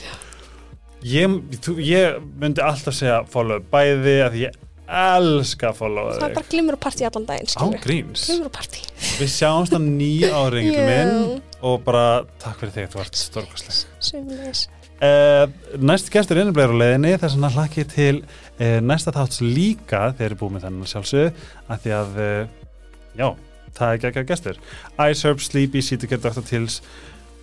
[1.00, 4.58] Ég, þú, ég myndi alltaf segja follow bæði að ég
[4.90, 6.34] elska að followa það er þig.
[6.40, 8.24] bara glimur og partí allan daginn, á skilur gríns.
[8.26, 8.80] Glimur og partí.
[9.20, 10.88] Við sjáumst á nýja áringil Já.
[10.90, 12.04] minn og bara
[12.42, 13.78] takk fyrir þig, þú ert stórkastleg
[14.10, 14.64] Sömulegis.
[15.06, 15.44] Uh,
[15.80, 20.00] næsti gestur er innablegur á leiðinni þess vegna hlakki ég til uh, næsta þátts líka
[20.18, 22.42] þegar búið með þennan sjálfsög að því að uh,
[23.20, 23.28] já,
[23.76, 24.60] það er ekki gestur.
[24.98, 26.44] Iceherb, Sleepy, Citygate, Dr.
[26.46, 26.76] Tills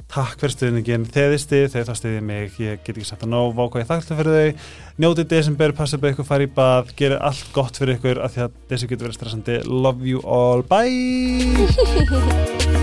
[0.07, 3.81] takk fyrir stuðningin, stið þegar það stiðið mig, ég get ekki sagt að nóg váka
[3.81, 4.69] ég þakktu fyrir þau,
[5.03, 8.45] njótið desember passið upp ykkur, farið í bað, gerir allt gott fyrir ykkur að því
[8.45, 9.55] að þessu getur verið stressandi.
[9.67, 10.95] Love you all, bye